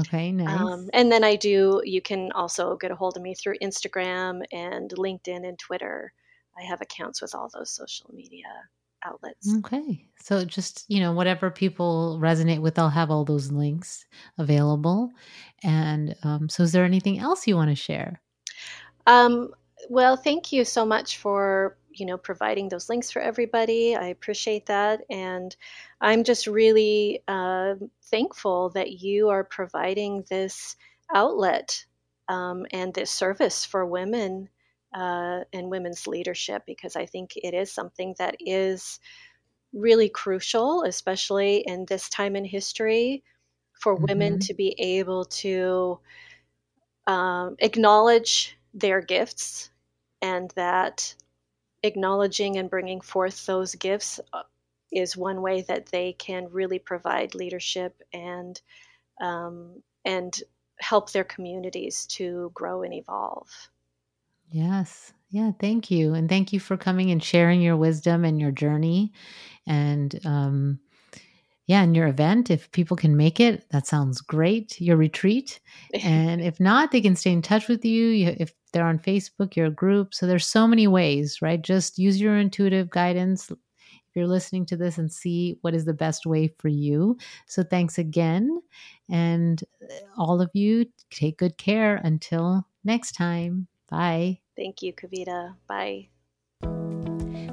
Okay, 0.00 0.32
nice. 0.32 0.60
Um, 0.60 0.88
and 0.92 1.10
then 1.10 1.24
I 1.24 1.36
do, 1.36 1.80
you 1.84 2.02
can 2.02 2.32
also 2.32 2.76
get 2.76 2.90
a 2.90 2.96
hold 2.96 3.16
of 3.16 3.22
me 3.22 3.34
through 3.34 3.54
Instagram 3.62 4.42
and 4.52 4.90
LinkedIn 4.90 5.46
and 5.48 5.58
Twitter. 5.58 6.12
I 6.58 6.64
have 6.64 6.80
accounts 6.80 7.22
with 7.22 7.34
all 7.34 7.48
those 7.52 7.70
social 7.70 8.10
media 8.12 8.44
outlets. 9.04 9.52
Okay. 9.58 10.06
So 10.20 10.44
just, 10.44 10.84
you 10.88 11.00
know, 11.00 11.12
whatever 11.12 11.50
people 11.50 12.18
resonate 12.20 12.60
with, 12.60 12.78
I'll 12.78 12.90
have 12.90 13.10
all 13.10 13.24
those 13.24 13.50
links 13.50 14.04
available. 14.38 15.10
And 15.62 16.14
um, 16.22 16.48
so 16.48 16.62
is 16.62 16.72
there 16.72 16.84
anything 16.84 17.18
else 17.18 17.46
you 17.46 17.56
want 17.56 17.70
to 17.70 17.76
share? 17.76 18.20
Um, 19.06 19.52
well, 19.88 20.16
thank 20.16 20.52
you 20.52 20.64
so 20.64 20.86
much 20.86 21.18
for, 21.18 21.76
you 21.90 22.06
know, 22.06 22.16
providing 22.16 22.68
those 22.68 22.88
links 22.88 23.10
for 23.10 23.20
everybody. 23.20 23.96
I 23.96 24.06
appreciate 24.06 24.66
that. 24.66 25.02
And 25.10 25.54
I'm 26.00 26.24
just 26.24 26.46
really 26.46 27.22
uh, 27.26 27.74
thankful 28.04 28.70
that 28.70 28.92
you 28.92 29.28
are 29.28 29.44
providing 29.44 30.24
this 30.30 30.76
outlet 31.14 31.84
um, 32.28 32.66
and 32.70 32.94
this 32.94 33.10
service 33.10 33.64
for 33.64 33.84
women 33.84 34.48
uh, 34.94 35.40
and 35.52 35.70
women's 35.70 36.06
leadership 36.06 36.62
because 36.66 36.96
I 36.96 37.06
think 37.06 37.32
it 37.36 37.54
is 37.54 37.72
something 37.72 38.14
that 38.18 38.36
is 38.40 39.00
really 39.72 40.08
crucial, 40.08 40.82
especially 40.82 41.64
in 41.66 41.86
this 41.86 42.08
time 42.08 42.36
in 42.36 42.44
history, 42.44 43.22
for 43.80 43.94
mm-hmm. 43.94 44.04
women 44.08 44.38
to 44.40 44.54
be 44.54 44.74
able 44.78 45.24
to 45.24 45.98
um, 47.06 47.56
acknowledge 47.58 48.56
their 48.74 49.00
gifts 49.00 49.70
and 50.20 50.50
that 50.56 51.14
acknowledging 51.82 52.58
and 52.58 52.70
bringing 52.70 53.00
forth 53.00 53.44
those 53.46 53.74
gifts 53.74 54.20
uh, 54.32 54.42
is 54.92 55.16
one 55.16 55.42
way 55.42 55.62
that 55.62 55.86
they 55.86 56.12
can 56.12 56.48
really 56.50 56.78
provide 56.78 57.34
leadership 57.34 58.00
and 58.12 58.60
um, 59.20 59.82
and 60.04 60.42
help 60.78 61.12
their 61.12 61.24
communities 61.24 62.06
to 62.06 62.50
grow 62.54 62.82
and 62.82 62.92
evolve. 62.92 63.48
Yes. 64.52 65.12
Yeah. 65.30 65.52
Thank 65.58 65.90
you. 65.90 66.14
And 66.14 66.28
thank 66.28 66.52
you 66.52 66.60
for 66.60 66.76
coming 66.76 67.10
and 67.10 67.22
sharing 67.22 67.62
your 67.62 67.76
wisdom 67.76 68.24
and 68.24 68.40
your 68.40 68.52
journey. 68.52 69.12
And 69.66 70.18
um, 70.26 70.80
yeah, 71.66 71.82
and 71.82 71.96
your 71.96 72.08
event, 72.08 72.50
if 72.50 72.70
people 72.72 72.96
can 72.96 73.16
make 73.16 73.40
it, 73.40 73.66
that 73.70 73.86
sounds 73.86 74.20
great. 74.22 74.80
Your 74.80 74.96
retreat. 74.98 75.60
and 76.02 76.40
if 76.42 76.60
not, 76.60 76.92
they 76.92 77.02
can 77.02 77.16
stay 77.16 77.32
in 77.32 77.42
touch 77.42 77.68
with 77.68 77.84
you. 77.84 78.08
you. 78.08 78.36
If 78.38 78.54
they're 78.72 78.86
on 78.86 79.00
Facebook, 79.00 79.56
your 79.56 79.70
group. 79.70 80.14
So 80.14 80.26
there's 80.26 80.46
so 80.46 80.68
many 80.68 80.88
ways, 80.88 81.42
right? 81.42 81.62
Just 81.62 81.98
use 81.98 82.20
your 82.20 82.38
intuitive 82.38 82.90
guidance 82.90 83.50
if 83.50 83.58
you're 84.16 84.28
listening 84.28 84.66
to 84.68 84.76
this 84.78 84.98
and 84.98 85.12
see 85.12 85.58
what 85.62 85.74
is 85.74 85.86
the 85.86 85.94
best 85.94 86.26
way 86.26 86.48
for 86.58 86.68
you. 86.68 87.18
So 87.48 87.64
thanks 87.64 87.98
again. 87.98 88.60
And 89.10 89.64
uh, 89.82 89.94
all 90.18 90.42
of 90.42 90.50
you, 90.54 90.86
take 91.10 91.38
good 91.38 91.58
care 91.58 91.96
until 91.96 92.66
next 92.84 93.12
time. 93.14 93.68
Bye. 93.90 94.41
Thank 94.56 94.82
you, 94.82 94.92
Kavita. 94.92 95.54
Bye. 95.66 96.08